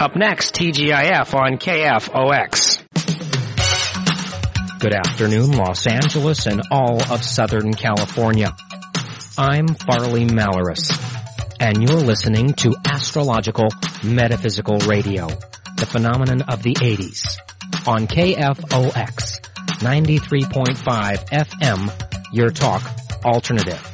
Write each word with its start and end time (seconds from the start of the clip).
Up 0.00 0.14
next, 0.14 0.54
TGIF 0.54 1.34
on 1.34 1.58
KFOX. 1.58 2.78
Good 4.78 4.94
afternoon, 4.94 5.50
Los 5.50 5.88
Angeles 5.88 6.46
and 6.46 6.62
all 6.70 7.02
of 7.02 7.24
Southern 7.24 7.74
California. 7.74 8.54
I'm 9.36 9.66
Farley 9.66 10.24
Malorus, 10.24 10.92
and 11.58 11.82
you're 11.82 11.98
listening 11.98 12.52
to 12.58 12.76
Astrological 12.86 13.70
Metaphysical 14.04 14.78
Radio, 14.78 15.26
the 15.76 15.86
phenomenon 15.86 16.42
of 16.42 16.62
the 16.62 16.74
80s, 16.74 17.36
on 17.84 18.06
KFOX 18.06 19.40
93.5 19.80 21.28
FM, 21.28 22.32
your 22.32 22.50
talk 22.50 22.88
alternative. 23.24 23.84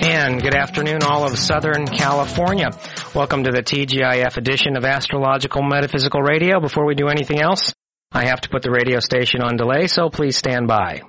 And 0.00 0.40
good 0.40 0.54
afternoon, 0.54 1.02
all 1.02 1.24
of 1.24 1.38
Southern 1.38 1.86
California. 1.86 2.70
Welcome 3.14 3.44
to 3.44 3.50
the 3.50 3.62
TGIF 3.62 4.36
edition 4.36 4.76
of 4.76 4.84
Astrological 4.84 5.62
Metaphysical 5.62 6.20
Radio. 6.20 6.60
Before 6.60 6.84
we 6.84 6.94
do 6.94 7.08
anything 7.08 7.40
else, 7.40 7.72
I 8.12 8.26
have 8.26 8.40
to 8.42 8.48
put 8.48 8.62
the 8.62 8.70
radio 8.70 9.00
station 9.00 9.40
on 9.40 9.56
delay, 9.56 9.86
so 9.86 10.10
please 10.10 10.36
stand 10.36 10.68
by. 10.68 11.02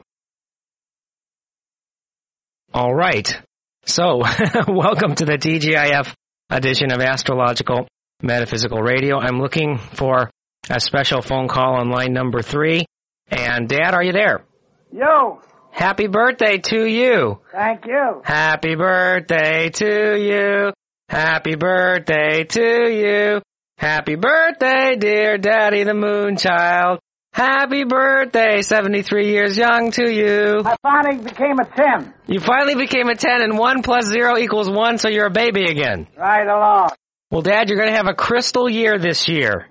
All 2.74 2.94
right. 2.94 3.42
So, 3.86 4.18
welcome 4.68 5.16
to 5.16 5.26
the 5.26 5.38
TGIF 5.38 6.14
edition 6.50 6.92
of 6.92 7.00
Astrological 7.02 7.88
Metaphysical 8.22 8.80
Radio. 8.82 9.20
I'm 9.20 9.40
looking 9.40 9.78
for 9.78 10.32
a 10.70 10.80
special 10.80 11.22
phone 11.22 11.48
call 11.48 11.76
on 11.76 11.90
line 11.90 12.14
number 12.14 12.42
three. 12.42 12.86
And 13.30 13.68
Dad, 13.68 13.94
are 13.94 14.04
you 14.04 14.14
there? 14.14 14.46
Yo, 14.92 15.42
Happy 15.72 16.08
birthday 16.08 16.58
to 16.58 16.86
you. 16.86 17.40
thank 17.52 17.86
you. 17.86 18.22
Happy 18.24 18.76
birthday 18.76 19.70
to 19.70 20.20
you. 20.20 20.74
Happy 21.10 21.56
birthday 21.56 22.44
to 22.44 22.62
you. 22.62 23.42
Happy 23.80 24.14
birthday, 24.14 24.96
dear 24.96 25.40
Daddy 25.40 25.84
the 25.84 25.96
Moon 25.96 26.38
Child. 26.38 27.00
Happy 27.34 27.84
birthday, 27.84 28.62
73 28.62 29.32
years 29.32 29.58
young 29.58 29.90
to 29.90 30.08
you. 30.08 30.62
I 30.64 30.76
finally 30.84 31.24
became 31.24 31.58
a 31.60 31.66
10. 31.66 32.14
You 32.28 32.40
finally 32.40 32.76
became 32.76 33.10
a 33.10 33.16
10 33.16 33.42
and 33.42 33.58
1 33.58 33.82
plus 33.82 34.06
0 34.06 34.38
equals 34.38 34.70
1, 34.70 35.00
so 35.00 35.10
you're 35.10 35.26
a 35.26 35.32
baby 35.32 35.64
again. 35.64 36.06
Right 36.16 36.48
along. 36.48 36.92
Well, 37.32 37.42
Dad, 37.42 37.70
you're 37.70 37.80
going 37.80 37.90
to 37.90 37.98
have 37.98 38.08
a 38.08 38.14
crystal 38.14 38.70
year 38.70 39.00
this 39.00 39.28
year. 39.28 39.68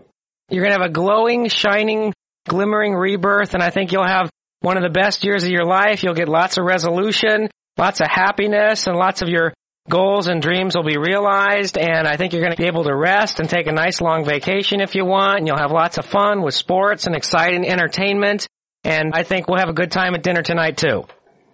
You're 0.51 0.65
going 0.65 0.75
to 0.75 0.81
have 0.81 0.91
a 0.91 0.93
glowing, 0.93 1.49
shining, 1.49 2.15
glimmering 2.49 2.95
rebirth, 2.95 3.55
and 3.55 3.63
I 3.63 3.71
think 3.71 3.93
you'll 3.93 4.05
have 4.05 4.29
one 4.59 4.77
of 4.77 4.83
the 4.83 4.91
best 4.91 5.23
years 5.23 5.45
of 5.45 5.51
your 5.51 5.65
life. 5.65 6.03
You'll 6.03 6.15
get 6.15 6.29
lots 6.29 6.59
of 6.59 6.65
resolution, 6.65 7.49
lots 7.77 8.01
of 8.01 8.09
happiness, 8.09 8.89
and 8.89 8.97
lots 8.97 9.23
of 9.23 9.29
your 9.29 9.53
goals 9.89 10.27
and 10.27 10.43
dreams 10.43 10.77
will 10.77 10.85
be 10.85 10.99
realized. 10.99 11.79
And 11.79 12.07
I 12.07 12.17
think 12.17 12.33
you're 12.33 12.43
going 12.43 12.55
to 12.55 12.61
be 12.61 12.67
able 12.67 12.85
to 12.85 12.95
rest 12.95 13.41
and 13.41 13.49
take 13.49 13.67
a 13.67 13.73
nice 13.73 14.01
long 14.01 14.25
vacation 14.25 14.81
if 14.81 14.95
you 14.95 15.05
want. 15.05 15.39
And 15.39 15.47
you'll 15.47 15.59
have 15.59 15.73
lots 15.73 15.99
of 15.99 16.05
fun 16.07 16.43
with 16.43 16.55
sports 16.55 17.07
and 17.07 17.17
exciting 17.17 17.67
entertainment. 17.67 18.47
And 18.85 19.13
I 19.15 19.23
think 19.23 19.49
we'll 19.49 19.59
have 19.59 19.69
a 19.69 19.75
good 19.75 19.91
time 19.91 20.15
at 20.15 20.23
dinner 20.23 20.43
tonight 20.43 20.77
too. 20.77 21.05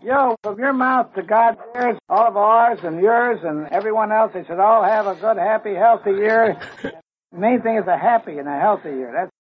Yo, 0.03 0.37
from 0.43 0.59
your 0.59 0.75
mouth 0.75 1.15
to 1.15 1.23
God's 1.23 1.59
ears, 1.75 1.97
all 2.11 2.29
of 2.29 2.37
ours 2.37 2.79
and 2.83 3.01
yours 3.01 3.41
and 3.43 3.69
everyone 3.73 4.13
else, 4.13 4.33
they 4.35 4.45
should 4.45 4.61
all 4.61 4.85
have 4.85 5.07
a 5.07 5.15
good, 5.15 5.39
happy, 5.39 5.75
healthy 5.75 6.11
year. 6.11 6.59
the 6.83 7.39
main 7.39 7.63
thing 7.63 7.79
is 7.79 7.87
a 7.87 7.97
happy 7.97 8.37
and 8.39 8.47
a 8.47 8.61
healthy 8.61 8.91
year. 8.91 9.13
That's 9.17 9.31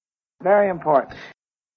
very 0.42 0.70
important. 0.70 1.18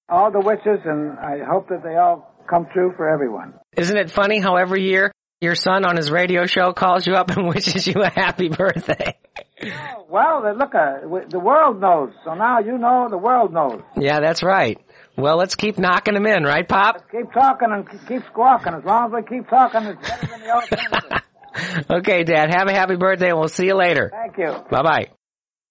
All 0.08 0.30
the 0.30 0.40
wishes, 0.40 0.80
and 0.86 1.18
I 1.18 1.44
hope 1.44 1.68
that 1.68 1.82
they 1.82 1.96
all 1.96 2.34
come 2.48 2.66
true 2.72 2.94
for 2.96 3.06
everyone. 3.06 3.52
Isn't 3.76 3.98
it 3.98 4.10
funny 4.10 4.40
how 4.40 4.56
every 4.56 4.84
year 4.84 5.12
your 5.40 5.54
son 5.54 5.84
on 5.84 5.96
his 5.96 6.10
radio 6.10 6.46
show 6.46 6.72
calls 6.72 7.06
you 7.06 7.14
up 7.14 7.30
and 7.30 7.48
wishes 7.54 7.86
you 7.86 8.02
a 8.02 8.10
happy 8.10 8.48
birthday? 8.48 9.16
Well, 10.08 10.54
look, 10.56 10.74
uh, 10.74 11.00
the 11.28 11.40
world 11.40 11.80
knows. 11.80 12.10
So 12.24 12.34
now 12.34 12.60
you 12.60 12.78
know, 12.78 13.08
the 13.10 13.18
world 13.18 13.52
knows. 13.52 13.82
Yeah, 13.96 14.20
that's 14.20 14.42
right. 14.42 14.80
Well, 15.16 15.36
let's 15.36 15.56
keep 15.56 15.78
knocking 15.78 16.14
them 16.14 16.26
in, 16.26 16.44
right, 16.44 16.66
Pop? 16.66 17.10
Keep 17.10 17.32
talking 17.32 17.68
and 17.72 17.88
keep 18.06 18.22
squawking. 18.30 18.74
As 18.74 18.84
long 18.84 19.06
as 19.06 19.12
we 19.12 19.38
keep 19.38 19.48
talking, 19.48 19.82
it's 19.82 20.08
better 20.08 20.26
than 20.28 20.40
the 20.40 20.50
alternative. 20.54 21.86
okay, 21.90 22.22
Dad. 22.22 22.54
Have 22.54 22.68
a 22.68 22.72
happy 22.72 22.94
birthday, 22.96 23.30
and 23.30 23.38
we'll 23.38 23.48
see 23.48 23.66
you 23.66 23.74
later. 23.74 24.10
Thank 24.12 24.38
you. 24.38 24.54
Bye 24.70 24.82
bye. 24.82 25.08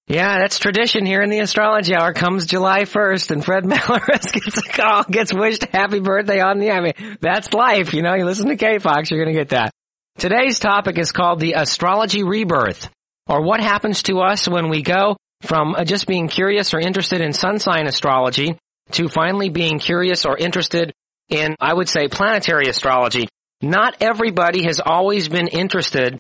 Yeah, 0.07 0.37
that's 0.39 0.57
tradition 0.57 1.05
here 1.05 1.21
in 1.21 1.29
the 1.29 1.39
astrology 1.39 1.93
hour. 1.93 2.13
Comes 2.13 2.45
July 2.45 2.83
1st 2.83 3.31
and 3.31 3.43
Fred 3.43 3.63
Malorus 3.65 4.31
gets 4.31 4.57
a 4.57 4.61
call, 4.61 5.03
gets 5.03 5.33
wished 5.33 5.65
happy 5.65 5.99
birthday 5.99 6.39
on 6.39 6.59
the, 6.59 6.71
I 6.71 6.79
mean, 6.79 7.17
that's 7.19 7.53
life, 7.53 7.93
you 7.93 8.01
know, 8.01 8.13
you 8.15 8.23
listen 8.23 8.47
to 8.47 8.55
K-Fox, 8.55 9.11
you're 9.11 9.23
gonna 9.23 9.35
get 9.35 9.49
that. 9.49 9.71
Today's 10.17 10.59
topic 10.59 10.97
is 10.97 11.11
called 11.11 11.41
the 11.41 11.53
astrology 11.53 12.23
rebirth, 12.23 12.89
or 13.27 13.43
what 13.43 13.59
happens 13.59 14.01
to 14.03 14.19
us 14.21 14.47
when 14.47 14.69
we 14.69 14.81
go 14.81 15.17
from 15.41 15.75
uh, 15.75 15.83
just 15.83 16.07
being 16.07 16.29
curious 16.29 16.73
or 16.73 16.79
interested 16.79 17.19
in 17.19 17.33
sun 17.33 17.59
sign 17.59 17.85
astrology 17.85 18.57
to 18.91 19.09
finally 19.09 19.49
being 19.49 19.77
curious 19.77 20.25
or 20.25 20.37
interested 20.37 20.93
in, 21.29 21.55
I 21.59 21.73
would 21.73 21.89
say, 21.89 22.07
planetary 22.07 22.67
astrology. 22.67 23.27
Not 23.61 23.97
everybody 24.01 24.63
has 24.63 24.79
always 24.83 25.27
been 25.27 25.47
interested 25.47 26.17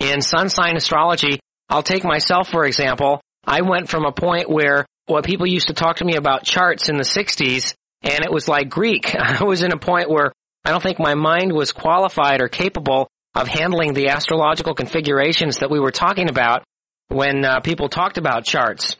in 0.00 0.22
sun 0.22 0.48
sign 0.48 0.76
astrology. 0.76 1.38
I'll 1.68 1.82
take 1.82 2.04
myself 2.04 2.48
for 2.48 2.64
example. 2.64 3.20
I 3.46 3.62
went 3.62 3.88
from 3.88 4.04
a 4.04 4.12
point 4.12 4.50
where 4.50 4.86
what 5.06 5.24
people 5.24 5.46
used 5.46 5.68
to 5.68 5.74
talk 5.74 5.96
to 5.96 6.04
me 6.04 6.16
about 6.16 6.44
charts 6.44 6.88
in 6.88 6.96
the 6.96 7.04
60s 7.04 7.74
and 8.02 8.24
it 8.24 8.32
was 8.32 8.48
like 8.48 8.68
Greek. 8.68 9.14
I 9.18 9.44
was 9.44 9.62
in 9.62 9.72
a 9.72 9.78
point 9.78 10.10
where 10.10 10.32
I 10.64 10.70
don't 10.70 10.82
think 10.82 10.98
my 10.98 11.14
mind 11.14 11.52
was 11.52 11.72
qualified 11.72 12.40
or 12.40 12.48
capable 12.48 13.08
of 13.34 13.48
handling 13.48 13.92
the 13.92 14.08
astrological 14.08 14.74
configurations 14.74 15.58
that 15.58 15.70
we 15.70 15.78
were 15.78 15.92
talking 15.92 16.28
about 16.28 16.64
when 17.08 17.44
uh, 17.44 17.60
people 17.60 17.88
talked 17.88 18.18
about 18.18 18.44
charts. 18.44 18.96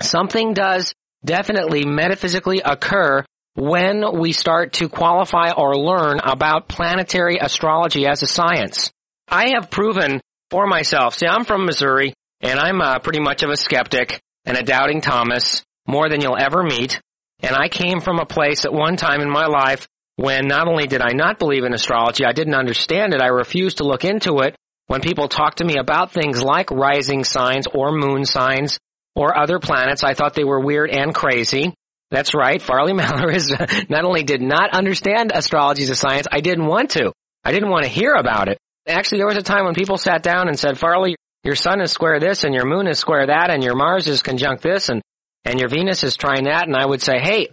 Something 0.00 0.54
does 0.54 0.92
definitely 1.24 1.84
metaphysically 1.84 2.60
occur 2.64 3.24
when 3.54 4.04
we 4.20 4.32
start 4.32 4.74
to 4.74 4.88
qualify 4.88 5.50
or 5.50 5.74
learn 5.74 6.20
about 6.22 6.68
planetary 6.68 7.38
astrology 7.38 8.06
as 8.06 8.22
a 8.22 8.26
science. 8.26 8.92
I 9.26 9.54
have 9.54 9.70
proven 9.70 10.20
for 10.50 10.66
myself, 10.66 11.14
see 11.14 11.26
I'm 11.26 11.44
from 11.44 11.66
Missouri 11.66 12.14
and 12.40 12.58
I'm 12.58 12.80
uh, 12.80 12.98
pretty 13.00 13.20
much 13.20 13.42
of 13.42 13.50
a 13.50 13.56
skeptic 13.56 14.20
and 14.44 14.56
a 14.56 14.62
doubting 14.62 15.00
Thomas 15.00 15.64
more 15.86 16.08
than 16.08 16.20
you'll 16.20 16.38
ever 16.38 16.62
meet. 16.62 17.00
And 17.40 17.54
I 17.54 17.68
came 17.68 18.00
from 18.00 18.18
a 18.18 18.26
place 18.26 18.64
at 18.64 18.72
one 18.72 18.96
time 18.96 19.20
in 19.20 19.30
my 19.30 19.46
life 19.46 19.86
when 20.16 20.48
not 20.48 20.66
only 20.66 20.86
did 20.86 21.00
I 21.00 21.12
not 21.12 21.38
believe 21.38 21.64
in 21.64 21.72
astrology, 21.72 22.24
I 22.24 22.32
didn't 22.32 22.54
understand 22.54 23.14
it, 23.14 23.22
I 23.22 23.28
refused 23.28 23.78
to 23.78 23.84
look 23.84 24.04
into 24.04 24.40
it. 24.40 24.56
When 24.86 25.00
people 25.00 25.28
talked 25.28 25.58
to 25.58 25.64
me 25.64 25.76
about 25.78 26.12
things 26.12 26.42
like 26.42 26.70
rising 26.70 27.22
signs 27.22 27.66
or 27.66 27.92
moon 27.92 28.24
signs 28.24 28.78
or 29.14 29.38
other 29.38 29.58
planets, 29.58 30.02
I 30.02 30.14
thought 30.14 30.34
they 30.34 30.44
were 30.44 30.60
weird 30.60 30.90
and 30.90 31.14
crazy. 31.14 31.74
That's 32.10 32.34
right, 32.34 32.60
Farley 32.60 32.92
Malorus 32.94 33.50
not 33.88 34.04
only 34.04 34.22
did 34.22 34.40
not 34.40 34.70
understand 34.74 35.30
astrology 35.34 35.82
as 35.82 35.90
a 35.90 35.96
science, 35.96 36.26
I 36.32 36.40
didn't 36.40 36.66
want 36.66 36.90
to. 36.92 37.12
I 37.44 37.52
didn't 37.52 37.70
want 37.70 37.84
to 37.84 37.90
hear 37.90 38.14
about 38.14 38.48
it. 38.48 38.58
Actually, 38.86 39.18
there 39.18 39.26
was 39.26 39.36
a 39.36 39.42
time 39.42 39.66
when 39.66 39.74
people 39.74 39.98
sat 39.98 40.22
down 40.22 40.48
and 40.48 40.58
said, 40.58 40.78
Farley, 40.78 41.16
your 41.44 41.54
sun 41.54 41.80
is 41.80 41.92
square 41.92 42.20
this 42.20 42.44
and 42.44 42.54
your 42.54 42.66
moon 42.66 42.86
is 42.86 42.98
square 42.98 43.26
that 43.26 43.50
and 43.50 43.62
your 43.62 43.76
Mars 43.76 44.08
is 44.08 44.22
conjunct 44.22 44.62
this 44.62 44.88
and, 44.88 45.02
and 45.44 45.58
your 45.60 45.68
Venus 45.68 46.02
is 46.02 46.16
trine 46.16 46.44
that. 46.44 46.66
And 46.66 46.76
I 46.76 46.84
would 46.84 47.02
say, 47.02 47.18
hey, 47.20 47.48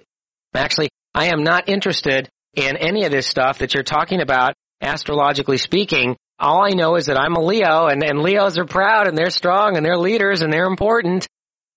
actually, 0.53 0.90
I 1.13 1.28
am 1.28 1.44
not 1.44 1.69
interested 1.69 2.29
in 2.56 2.78
any 2.78 3.06
of 3.06 3.12
this 3.12 3.28
stuff 3.28 3.59
that 3.59 3.74
you're 3.74 3.84
talking 3.84 4.22
about, 4.22 4.53
astrologically 4.81 5.57
speaking. 5.57 6.16
All 6.40 6.66
I 6.66 6.69
know 6.69 6.95
is 6.95 7.06
that 7.06 7.19
I'm 7.19 7.35
a 7.35 7.41
Leo 7.41 7.88
and, 7.88 8.03
and 8.03 8.22
Leos 8.22 8.57
are 8.57 8.66
proud 8.66 9.07
and 9.07 9.18
they're 9.18 9.29
strong 9.29 9.78
and 9.78 9.85
they're 9.85 9.97
leaders 9.97 10.41
and 10.41 10.51
they're 10.51 10.66
important. 10.66 11.28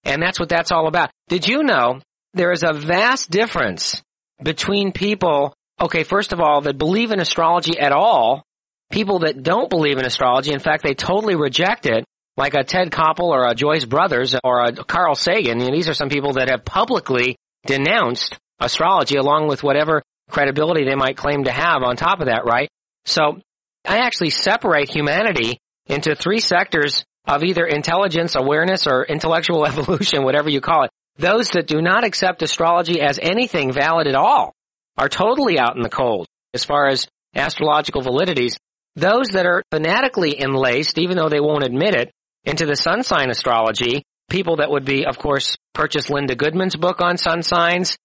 And 0.04 0.22
that's 0.22 0.41
what 0.41 0.48
that's 0.48 0.72
all 0.72 0.88
about. 0.88 1.10
Did 1.28 1.47
you 1.47 1.62
know 1.62 2.00
there 2.34 2.52
is 2.52 2.62
a 2.62 2.72
vast 2.72 3.30
difference 3.30 4.02
between 4.42 4.92
people, 4.92 5.54
okay, 5.80 6.04
first 6.04 6.32
of 6.32 6.41
all, 6.41 6.62
that 6.62 6.78
believe 6.78 7.10
in 7.10 7.20
astrology 7.20 7.78
at 7.78 7.92
all, 7.92 8.44
people 8.91 9.21
that 9.21 9.43
don't 9.43 9.71
believe 9.71 9.99
in 9.99 10.04
astrology, 10.04 10.53
in 10.53 10.60
fact, 10.60 10.82
they 10.82 10.94
totally 10.94 11.37
reject 11.37 11.87
it, 11.87 12.04
like 12.37 12.54
a 12.54 12.65
Ted 12.65 12.91
Koppel 12.91 13.31
or 13.31 13.47
a 13.47 13.54
Joyce 13.54 13.84
Brothers 13.84 14.34
or 14.45 14.62
a 14.62 14.72
Carl 14.72 15.15
Sagan. 15.15 15.60
You 15.60 15.66
know, 15.66 15.74
these 15.74 15.89
are 15.89 15.95
some 15.95 16.09
people 16.09 16.34
that 16.34 16.51
have 16.51 16.65
publicly 16.65 17.36
denounced 17.66 18.39
astrology 18.60 19.16
along 19.16 19.48
with 19.48 19.62
whatever 19.62 20.03
credibility 20.30 20.84
they 20.84 20.95
might 20.95 21.16
claim 21.16 21.45
to 21.45 21.51
have 21.51 21.83
on 21.83 21.97
top 21.97 22.21
of 22.21 22.27
that, 22.27 22.45
right? 22.45 22.68
So 23.07 23.41
I 23.84 23.98
actually 23.98 24.30
separate 24.30 24.91
humanity 24.91 25.59
into 25.86 26.15
three 26.15 26.41
sectors 26.41 27.04
of 27.27 27.45
either 27.45 27.66
intelligence, 27.66 28.34
awareness, 28.36 28.86
or 28.86 29.04
intellectual 29.04 29.66
evolution, 29.66 30.24
whatever 30.24 30.48
you 30.48 30.60
call 30.60 30.84
it. 30.84 30.91
Those 31.16 31.48
that 31.51 31.66
do 31.66 31.83
not 31.83 32.04
accept 32.04 32.42
astrology 32.42 33.01
as 33.01 33.18
anything 33.21 33.72
valid 33.72 34.07
at 34.07 34.15
all 34.15 34.54
are 34.97 35.09
totally 35.09 35.59
out 35.59 35.77
in 35.77 35.83
the 35.83 35.89
cold 35.89 36.27
as 36.54 36.65
far 36.65 36.89
as 36.89 37.09
astrological 37.34 38.03
validities. 38.03 38.57
Those 38.98 39.28
that 39.28 39.47
are 39.47 39.62
fanatically 39.71 40.41
enlaced, 40.41 40.98
even 40.98 41.16
though 41.16 41.28
they 41.28 41.39
won't 41.39 41.62
admit 41.62 41.95
it, 41.95 42.10
into 42.42 42.66
the 42.66 42.74
sun 42.74 43.04
sign 43.04 43.30
astrology, 43.30 44.03
people 44.28 44.56
that 44.56 44.72
would 44.72 44.84
be, 44.84 45.06
of 45.06 45.18
course, 45.18 45.56
purchase 45.72 46.10
Linda 46.10 46.34
Goodman's 46.34 46.74
book 46.74 47.00
on 47.00 47.16
sun 47.16 47.45
signs, 47.45 47.97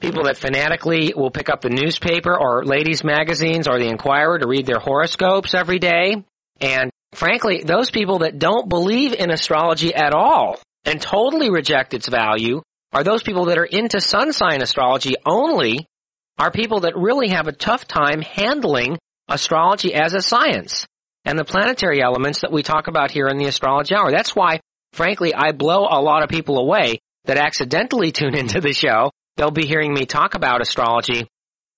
people 0.00 0.24
that 0.24 0.36
fanatically 0.36 1.12
will 1.16 1.32
pick 1.32 1.48
up 1.48 1.62
the 1.62 1.68
newspaper 1.68 2.32
or 2.38 2.64
ladies 2.64 3.02
magazines 3.02 3.66
or 3.66 3.80
the 3.80 3.88
Inquirer 3.88 4.38
to 4.38 4.46
read 4.46 4.66
their 4.66 4.78
horoscopes 4.78 5.52
every 5.52 5.80
day, 5.80 6.22
and 6.60 6.92
frankly, 7.12 7.64
those 7.64 7.90
people 7.90 8.20
that 8.20 8.38
don't 8.38 8.68
believe 8.68 9.14
in 9.14 9.32
astrology 9.32 9.92
at 9.92 10.14
all 10.14 10.60
and 10.84 11.02
totally 11.02 11.50
reject 11.50 11.92
its 11.92 12.08
value 12.08 12.62
are 12.92 13.02
those 13.02 13.24
people 13.24 13.46
that 13.46 13.58
are 13.58 13.64
into 13.64 14.00
sun 14.00 14.32
sign 14.32 14.62
astrology 14.62 15.16
only 15.26 15.88
are 16.38 16.52
people 16.52 16.80
that 16.80 16.96
really 16.96 17.30
have 17.30 17.48
a 17.48 17.52
tough 17.52 17.88
time 17.88 18.22
handling 18.22 18.96
astrology 19.28 19.94
as 19.94 20.14
a 20.14 20.20
science 20.20 20.86
and 21.24 21.38
the 21.38 21.44
planetary 21.44 22.02
elements 22.02 22.42
that 22.42 22.52
we 22.52 22.62
talk 22.62 22.86
about 22.86 23.10
here 23.10 23.26
in 23.26 23.36
the 23.36 23.46
astrology 23.46 23.94
hour. 23.94 24.10
That's 24.10 24.34
why, 24.34 24.60
frankly, 24.92 25.34
I 25.34 25.52
blow 25.52 25.86
a 25.88 26.00
lot 26.00 26.22
of 26.22 26.28
people 26.28 26.58
away 26.58 27.00
that 27.24 27.38
accidentally 27.38 28.12
tune 28.12 28.34
into 28.34 28.60
the 28.60 28.72
show. 28.72 29.10
They'll 29.36 29.50
be 29.50 29.66
hearing 29.66 29.92
me 29.92 30.06
talk 30.06 30.34
about 30.34 30.62
astrology 30.62 31.26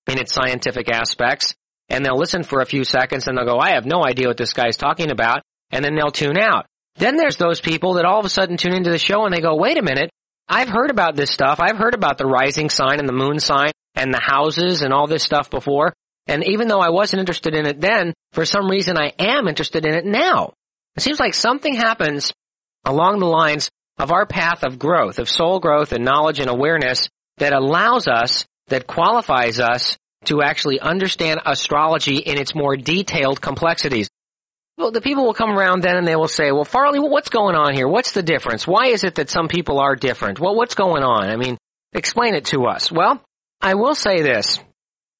in 0.07 0.17
its 0.17 0.33
scientific 0.33 0.89
aspects 0.89 1.55
and 1.89 2.05
they'll 2.05 2.17
listen 2.17 2.43
for 2.43 2.61
a 2.61 2.65
few 2.65 2.83
seconds 2.83 3.27
and 3.27 3.37
they'll 3.37 3.45
go, 3.45 3.59
I 3.59 3.71
have 3.71 3.85
no 3.85 4.05
idea 4.05 4.27
what 4.27 4.37
this 4.37 4.53
guy's 4.53 4.77
talking 4.77 5.11
about. 5.11 5.41
And 5.71 5.83
then 5.83 5.95
they'll 5.95 6.11
tune 6.11 6.37
out. 6.37 6.65
Then 6.95 7.15
there's 7.15 7.37
those 7.37 7.61
people 7.61 7.93
that 7.95 8.05
all 8.05 8.19
of 8.19 8.25
a 8.25 8.29
sudden 8.29 8.57
tune 8.57 8.73
into 8.73 8.89
the 8.89 8.97
show 8.97 9.25
and 9.25 9.33
they 9.33 9.41
go, 9.41 9.55
wait 9.55 9.77
a 9.77 9.83
minute. 9.83 10.09
I've 10.47 10.69
heard 10.69 10.89
about 10.89 11.15
this 11.15 11.31
stuff. 11.31 11.59
I've 11.59 11.77
heard 11.77 11.93
about 11.93 12.17
the 12.17 12.25
rising 12.25 12.69
sign 12.69 12.99
and 12.99 13.07
the 13.07 13.13
moon 13.13 13.39
sign 13.39 13.71
and 13.95 14.13
the 14.13 14.19
houses 14.19 14.81
and 14.81 14.93
all 14.93 15.07
this 15.07 15.23
stuff 15.23 15.49
before. 15.49 15.93
And 16.29 16.47
even 16.47 16.67
though 16.67 16.79
I 16.79 16.91
wasn't 16.91 17.21
interested 17.21 17.55
in 17.55 17.65
it 17.65 17.81
then, 17.81 18.13
for 18.33 18.45
some 18.45 18.69
reason 18.69 18.97
I 18.97 19.13
am 19.17 19.47
interested 19.47 19.83
in 19.83 19.95
it 19.95 20.05
now. 20.05 20.53
It 20.95 21.01
seems 21.01 21.19
like 21.19 21.33
something 21.33 21.73
happens 21.73 22.31
along 22.85 23.19
the 23.19 23.25
lines 23.25 23.71
of 23.97 24.11
our 24.11 24.27
path 24.27 24.63
of 24.63 24.77
growth, 24.77 25.17
of 25.17 25.27
soul 25.27 25.59
growth 25.59 25.91
and 25.91 26.05
knowledge 26.05 26.39
and 26.39 26.47
awareness 26.47 27.09
that 27.37 27.51
allows 27.51 28.07
us, 28.07 28.45
that 28.67 28.85
qualifies 28.85 29.59
us 29.59 29.97
to 30.25 30.43
actually 30.43 30.79
understand 30.79 31.39
astrology 31.47 32.17
in 32.17 32.37
its 32.37 32.53
more 32.53 32.77
detailed 32.77 33.41
complexities. 33.41 34.07
Well, 34.77 34.91
the 34.91 35.01
people 35.01 35.25
will 35.25 35.33
come 35.33 35.57
around 35.57 35.81
then 35.81 35.95
and 35.95 36.07
they 36.07 36.15
will 36.15 36.27
say, 36.27 36.51
well, 36.51 36.63
Farley, 36.63 36.99
what's 36.99 37.29
going 37.29 37.55
on 37.55 37.73
here? 37.73 37.87
What's 37.87 38.11
the 38.11 38.21
difference? 38.21 38.67
Why 38.67 38.89
is 38.89 39.03
it 39.03 39.15
that 39.15 39.31
some 39.31 39.47
people 39.47 39.79
are 39.79 39.95
different? 39.95 40.39
Well, 40.39 40.55
what's 40.55 40.75
going 40.75 41.01
on? 41.01 41.27
I 41.27 41.37
mean, 41.37 41.57
explain 41.91 42.35
it 42.35 42.45
to 42.45 42.67
us. 42.67 42.91
Well, 42.91 43.19
I 43.59 43.73
will 43.73 43.95
say 43.95 44.21
this. 44.21 44.59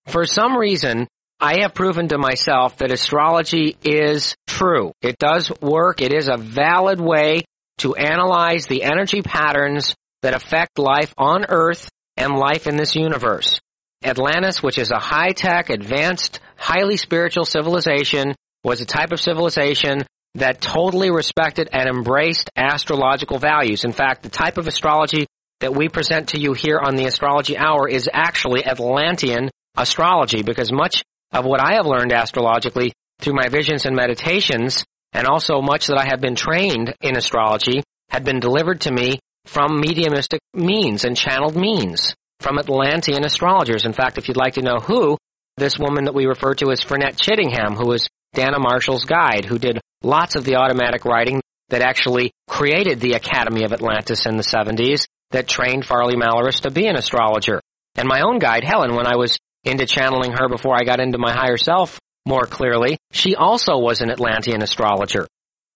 For 0.10 0.26
some 0.26 0.58
reason, 0.58 1.08
I 1.40 1.62
have 1.62 1.76
proven 1.76 2.08
to 2.10 2.18
myself 2.18 2.78
that 2.78 2.92
astrology 2.92 3.78
is 3.84 4.36
true. 4.48 4.92
It 5.02 5.18
does 5.20 5.52
work. 5.62 6.02
It 6.02 6.14
is 6.14 6.28
a 6.28 6.38
valid 6.38 7.00
way 7.00 7.44
to 7.80 7.96
analyze 7.96 8.66
the 8.66 8.84
energy 8.84 9.22
patterns 9.22 9.96
that 10.24 10.34
affect 10.34 10.80
life 10.80 11.14
on 11.18 11.46
Earth 11.48 11.90
and 12.18 12.36
life 12.36 12.68
in 12.68 12.76
this 12.76 12.96
universe. 12.96 13.60
Atlantis, 14.04 14.64
which 14.64 14.78
is 14.78 14.92
a 14.92 15.00
high-tech, 15.00 15.70
advanced, 15.70 16.40
highly 16.58 16.98
spiritual 16.98 17.46
civilization, 17.46 18.34
was 18.64 18.82
a 18.82 18.86
type 18.86 19.12
of 19.12 19.22
civilization 19.22 20.04
that 20.36 20.60
totally 20.60 21.12
respected 21.12 21.70
and 21.72 21.88
embraced 21.88 22.50
astrological 22.56 23.38
values. 23.38 23.84
In 23.84 23.92
fact, 23.92 24.24
the 24.24 24.30
type 24.30 24.58
of 24.58 24.68
astrology 24.68 25.28
that 25.60 25.76
we 25.76 25.88
present 25.88 26.30
to 26.30 26.40
you 26.40 26.54
here 26.54 26.80
on 26.80 26.96
the 26.96 27.06
Astrology 27.06 27.58
Hour 27.58 27.88
is 27.88 28.10
actually 28.12 28.66
Atlantean 28.66 29.50
astrology 29.76 30.44
because 30.44 30.72
much 30.72 31.04
of 31.32 31.46
what 31.46 31.62
I 31.64 31.76
have 31.76 31.86
learned 31.86 32.12
astrologically 32.12 32.94
through 33.20 33.34
my 33.34 33.50
visions 33.50 33.86
and 33.86 33.96
meditations 33.96 34.84
and 35.14 35.28
also 35.28 35.62
much 35.62 35.88
that 35.88 35.98
I 35.98 36.06
have 36.10 36.22
been 36.22 36.36
trained 36.36 36.94
in 37.02 37.18
astrology 37.18 37.84
had 38.10 38.24
been 38.24 38.40
delivered 38.40 38.82
to 38.82 38.92
me 38.92 39.20
from 39.46 39.80
mediumistic 39.80 40.40
means 40.54 41.06
and 41.06 41.16
channeled 41.16 41.56
means 41.56 42.14
from 42.40 42.58
Atlantean 42.58 43.24
astrologers. 43.24 43.86
In 43.86 43.94
fact, 43.94 44.18
if 44.18 44.28
you'd 44.28 44.38
like 44.38 44.54
to 44.54 44.62
know 44.62 44.78
who, 44.78 45.18
this 45.58 45.78
woman 45.78 46.06
that 46.06 46.16
we 46.16 46.26
refer 46.26 46.54
to 46.56 46.72
as 46.72 46.82
Fernette 46.82 47.18
Chittingham, 47.18 47.76
who 47.76 47.88
was 47.88 48.08
Dana 48.34 48.60
Marshall's 48.60 49.06
guide, 49.06 49.46
who 49.46 49.60
did 49.60 49.80
lots 50.04 50.36
of 50.36 50.46
the 50.46 50.56
automatic 50.56 51.06
writing 51.06 51.42
that 51.70 51.82
actually 51.82 52.32
created 52.48 53.00
the 53.00 53.14
Academy 53.14 53.64
of 53.64 53.74
Atlantis 53.74 54.26
in 54.26 54.38
the 54.38 54.44
70s, 54.44 55.06
that 55.32 55.48
trained 55.48 55.86
Farley 55.86 56.16
Malorus 56.16 56.62
to 56.62 56.72
be 56.72 56.88
an 56.88 56.96
astrologer. 56.96 57.62
And 57.96 58.08
my 58.08 58.22
own 58.22 58.40
guide, 58.40 58.64
Helen, 58.64 58.96
when 58.96 59.06
I 59.06 59.18
was 59.18 59.38
into 59.64 59.86
channeling 59.86 60.32
her 60.32 60.48
before 60.50 60.76
I 60.76 60.84
got 60.84 61.00
into 61.00 61.18
my 61.18 61.32
higher 61.32 61.58
self 61.58 62.00
more 62.26 62.46
clearly, 62.46 62.98
she 63.12 63.36
also 63.36 63.78
was 63.78 64.02
an 64.02 64.12
Atlantean 64.12 64.62
astrologer. 64.62 65.28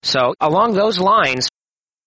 So 0.04 0.34
along 0.40 0.74
those 0.74 1.00
lines, 1.00 1.50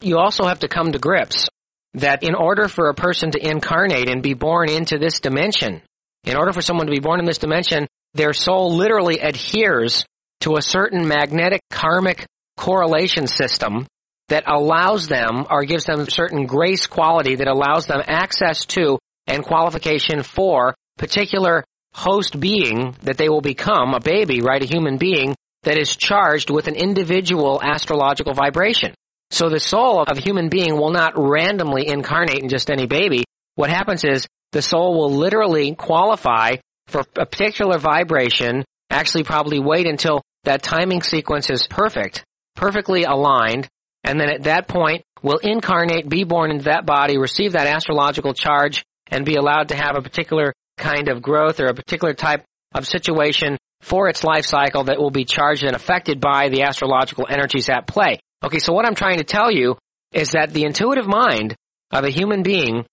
you 0.00 0.18
also 0.18 0.44
have 0.44 0.60
to 0.60 0.68
come 0.68 0.92
to 0.92 0.98
grips 0.98 1.48
that 1.94 2.22
in 2.22 2.34
order 2.34 2.68
for 2.68 2.88
a 2.88 2.94
person 2.94 3.30
to 3.30 3.48
incarnate 3.48 4.08
and 4.10 4.22
be 4.22 4.34
born 4.34 4.68
into 4.70 4.98
this 4.98 5.20
dimension, 5.20 5.82
in 6.24 6.36
order 6.36 6.52
for 6.52 6.60
someone 6.60 6.86
to 6.86 6.92
be 6.92 7.00
born 7.00 7.20
in 7.20 7.26
this 7.26 7.38
dimension, 7.38 7.86
their 8.14 8.32
soul 8.32 8.74
literally 8.76 9.18
adheres 9.20 10.04
to 10.40 10.56
a 10.56 10.62
certain 10.62 11.08
magnetic 11.08 11.60
karmic 11.70 12.26
correlation 12.56 13.26
system 13.26 13.86
that 14.28 14.44
allows 14.46 15.08
them 15.08 15.46
or 15.50 15.64
gives 15.64 15.84
them 15.84 16.00
a 16.00 16.10
certain 16.10 16.46
grace 16.46 16.86
quality 16.86 17.36
that 17.36 17.48
allows 17.48 17.86
them 17.86 18.02
access 18.06 18.64
to 18.66 18.98
and 19.26 19.44
qualification 19.44 20.22
for 20.22 20.74
particular 20.96 21.64
host 21.92 22.38
being 22.38 22.94
that 23.02 23.16
they 23.16 23.28
will 23.28 23.40
become, 23.40 23.94
a 23.94 24.00
baby, 24.00 24.42
right, 24.42 24.62
a 24.62 24.66
human 24.66 24.98
being 24.98 25.34
that 25.62 25.78
is 25.78 25.96
charged 25.96 26.50
with 26.50 26.68
an 26.68 26.74
individual 26.74 27.60
astrological 27.62 28.34
vibration. 28.34 28.94
So 29.30 29.48
the 29.48 29.60
soul 29.60 30.02
of 30.02 30.18
a 30.18 30.20
human 30.20 30.48
being 30.48 30.76
will 30.76 30.92
not 30.92 31.14
randomly 31.16 31.88
incarnate 31.88 32.42
in 32.42 32.48
just 32.48 32.70
any 32.70 32.86
baby. 32.86 33.24
What 33.56 33.70
happens 33.70 34.04
is 34.04 34.26
the 34.52 34.62
soul 34.62 34.96
will 34.96 35.12
literally 35.12 35.74
qualify 35.74 36.56
for 36.86 37.00
a 37.16 37.26
particular 37.26 37.78
vibration, 37.78 38.64
actually 38.90 39.24
probably 39.24 39.58
wait 39.58 39.86
until 39.86 40.22
that 40.44 40.62
timing 40.62 41.02
sequence 41.02 41.50
is 41.50 41.66
perfect, 41.66 42.24
perfectly 42.54 43.02
aligned, 43.02 43.66
and 44.04 44.20
then 44.20 44.28
at 44.28 44.44
that 44.44 44.68
point 44.68 45.02
will 45.22 45.38
incarnate, 45.38 46.08
be 46.08 46.22
born 46.22 46.52
into 46.52 46.64
that 46.64 46.86
body, 46.86 47.18
receive 47.18 47.52
that 47.52 47.66
astrological 47.66 48.34
charge, 48.34 48.84
and 49.08 49.24
be 49.24 49.34
allowed 49.34 49.68
to 49.68 49.76
have 49.76 49.96
a 49.96 50.02
particular 50.02 50.52
kind 50.76 51.08
of 51.08 51.22
growth 51.22 51.60
or 51.60 51.66
a 51.66 51.74
particular 51.74 52.14
type 52.14 52.44
of 52.74 52.86
situation 52.86 53.56
for 53.80 54.08
its 54.08 54.24
life 54.24 54.44
cycle 54.44 54.84
that 54.84 54.98
will 54.98 55.10
be 55.10 55.24
charged 55.24 55.64
and 55.64 55.76
affected 55.76 56.20
by 56.20 56.48
the 56.48 56.62
astrological 56.62 57.26
energies 57.28 57.68
at 57.68 57.86
play. 57.86 58.18
Okay, 58.44 58.58
so 58.58 58.72
what 58.72 58.84
I'm 58.84 58.94
trying 58.94 59.18
to 59.18 59.24
tell 59.24 59.50
you 59.50 59.76
is 60.12 60.30
that 60.30 60.52
the 60.52 60.64
intuitive 60.64 61.06
mind 61.06 61.54
of 61.90 62.04
a 62.04 62.10
human 62.10 62.42
being, 62.42 62.84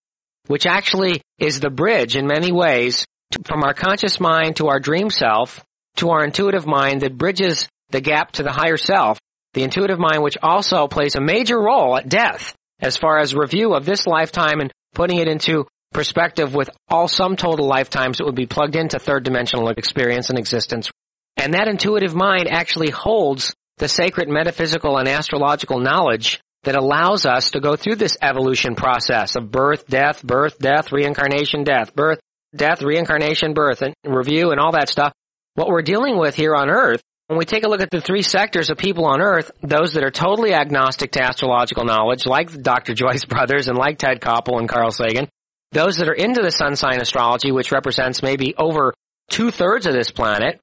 which 0.48 0.66
actually 0.66 1.22
is 1.40 1.60
the 1.60 1.70
bridge 1.70 2.16
in 2.16 2.28
many 2.28 2.52
ways 2.52 3.06
from 3.46 3.64
our 3.64 3.74
conscious 3.74 4.20
mind 4.20 4.58
to 4.58 4.68
our 4.68 4.80
dream 4.80 5.10
self, 5.10 5.64
to 5.98 6.10
our 6.10 6.24
intuitive 6.24 6.66
mind 6.66 7.02
that 7.02 7.18
bridges 7.18 7.68
the 7.90 8.02
gap 8.02 8.32
to 8.34 8.44
the 8.44 8.52
higher 8.52 8.78
self, 8.78 9.20
the 9.54 9.64
intuitive 9.64 10.00
mind 10.00 10.24
which 10.24 10.38
also 10.42 10.88
plays 10.88 11.16
a 11.16 11.22
major 11.22 11.60
role 11.60 11.98
at 11.98 12.10
death 12.10 12.56
as 12.80 12.98
far 12.98 13.20
as 13.20 13.36
review 13.36 13.74
of 13.74 13.86
this 13.86 14.06
lifetime 14.08 14.60
and 14.60 14.72
putting 14.94 15.18
it 15.18 15.28
into 15.28 15.66
perspective 15.94 16.54
with 16.54 16.70
all 16.90 17.08
sum 17.08 17.36
total 17.36 17.68
lifetimes 17.68 18.18
that 18.18 18.26
would 18.26 18.36
be 18.36 18.46
plugged 18.46 18.76
into 18.76 19.00
third 19.00 19.24
dimensional 19.24 19.70
experience 19.70 20.30
and 20.30 20.40
existence. 20.40 20.90
And 21.38 21.54
that 21.54 21.68
intuitive 21.68 22.16
mind 22.16 22.48
actually 22.50 22.92
holds 22.92 23.54
the 23.78 23.88
sacred 23.88 24.30
metaphysical 24.30 24.98
and 24.98 25.08
astrological 25.08 25.80
knowledge 25.80 26.40
that 26.64 26.76
allows 26.76 27.26
us 27.26 27.52
to 27.52 27.60
go 27.60 27.76
through 27.76 27.96
this 27.96 28.18
evolution 28.22 28.76
process 28.76 29.36
of 29.36 29.52
birth, 29.52 29.88
death, 29.88 30.24
birth, 30.24 30.58
death, 30.60 30.92
reincarnation, 30.92 31.64
death, 31.64 31.94
birth, 31.96 32.20
death, 32.56 32.82
reincarnation, 32.82 33.54
birth, 33.54 33.82
and 33.82 33.94
review 34.06 34.52
and 34.52 34.60
all 34.60 34.72
that 34.72 34.90
stuff. 34.90 35.14
What 35.56 35.68
we're 35.68 35.82
dealing 35.82 36.18
with 36.18 36.36
here 36.36 36.56
on 36.56 36.70
Earth, 36.70 37.02
when 37.28 37.38
we 37.38 37.46
take 37.46 37.64
a 37.64 37.70
look 37.70 37.82
at 37.82 37.92
the 37.92 38.02
three 38.02 38.22
sectors 38.22 38.70
of 38.70 38.78
people 38.78 39.06
on 39.06 39.22
Earth, 39.22 39.52
those 39.62 39.94
that 39.94 40.04
are 40.04 40.12
totally 40.12 40.54
agnostic 40.54 41.12
to 41.12 41.24
astrological 41.24 41.84
knowledge, 41.86 42.26
like 42.26 42.62
Dr. 42.62 42.94
Joyce 42.94 43.26
Brothers 43.30 43.68
and 43.68 43.78
like 43.78 43.98
Ted 43.98 44.22
Koppel 44.22 44.60
and 44.60 44.70
Carl 44.70 44.92
Sagan, 44.92 45.28
those 45.74 45.98
that 45.98 46.08
are 46.08 46.14
into 46.14 46.42
the 46.42 46.52
sun 46.52 46.76
sign 46.76 47.02
astrology, 47.02 47.52
which 47.52 47.72
represents 47.72 48.24
maybe 48.24 48.56
over 48.58 48.94
two 49.30 49.52
thirds 49.52 49.86
of 49.86 49.94
this 49.94 50.12
planet, 50.12 50.60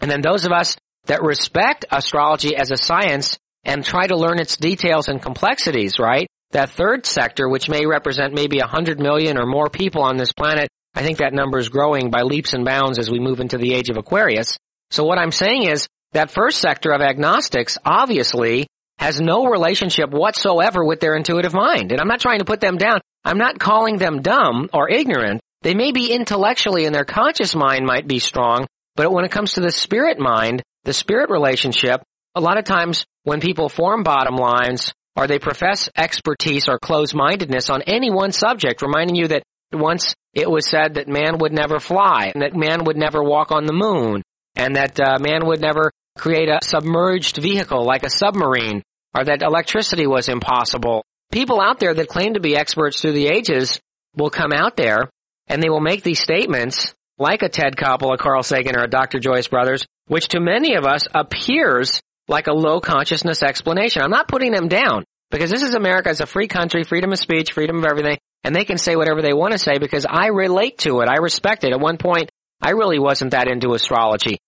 and 0.00 0.10
then 0.10 0.20
those 0.20 0.44
of 0.44 0.52
us 0.52 0.76
that 1.06 1.22
respect 1.22 1.84
astrology 1.90 2.56
as 2.56 2.70
a 2.70 2.76
science 2.76 3.38
and 3.64 3.84
try 3.84 4.06
to 4.06 4.16
learn 4.16 4.38
its 4.38 4.56
details 4.56 5.08
and 5.08 5.20
complexities, 5.20 5.98
right? 5.98 6.26
That 6.52 6.70
third 6.70 7.06
sector, 7.06 7.48
which 7.48 7.68
may 7.68 7.86
represent 7.86 8.34
maybe 8.34 8.58
a 8.58 8.66
hundred 8.66 9.00
million 9.00 9.38
or 9.38 9.46
more 9.46 9.68
people 9.68 10.02
on 10.02 10.16
this 10.16 10.32
planet, 10.32 10.68
I 10.94 11.02
think 11.02 11.18
that 11.18 11.32
number 11.32 11.58
is 11.58 11.68
growing 11.68 12.10
by 12.10 12.22
leaps 12.22 12.52
and 12.52 12.64
bounds 12.64 12.98
as 12.98 13.10
we 13.10 13.18
move 13.18 13.40
into 13.40 13.58
the 13.58 13.74
age 13.74 13.88
of 13.88 13.96
Aquarius. 13.96 14.56
So 14.90 15.04
what 15.04 15.18
I'm 15.18 15.32
saying 15.32 15.64
is 15.64 15.86
that 16.12 16.30
first 16.30 16.60
sector 16.60 16.92
of 16.92 17.00
agnostics 17.00 17.78
obviously 17.84 18.66
has 18.98 19.20
no 19.20 19.46
relationship 19.46 20.10
whatsoever 20.10 20.84
with 20.84 21.00
their 21.00 21.16
intuitive 21.16 21.54
mind. 21.54 21.92
And 21.92 22.00
I'm 22.00 22.08
not 22.08 22.20
trying 22.20 22.40
to 22.40 22.44
put 22.44 22.60
them 22.60 22.76
down. 22.76 23.00
I'm 23.24 23.38
not 23.38 23.58
calling 23.58 23.98
them 23.98 24.22
dumb 24.22 24.68
or 24.72 24.90
ignorant. 24.90 25.40
They 25.62 25.74
may 25.74 25.92
be 25.92 26.12
intellectually 26.12 26.86
and 26.86 26.94
their 26.94 27.04
conscious 27.04 27.54
mind 27.54 27.86
might 27.86 28.08
be 28.08 28.18
strong, 28.18 28.66
but 28.96 29.12
when 29.12 29.24
it 29.24 29.30
comes 29.30 29.54
to 29.54 29.60
the 29.60 29.70
spirit 29.70 30.18
mind, 30.18 30.62
the 30.84 30.92
spirit 30.92 31.30
relationship, 31.30 32.02
a 32.34 32.40
lot 32.40 32.58
of 32.58 32.64
times 32.64 33.04
when 33.24 33.40
people 33.40 33.68
form 33.68 34.02
bottom 34.02 34.36
lines 34.36 34.92
or 35.14 35.26
they 35.26 35.38
profess 35.38 35.88
expertise 35.96 36.68
or 36.68 36.78
closed-mindedness 36.78 37.70
on 37.70 37.82
any 37.82 38.10
one 38.10 38.32
subject, 38.32 38.82
reminding 38.82 39.14
you 39.14 39.28
that 39.28 39.42
once 39.72 40.14
it 40.34 40.50
was 40.50 40.68
said 40.68 40.94
that 40.94 41.08
man 41.08 41.38
would 41.38 41.52
never 41.52 41.78
fly 41.78 42.32
and 42.34 42.42
that 42.42 42.56
man 42.56 42.84
would 42.84 42.96
never 42.96 43.22
walk 43.22 43.52
on 43.52 43.64
the 43.64 43.72
moon 43.72 44.22
and 44.56 44.76
that 44.76 44.98
uh, 45.00 45.18
man 45.20 45.46
would 45.46 45.60
never 45.60 45.90
create 46.18 46.48
a 46.48 46.58
submerged 46.62 47.36
vehicle 47.36 47.84
like 47.84 48.02
a 48.02 48.10
submarine 48.10 48.82
or 49.16 49.24
that 49.24 49.42
electricity 49.42 50.06
was 50.06 50.28
impossible. 50.28 51.04
People 51.32 51.60
out 51.60 51.80
there 51.80 51.94
that 51.94 52.08
claim 52.08 52.34
to 52.34 52.40
be 52.40 52.56
experts 52.56 53.00
through 53.00 53.12
the 53.12 53.26
ages 53.26 53.80
will 54.14 54.30
come 54.30 54.52
out 54.52 54.76
there 54.76 55.10
and 55.48 55.62
they 55.62 55.70
will 55.70 55.80
make 55.80 56.02
these 56.02 56.20
statements 56.20 56.94
like 57.18 57.42
a 57.42 57.48
Ted 57.48 57.76
Koppel, 57.76 58.14
a 58.14 58.18
Carl 58.18 58.42
Sagan, 58.42 58.76
or 58.76 58.84
a 58.84 58.88
Dr. 58.88 59.18
Joyce 59.18 59.48
Brothers, 59.48 59.86
which 60.06 60.28
to 60.28 60.40
many 60.40 60.74
of 60.74 60.84
us 60.84 61.08
appears 61.14 62.00
like 62.28 62.46
a 62.46 62.52
low 62.52 62.80
consciousness 62.80 63.42
explanation. 63.42 64.02
I'm 64.02 64.10
not 64.10 64.28
putting 64.28 64.52
them 64.52 64.68
down 64.68 65.04
because 65.30 65.50
this 65.50 65.62
is 65.62 65.74
America. 65.74 66.10
It's 66.10 66.20
a 66.20 66.26
free 66.26 66.48
country, 66.48 66.84
freedom 66.84 67.12
of 67.12 67.18
speech, 67.18 67.52
freedom 67.52 67.78
of 67.78 67.84
everything, 67.84 68.18
and 68.44 68.54
they 68.54 68.64
can 68.64 68.78
say 68.78 68.96
whatever 68.96 69.22
they 69.22 69.32
want 69.32 69.52
to 69.52 69.58
say 69.58 69.78
because 69.78 70.06
I 70.08 70.28
relate 70.28 70.78
to 70.78 71.00
it. 71.00 71.08
I 71.08 71.16
respect 71.16 71.64
it. 71.64 71.72
At 71.72 71.80
one 71.80 71.96
point, 71.96 72.30
I 72.60 72.70
really 72.70 72.98
wasn't 72.98 73.32
that 73.32 73.48
into 73.48 73.72
astrology. 73.72 74.38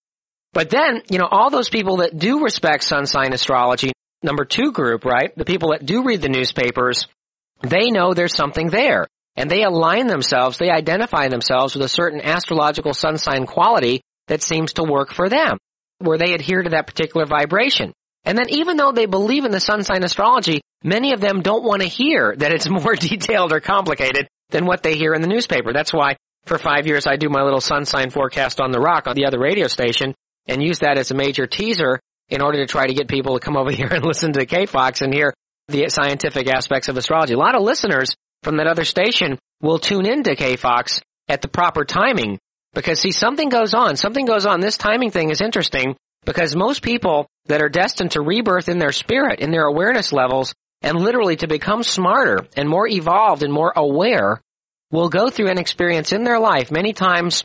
But 0.52 0.70
then, 0.70 1.02
you 1.10 1.18
know, 1.18 1.28
all 1.30 1.50
those 1.50 1.68
people 1.68 1.98
that 1.98 2.16
do 2.16 2.44
respect 2.44 2.84
sun 2.84 3.06
sign 3.06 3.32
astrology, 3.32 3.92
number 4.24 4.44
two 4.44 4.72
group, 4.72 5.04
right? 5.04 5.36
The 5.36 5.44
people 5.44 5.70
that 5.70 5.86
do 5.86 6.02
read 6.02 6.22
the 6.22 6.28
newspapers, 6.28 7.06
they 7.62 7.90
know 7.90 8.12
there's 8.12 8.34
something 8.34 8.68
there. 8.68 9.06
And 9.36 9.50
they 9.50 9.64
align 9.64 10.06
themselves, 10.06 10.58
they 10.58 10.70
identify 10.70 11.28
themselves 11.28 11.74
with 11.74 11.84
a 11.84 11.88
certain 11.88 12.20
astrological 12.20 12.94
sun 12.94 13.18
sign 13.18 13.46
quality 13.46 14.00
that 14.28 14.42
seems 14.42 14.74
to 14.74 14.84
work 14.84 15.12
for 15.12 15.28
them, 15.28 15.58
where 15.98 16.18
they 16.18 16.34
adhere 16.34 16.62
to 16.62 16.70
that 16.70 16.86
particular 16.86 17.26
vibration. 17.26 17.92
And 18.24 18.38
then 18.38 18.46
even 18.50 18.76
though 18.76 18.92
they 18.92 19.06
believe 19.06 19.44
in 19.44 19.50
the 19.50 19.60
sun 19.60 19.82
sign 19.82 20.04
astrology, 20.04 20.60
many 20.82 21.12
of 21.12 21.20
them 21.20 21.42
don't 21.42 21.64
want 21.64 21.82
to 21.82 21.88
hear 21.88 22.34
that 22.38 22.52
it's 22.52 22.70
more 22.84 22.94
detailed 22.94 23.52
or 23.52 23.60
complicated 23.60 24.28
than 24.50 24.66
what 24.66 24.82
they 24.82 24.96
hear 24.96 25.14
in 25.14 25.20
the 25.20 25.28
newspaper. 25.28 25.72
That's 25.72 25.92
why 25.92 26.16
for 26.46 26.58
five 26.58 26.86
years 26.86 27.06
I 27.06 27.16
do 27.16 27.28
my 27.28 27.42
little 27.42 27.60
sun 27.60 27.86
sign 27.86 28.10
forecast 28.10 28.60
on 28.60 28.70
the 28.70 28.80
rock 28.80 29.06
on 29.06 29.16
the 29.16 29.26
other 29.26 29.40
radio 29.40 29.66
station 29.66 30.14
and 30.46 30.62
use 30.62 30.80
that 30.80 30.98
as 30.98 31.10
a 31.10 31.14
major 31.14 31.46
teaser 31.46 32.00
in 32.28 32.42
order 32.42 32.58
to 32.58 32.66
try 32.66 32.86
to 32.86 32.94
get 32.94 33.08
people 33.08 33.38
to 33.38 33.44
come 33.44 33.56
over 33.56 33.70
here 33.80 33.88
and 33.90 34.04
listen 34.04 34.32
to 34.32 34.46
K-Fox 34.46 35.00
and 35.02 35.12
hear 35.12 35.32
the 35.68 35.88
scientific 35.88 36.48
aspects 36.48 36.88
of 36.88 36.96
astrology. 36.96 37.34
A 37.34 37.38
lot 37.38 37.54
of 37.54 37.62
listeners 37.62 38.14
from 38.42 38.58
that 38.58 38.66
other 38.66 38.84
station 38.84 39.38
will 39.62 39.78
tune 39.78 40.06
into 40.06 40.36
K-Fox 40.36 41.00
at 41.28 41.40
the 41.40 41.48
proper 41.48 41.84
timing 41.84 42.38
because 42.74 43.00
see 43.00 43.12
something 43.12 43.48
goes 43.48 43.72
on. 43.72 43.96
Something 43.96 44.26
goes 44.26 44.46
on. 44.46 44.60
This 44.60 44.76
timing 44.76 45.10
thing 45.10 45.30
is 45.30 45.40
interesting 45.40 45.96
because 46.24 46.56
most 46.56 46.82
people 46.82 47.26
that 47.46 47.62
are 47.62 47.68
destined 47.68 48.12
to 48.12 48.20
rebirth 48.20 48.68
in 48.68 48.78
their 48.78 48.92
spirit, 48.92 49.40
in 49.40 49.50
their 49.50 49.64
awareness 49.64 50.12
levels, 50.12 50.54
and 50.82 51.00
literally 51.00 51.36
to 51.36 51.46
become 51.46 51.82
smarter 51.82 52.46
and 52.56 52.68
more 52.68 52.86
evolved 52.86 53.42
and 53.42 53.52
more 53.52 53.72
aware 53.74 54.40
will 54.90 55.08
go 55.08 55.30
through 55.30 55.48
an 55.48 55.58
experience 55.58 56.12
in 56.12 56.24
their 56.24 56.38
life, 56.38 56.70
many 56.70 56.92
times 56.92 57.44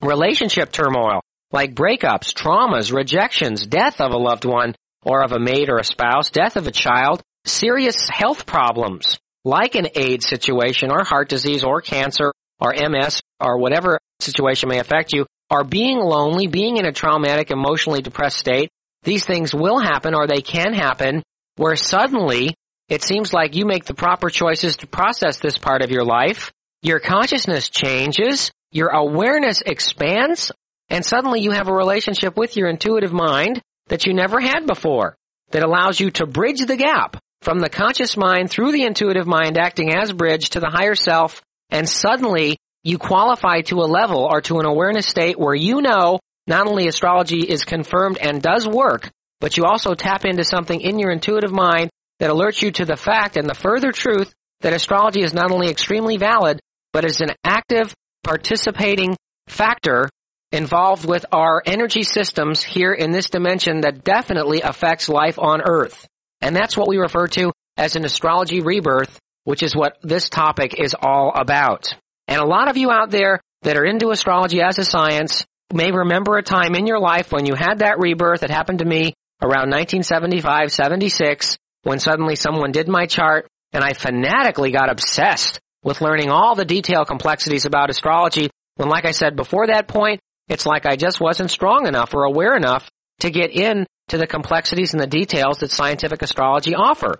relationship 0.00 0.72
turmoil, 0.72 1.20
like 1.50 1.74
breakups, 1.74 2.34
traumas, 2.34 2.92
rejections, 2.92 3.66
death 3.66 4.00
of 4.00 4.12
a 4.12 4.18
loved 4.18 4.44
one 4.44 4.74
or 5.02 5.22
of 5.22 5.32
a 5.32 5.38
mate 5.38 5.68
or 5.68 5.78
a 5.78 5.84
spouse, 5.84 6.30
death 6.30 6.56
of 6.56 6.66
a 6.66 6.72
child, 6.72 7.22
serious 7.44 8.08
health 8.08 8.46
problems, 8.46 9.18
like 9.44 9.74
an 9.74 9.88
AIDS 9.94 10.28
situation 10.28 10.90
or 10.90 11.04
heart 11.04 11.28
disease 11.28 11.64
or 11.64 11.80
cancer 11.80 12.32
or 12.60 12.74
MS 12.74 13.20
or 13.40 13.58
whatever 13.58 13.98
situation 14.20 14.68
may 14.68 14.78
affect 14.78 15.12
you, 15.12 15.26
are 15.50 15.64
being 15.64 15.98
lonely, 15.98 16.46
being 16.46 16.76
in 16.76 16.84
a 16.84 16.92
traumatic, 16.92 17.50
emotionally 17.50 18.02
depressed 18.02 18.38
state, 18.38 18.68
these 19.02 19.24
things 19.24 19.54
will 19.54 19.78
happen 19.78 20.14
or 20.14 20.26
they 20.26 20.42
can 20.42 20.74
happen 20.74 21.22
where 21.56 21.76
suddenly 21.76 22.54
it 22.88 23.02
seems 23.02 23.32
like 23.32 23.54
you 23.54 23.64
make 23.66 23.84
the 23.84 23.94
proper 23.94 24.30
choices 24.30 24.76
to 24.78 24.86
process 24.86 25.38
this 25.38 25.58
part 25.58 25.82
of 25.82 25.90
your 25.90 26.04
life. 26.04 26.52
Your 26.82 27.00
consciousness 27.00 27.68
changes, 27.68 28.50
your 28.70 28.88
awareness 28.88 29.62
expands, 29.64 30.52
and 30.90 31.04
suddenly 31.04 31.40
you 31.40 31.50
have 31.50 31.68
a 31.68 31.74
relationship 31.74 32.36
with 32.36 32.56
your 32.56 32.68
intuitive 32.68 33.12
mind 33.12 33.60
that 33.88 34.06
you 34.06 34.14
never 34.14 34.40
had 34.40 34.66
before 34.66 35.16
that 35.50 35.64
allows 35.64 35.98
you 35.98 36.10
to 36.10 36.26
bridge 36.26 36.60
the 36.60 36.76
gap 36.76 37.16
from 37.42 37.60
the 37.60 37.68
conscious 37.68 38.16
mind 38.16 38.50
through 38.50 38.72
the 38.72 38.84
intuitive 38.84 39.26
mind 39.26 39.56
acting 39.56 39.94
as 39.94 40.12
bridge 40.12 40.50
to 40.50 40.60
the 40.60 40.70
higher 40.70 40.94
self 40.94 41.40
and 41.70 41.88
suddenly 41.88 42.58
you 42.82 42.98
qualify 42.98 43.60
to 43.62 43.76
a 43.76 43.86
level 43.86 44.26
or 44.30 44.40
to 44.40 44.58
an 44.58 44.66
awareness 44.66 45.06
state 45.06 45.38
where 45.38 45.54
you 45.54 45.82
know 45.82 46.18
not 46.46 46.66
only 46.66 46.88
astrology 46.88 47.40
is 47.40 47.64
confirmed 47.64 48.18
and 48.18 48.42
does 48.42 48.66
work, 48.66 49.10
but 49.40 49.56
you 49.56 49.64
also 49.64 49.94
tap 49.94 50.24
into 50.24 50.44
something 50.44 50.80
in 50.80 50.98
your 50.98 51.10
intuitive 51.10 51.52
mind 51.52 51.90
that 52.18 52.30
alerts 52.30 52.62
you 52.62 52.70
to 52.72 52.84
the 52.84 52.96
fact 52.96 53.36
and 53.36 53.48
the 53.48 53.54
further 53.54 53.92
truth 53.92 54.32
that 54.60 54.72
astrology 54.72 55.22
is 55.22 55.34
not 55.34 55.52
only 55.52 55.68
extremely 55.68 56.16
valid, 56.16 56.58
but 56.92 57.04
is 57.04 57.20
an 57.20 57.30
active, 57.44 57.94
participating 58.24 59.14
factor 59.46 60.08
involved 60.52 61.04
with 61.04 61.26
our 61.32 61.62
energy 61.66 62.02
systems 62.02 62.62
here 62.62 62.92
in 62.92 63.10
this 63.10 63.30
dimension 63.30 63.82
that 63.82 64.04
definitely 64.04 64.62
affects 64.62 65.08
life 65.08 65.38
on 65.38 65.60
Earth. 65.62 66.06
And 66.40 66.56
that's 66.56 66.76
what 66.76 66.88
we 66.88 66.96
refer 66.96 67.26
to 67.28 67.52
as 67.76 67.96
an 67.96 68.04
astrology 68.04 68.60
rebirth, 68.60 69.18
which 69.44 69.62
is 69.62 69.76
what 69.76 69.98
this 70.02 70.28
topic 70.28 70.74
is 70.78 70.94
all 71.00 71.32
about. 71.34 71.94
And 72.26 72.40
a 72.40 72.46
lot 72.46 72.68
of 72.68 72.76
you 72.76 72.90
out 72.90 73.10
there 73.10 73.40
that 73.62 73.76
are 73.76 73.84
into 73.84 74.10
astrology 74.10 74.60
as 74.62 74.78
a 74.78 74.84
science 74.84 75.44
may 75.72 75.90
remember 75.90 76.36
a 76.36 76.42
time 76.42 76.74
in 76.74 76.86
your 76.86 76.98
life 76.98 77.32
when 77.32 77.46
you 77.46 77.54
had 77.54 77.80
that 77.80 77.98
rebirth. 77.98 78.42
It 78.42 78.50
happened 78.50 78.78
to 78.78 78.84
me 78.84 79.14
around 79.42 79.70
1975, 79.70 80.72
76, 80.72 81.58
when 81.82 81.98
suddenly 81.98 82.36
someone 82.36 82.72
did 82.72 82.88
my 82.88 83.06
chart 83.06 83.46
and 83.72 83.84
I 83.84 83.92
fanatically 83.92 84.72
got 84.72 84.90
obsessed 84.90 85.60
with 85.82 86.00
learning 86.00 86.30
all 86.30 86.54
the 86.54 86.64
detail 86.64 87.04
complexities 87.04 87.64
about 87.64 87.90
astrology 87.90 88.50
when 88.76 88.88
like 88.88 89.04
I 89.04 89.10
said 89.10 89.36
before 89.36 89.66
that 89.66 89.88
point, 89.88 90.20
it's 90.48 90.66
like 90.66 90.86
I 90.86 90.96
just 90.96 91.20
wasn't 91.20 91.50
strong 91.50 91.86
enough 91.86 92.14
or 92.14 92.24
aware 92.24 92.56
enough 92.56 92.88
to 93.20 93.30
get 93.30 93.50
in 93.50 93.86
to 94.08 94.18
the 94.18 94.26
complexities 94.26 94.92
and 94.92 95.02
the 95.02 95.06
details 95.06 95.58
that 95.58 95.70
scientific 95.70 96.22
astrology 96.22 96.74
offer. 96.74 97.14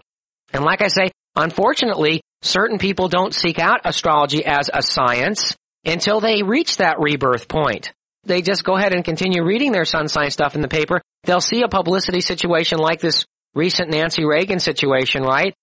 And 0.52 0.64
like 0.64 0.82
I 0.82 0.88
say, 0.88 1.10
unfortunately, 1.36 2.22
certain 2.42 2.78
people 2.78 3.08
don't 3.08 3.34
seek 3.34 3.58
out 3.58 3.80
astrology 3.84 4.44
as 4.44 4.70
a 4.72 4.82
science 4.82 5.54
until 5.84 6.20
they 6.20 6.42
reach 6.42 6.78
that 6.78 6.98
rebirth 6.98 7.48
point. 7.48 7.92
They 8.24 8.42
just 8.42 8.64
go 8.64 8.76
ahead 8.76 8.94
and 8.94 9.04
continue 9.04 9.44
reading 9.44 9.72
their 9.72 9.84
sun 9.84 10.08
sign 10.08 10.30
stuff 10.30 10.54
in 10.54 10.60
the 10.60 10.68
paper. 10.68 11.00
They'll 11.24 11.40
see 11.40 11.62
a 11.62 11.68
publicity 11.68 12.20
situation 12.20 12.78
like 12.78 13.00
this 13.00 13.24
recent 13.54 13.90
Nancy 13.90 14.24
Reagan 14.24 14.60
situation, 14.60 15.22
right? 15.22 15.54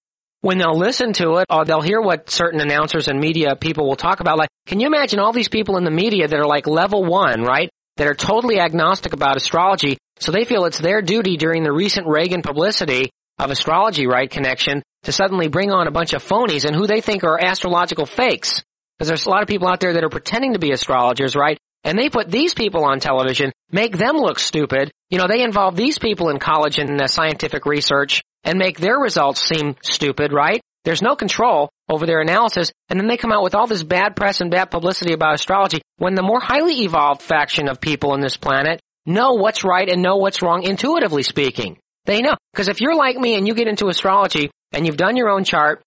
When 0.45 0.59
they'll 0.59 0.77
listen 0.77 1.11
to 1.13 1.37
it, 1.37 1.47
or 1.49 1.65
they'll 1.65 1.81
hear 1.81 1.99
what 1.99 2.29
certain 2.29 2.61
announcers 2.61 3.07
and 3.07 3.19
media 3.19 3.55
people 3.55 3.87
will 3.87 3.95
talk 3.95 4.19
about, 4.19 4.37
like, 4.37 4.49
can 4.67 4.79
you 4.79 4.85
imagine 4.85 5.17
all 5.17 5.33
these 5.33 5.49
people 5.49 5.77
in 5.77 5.85
the 5.85 5.89
media 5.89 6.27
that 6.27 6.39
are 6.39 6.45
like 6.45 6.67
level 6.67 7.03
one, 7.03 7.41
right? 7.41 7.71
That 7.97 8.05
are 8.05 8.13
totally 8.13 8.59
agnostic 8.59 9.13
about 9.13 9.37
astrology, 9.37 9.97
so 10.19 10.31
they 10.31 10.45
feel 10.45 10.65
it's 10.65 10.77
their 10.77 11.01
duty 11.01 11.37
during 11.37 11.63
the 11.63 11.71
recent 11.73 12.05
Reagan 12.05 12.43
publicity 12.43 13.09
of 13.39 13.49
astrology, 13.49 14.05
right, 14.05 14.29
connection, 14.29 14.83
to 15.05 15.11
suddenly 15.11 15.47
bring 15.47 15.71
on 15.71 15.87
a 15.87 15.91
bunch 15.91 16.13
of 16.13 16.23
phonies 16.23 16.63
and 16.63 16.75
who 16.75 16.85
they 16.85 17.01
think 17.01 17.23
are 17.23 17.43
astrological 17.43 18.05
fakes. 18.05 18.61
Because 18.99 19.07
there's 19.07 19.25
a 19.25 19.31
lot 19.31 19.41
of 19.41 19.47
people 19.47 19.67
out 19.67 19.79
there 19.79 19.93
that 19.93 20.03
are 20.03 20.09
pretending 20.09 20.53
to 20.53 20.59
be 20.59 20.73
astrologers, 20.73 21.35
right? 21.35 21.57
And 21.83 21.97
they 21.97 22.09
put 22.09 22.29
these 22.29 22.53
people 22.53 22.85
on 22.85 22.99
television, 22.99 23.51
make 23.71 23.97
them 23.97 24.17
look 24.17 24.37
stupid. 24.37 24.91
You 25.09 25.17
know, 25.17 25.27
they 25.27 25.41
involve 25.41 25.75
these 25.75 25.97
people 25.97 26.29
in 26.29 26.37
college 26.37 26.77
and 26.77 27.01
uh, 27.01 27.07
scientific 27.07 27.65
research 27.65 28.21
and 28.45 28.57
make 28.57 28.79
their 28.79 28.97
results 28.97 29.41
seem 29.41 29.75
stupid, 29.83 30.31
right? 30.31 30.61
There's 30.85 31.01
no 31.01 31.15
control 31.15 31.69
over 31.89 32.05
their 32.05 32.21
analysis, 32.21 32.71
and 32.89 32.99
then 32.99 33.07
they 33.07 33.17
come 33.17 33.31
out 33.31 33.43
with 33.43 33.55
all 33.55 33.67
this 33.67 33.83
bad 33.83 34.15
press 34.15 34.39
and 34.39 34.51
bad 34.51 34.71
publicity 34.71 35.13
about 35.13 35.33
astrology 35.33 35.81
when 35.97 36.15
the 36.15 36.21
more 36.21 36.39
highly 36.39 36.83
evolved 36.83 37.23
faction 37.23 37.67
of 37.67 37.81
people 37.81 38.11
on 38.11 38.21
this 38.21 38.37
planet 38.37 38.79
know 39.05 39.33
what's 39.33 39.63
right 39.63 39.89
and 39.89 40.01
know 40.01 40.17
what's 40.17 40.41
wrong 40.41 40.63
intuitively 40.63 41.23
speaking. 41.23 41.77
They 42.05 42.21
know. 42.21 42.35
Because 42.53 42.67
if 42.67 42.81
you're 42.81 42.95
like 42.95 43.17
me 43.17 43.35
and 43.35 43.47
you 43.47 43.55
get 43.55 43.67
into 43.67 43.87
astrology 43.87 44.51
and 44.71 44.85
you've 44.85 44.97
done 44.97 45.17
your 45.17 45.29
own 45.29 45.43
chart 45.43 45.81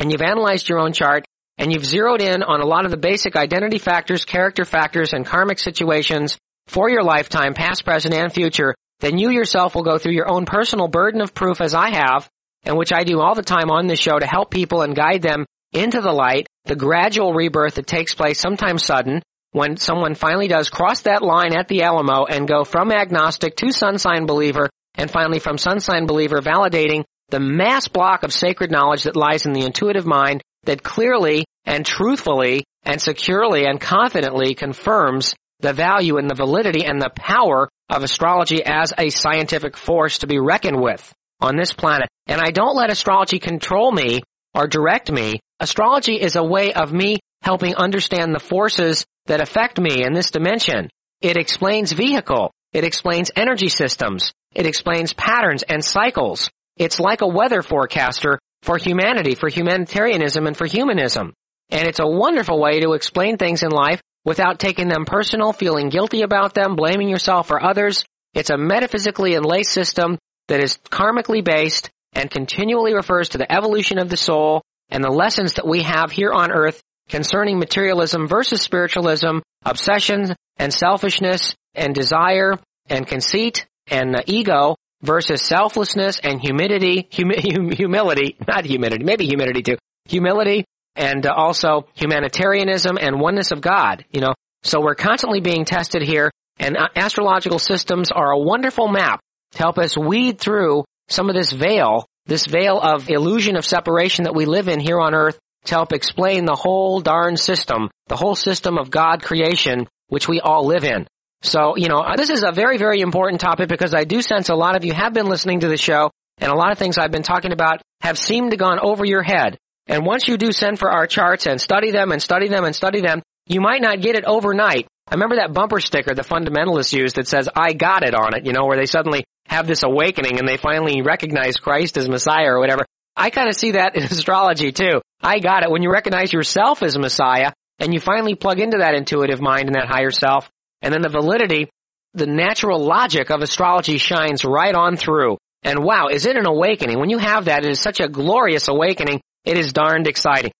and 0.00 0.10
you've 0.10 0.22
analyzed 0.22 0.68
your 0.68 0.80
own 0.80 0.92
chart 0.92 1.24
and 1.58 1.72
you've 1.72 1.84
zeroed 1.84 2.22
in 2.22 2.42
on 2.42 2.60
a 2.60 2.66
lot 2.66 2.84
of 2.84 2.90
the 2.90 2.96
basic 2.96 3.36
identity 3.36 3.78
factors, 3.78 4.24
character 4.24 4.64
factors, 4.64 5.12
and 5.12 5.26
karmic 5.26 5.58
situations 5.58 6.38
for 6.66 6.88
your 6.88 7.02
lifetime, 7.02 7.54
past, 7.54 7.84
present, 7.84 8.14
and 8.14 8.32
future, 8.32 8.74
then 9.00 9.18
you 9.18 9.30
yourself 9.30 9.74
will 9.74 9.82
go 9.82 9.98
through 9.98 10.12
your 10.12 10.30
own 10.30 10.46
personal 10.46 10.88
burden 10.88 11.20
of 11.20 11.34
proof 11.34 11.60
as 11.60 11.74
I 11.74 11.90
have, 11.90 12.28
and 12.62 12.76
which 12.76 12.92
I 12.92 13.04
do 13.04 13.20
all 13.20 13.34
the 13.34 13.42
time 13.42 13.70
on 13.70 13.86
this 13.86 13.98
show 13.98 14.18
to 14.18 14.26
help 14.26 14.50
people 14.50 14.82
and 14.82 14.94
guide 14.94 15.22
them 15.22 15.46
into 15.72 16.00
the 16.00 16.12
light, 16.12 16.46
the 16.64 16.76
gradual 16.76 17.32
rebirth 17.32 17.74
that 17.74 17.86
takes 17.86 18.14
place 18.14 18.38
sometimes 18.38 18.84
sudden, 18.84 19.22
when 19.52 19.76
someone 19.76 20.14
finally 20.14 20.48
does 20.48 20.68
cross 20.68 21.02
that 21.02 21.22
line 21.22 21.56
at 21.56 21.68
the 21.68 21.82
Alamo 21.82 22.24
and 22.24 22.46
go 22.46 22.64
from 22.64 22.92
agnostic 22.92 23.56
to 23.56 23.72
sun 23.72 23.98
sign 23.98 24.26
believer 24.26 24.68
and 24.94 25.10
finally 25.10 25.38
from 25.38 25.58
sun 25.58 25.80
sign 25.80 26.06
believer 26.06 26.40
validating 26.40 27.04
the 27.30 27.40
mass 27.40 27.88
block 27.88 28.22
of 28.22 28.32
sacred 28.32 28.70
knowledge 28.70 29.04
that 29.04 29.16
lies 29.16 29.46
in 29.46 29.52
the 29.52 29.64
intuitive 29.64 30.06
mind 30.06 30.42
that 30.64 30.82
clearly 30.82 31.44
and 31.64 31.86
truthfully 31.86 32.64
and 32.84 33.00
securely 33.00 33.64
and 33.64 33.80
confidently 33.80 34.54
confirms 34.54 35.34
the 35.60 35.72
value 35.72 36.16
and 36.16 36.28
the 36.28 36.34
validity 36.34 36.84
and 36.84 37.00
the 37.00 37.10
power 37.14 37.68
of 37.88 38.02
astrology 38.02 38.62
as 38.64 38.92
a 38.96 39.10
scientific 39.10 39.76
force 39.76 40.18
to 40.18 40.26
be 40.26 40.38
reckoned 40.38 40.80
with 40.80 41.12
on 41.40 41.56
this 41.56 41.72
planet. 41.72 42.08
And 42.26 42.40
I 42.40 42.50
don't 42.50 42.76
let 42.76 42.90
astrology 42.90 43.38
control 43.38 43.90
me 43.90 44.20
or 44.54 44.66
direct 44.66 45.10
me. 45.10 45.40
Astrology 45.58 46.14
is 46.14 46.36
a 46.36 46.44
way 46.44 46.72
of 46.72 46.92
me 46.92 47.18
helping 47.42 47.74
understand 47.74 48.34
the 48.34 48.40
forces 48.40 49.04
that 49.26 49.40
affect 49.40 49.80
me 49.80 50.04
in 50.04 50.12
this 50.12 50.30
dimension. 50.30 50.88
It 51.20 51.36
explains 51.36 51.92
vehicle. 51.92 52.50
It 52.72 52.84
explains 52.84 53.30
energy 53.34 53.68
systems. 53.68 54.32
It 54.54 54.66
explains 54.66 55.12
patterns 55.12 55.62
and 55.62 55.84
cycles. 55.84 56.50
It's 56.76 57.00
like 57.00 57.20
a 57.20 57.28
weather 57.28 57.62
forecaster 57.62 58.38
for 58.62 58.78
humanity, 58.78 59.34
for 59.34 59.48
humanitarianism, 59.48 60.46
and 60.46 60.56
for 60.56 60.66
humanism. 60.66 61.32
And 61.70 61.86
it's 61.86 62.00
a 62.00 62.06
wonderful 62.06 62.60
way 62.60 62.80
to 62.80 62.92
explain 62.92 63.36
things 63.36 63.62
in 63.62 63.70
life 63.70 64.00
without 64.24 64.58
taking 64.58 64.88
them 64.88 65.04
personal, 65.04 65.52
feeling 65.52 65.88
guilty 65.88 66.22
about 66.22 66.54
them, 66.54 66.76
blaming 66.76 67.08
yourself 67.08 67.50
or 67.50 67.62
others. 67.62 68.04
It's 68.34 68.50
a 68.50 68.58
metaphysically 68.58 69.34
enlaced 69.34 69.72
system 69.72 70.18
that 70.48 70.62
is 70.62 70.78
karmically 70.90 71.44
based 71.44 71.90
and 72.12 72.30
continually 72.30 72.94
refers 72.94 73.30
to 73.30 73.38
the 73.38 73.50
evolution 73.52 73.98
of 73.98 74.08
the 74.08 74.16
soul 74.16 74.62
and 74.88 75.02
the 75.02 75.10
lessons 75.10 75.54
that 75.54 75.66
we 75.66 75.82
have 75.82 76.10
here 76.10 76.32
on 76.32 76.50
earth 76.50 76.80
concerning 77.08 77.58
materialism 77.58 78.28
versus 78.28 78.60
spiritualism, 78.62 79.38
obsession 79.64 80.34
and 80.58 80.72
selfishness 80.72 81.54
and 81.74 81.94
desire 81.94 82.58
and 82.88 83.06
conceit 83.06 83.66
and 83.86 84.14
uh, 84.14 84.22
ego 84.26 84.76
versus 85.02 85.42
selflessness 85.42 86.20
and 86.22 86.40
humidity, 86.40 87.08
hum- 87.12 87.70
humility, 87.76 88.36
not 88.46 88.64
humidity, 88.64 89.04
maybe 89.04 89.26
humidity 89.26 89.62
too, 89.62 89.76
humility 90.06 90.64
and 90.96 91.26
uh, 91.26 91.32
also 91.34 91.86
humanitarianism 91.94 92.98
and 93.00 93.20
oneness 93.20 93.52
of 93.52 93.60
God, 93.60 94.04
you 94.10 94.20
know. 94.20 94.34
So 94.62 94.80
we're 94.80 94.94
constantly 94.94 95.40
being 95.40 95.64
tested 95.64 96.02
here 96.02 96.30
and 96.58 96.76
uh, 96.76 96.88
astrological 96.94 97.58
systems 97.58 98.10
are 98.10 98.30
a 98.30 98.38
wonderful 98.38 98.86
map 98.86 99.20
to 99.52 99.58
help 99.58 99.78
us 99.78 99.96
weed 99.96 100.38
through 100.38 100.84
some 101.08 101.28
of 101.28 101.34
this 101.34 101.52
veil, 101.52 102.06
this 102.26 102.46
veil 102.46 102.78
of 102.78 103.08
illusion 103.08 103.56
of 103.56 103.64
separation 103.64 104.24
that 104.24 104.34
we 104.34 104.44
live 104.44 104.68
in 104.68 104.78
here 104.78 105.00
on 105.00 105.14
earth 105.14 105.38
to 105.64 105.74
help 105.74 105.92
explain 105.92 106.44
the 106.44 106.54
whole 106.54 107.00
darn 107.00 107.36
system, 107.36 107.90
the 108.08 108.16
whole 108.16 108.34
system 108.34 108.78
of 108.78 108.90
God 108.90 109.22
creation, 109.22 109.88
which 110.08 110.28
we 110.28 110.40
all 110.40 110.66
live 110.66 110.84
in. 110.84 111.06
So, 111.42 111.76
you 111.76 111.88
know, 111.88 112.04
this 112.16 112.30
is 112.30 112.42
a 112.42 112.52
very, 112.52 112.76
very 112.76 113.00
important 113.00 113.40
topic 113.40 113.68
because 113.68 113.94
I 113.94 114.04
do 114.04 114.20
sense 114.20 114.50
a 114.50 114.54
lot 114.54 114.76
of 114.76 114.84
you 114.84 114.92
have 114.92 115.14
been 115.14 115.26
listening 115.26 115.60
to 115.60 115.68
the 115.68 115.78
show 115.78 116.10
and 116.38 116.52
a 116.52 116.56
lot 116.56 116.72
of 116.72 116.78
things 116.78 116.98
I've 116.98 117.10
been 117.10 117.22
talking 117.22 117.52
about 117.52 117.80
have 118.02 118.18
seemed 118.18 118.50
to 118.50 118.58
gone 118.58 118.78
over 118.80 119.04
your 119.04 119.22
head. 119.22 119.56
And 119.90 120.06
once 120.06 120.28
you 120.28 120.36
do 120.38 120.52
send 120.52 120.78
for 120.78 120.88
our 120.88 121.08
charts 121.08 121.46
and 121.46 121.60
study 121.60 121.90
them 121.90 122.12
and 122.12 122.22
study 122.22 122.46
them 122.46 122.64
and 122.64 122.76
study 122.76 123.00
them, 123.00 123.22
you 123.46 123.60
might 123.60 123.82
not 123.82 124.00
get 124.00 124.14
it 124.14 124.24
overnight. 124.24 124.86
I 125.08 125.14
remember 125.14 125.36
that 125.36 125.52
bumper 125.52 125.80
sticker 125.80 126.14
the 126.14 126.22
fundamentalists 126.22 126.92
used 126.92 127.16
that 127.16 127.26
says, 127.26 127.48
I 127.56 127.72
got 127.72 128.04
it 128.04 128.14
on 128.14 128.36
it, 128.36 128.46
you 128.46 128.52
know, 128.52 128.66
where 128.66 128.78
they 128.78 128.86
suddenly 128.86 129.24
have 129.48 129.66
this 129.66 129.82
awakening 129.82 130.38
and 130.38 130.46
they 130.48 130.56
finally 130.56 131.02
recognize 131.02 131.56
Christ 131.56 131.96
as 131.96 132.08
Messiah 132.08 132.52
or 132.52 132.60
whatever. 132.60 132.86
I 133.16 133.30
kind 133.30 133.48
of 133.48 133.56
see 133.56 133.72
that 133.72 133.96
in 133.96 134.04
astrology 134.04 134.70
too. 134.70 135.02
I 135.20 135.40
got 135.40 135.64
it. 135.64 135.70
When 135.72 135.82
you 135.82 135.90
recognize 135.90 136.32
yourself 136.32 136.84
as 136.84 136.96
Messiah 136.96 137.50
and 137.80 137.92
you 137.92 137.98
finally 137.98 138.36
plug 138.36 138.60
into 138.60 138.78
that 138.78 138.94
intuitive 138.94 139.40
mind 139.40 139.66
and 139.66 139.74
that 139.74 139.88
higher 139.88 140.12
self, 140.12 140.48
and 140.82 140.94
then 140.94 141.02
the 141.02 141.08
validity, 141.08 141.68
the 142.14 142.26
natural 142.26 142.78
logic 142.78 143.30
of 143.30 143.42
astrology 143.42 143.98
shines 143.98 144.44
right 144.44 144.74
on 144.74 144.96
through. 144.96 145.36
And 145.64 145.82
wow, 145.82 146.06
is 146.06 146.26
it 146.26 146.36
an 146.36 146.46
awakening? 146.46 147.00
When 147.00 147.10
you 147.10 147.18
have 147.18 147.46
that, 147.46 147.64
it 147.64 147.70
is 147.70 147.80
such 147.80 147.98
a 147.98 148.08
glorious 148.08 148.68
awakening. 148.68 149.20
It 149.44 149.56
is 149.56 149.72
darned 149.72 150.06
exciting. 150.06 150.52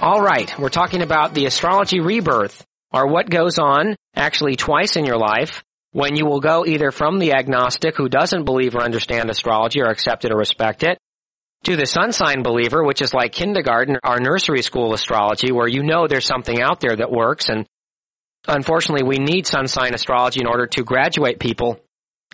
All 0.00 0.20
right, 0.20 0.52
we're 0.58 0.68
talking 0.68 1.02
about 1.02 1.34
the 1.34 1.46
astrology 1.46 2.00
rebirth, 2.00 2.64
or 2.92 3.06
what 3.06 3.30
goes 3.30 3.58
on 3.58 3.96
actually 4.14 4.56
twice 4.56 4.96
in 4.96 5.04
your 5.04 5.18
life 5.18 5.62
when 5.92 6.16
you 6.16 6.26
will 6.26 6.40
go 6.40 6.66
either 6.66 6.90
from 6.90 7.18
the 7.18 7.32
agnostic 7.32 7.96
who 7.96 8.08
doesn't 8.08 8.44
believe 8.44 8.74
or 8.74 8.82
understand 8.82 9.30
astrology 9.30 9.80
or 9.80 9.86
accept 9.86 10.24
it 10.24 10.32
or 10.32 10.36
respect 10.36 10.82
it, 10.82 10.98
to 11.64 11.76
the 11.76 11.86
sun 11.86 12.12
sign 12.12 12.42
believer, 12.42 12.84
which 12.84 13.00
is 13.00 13.14
like 13.14 13.32
kindergarten 13.32 13.96
or 14.04 14.20
nursery 14.20 14.62
school 14.62 14.92
astrology, 14.92 15.52
where 15.52 15.68
you 15.68 15.82
know 15.82 16.06
there's 16.06 16.26
something 16.26 16.60
out 16.60 16.80
there 16.80 16.96
that 16.96 17.10
works 17.10 17.48
and 17.48 17.66
unfortunately, 18.46 19.06
we 19.06 19.18
need 19.18 19.46
sun 19.46 19.66
sign 19.66 19.94
astrology 19.94 20.40
in 20.40 20.46
order 20.46 20.66
to 20.66 20.84
graduate 20.84 21.38
people 21.38 21.80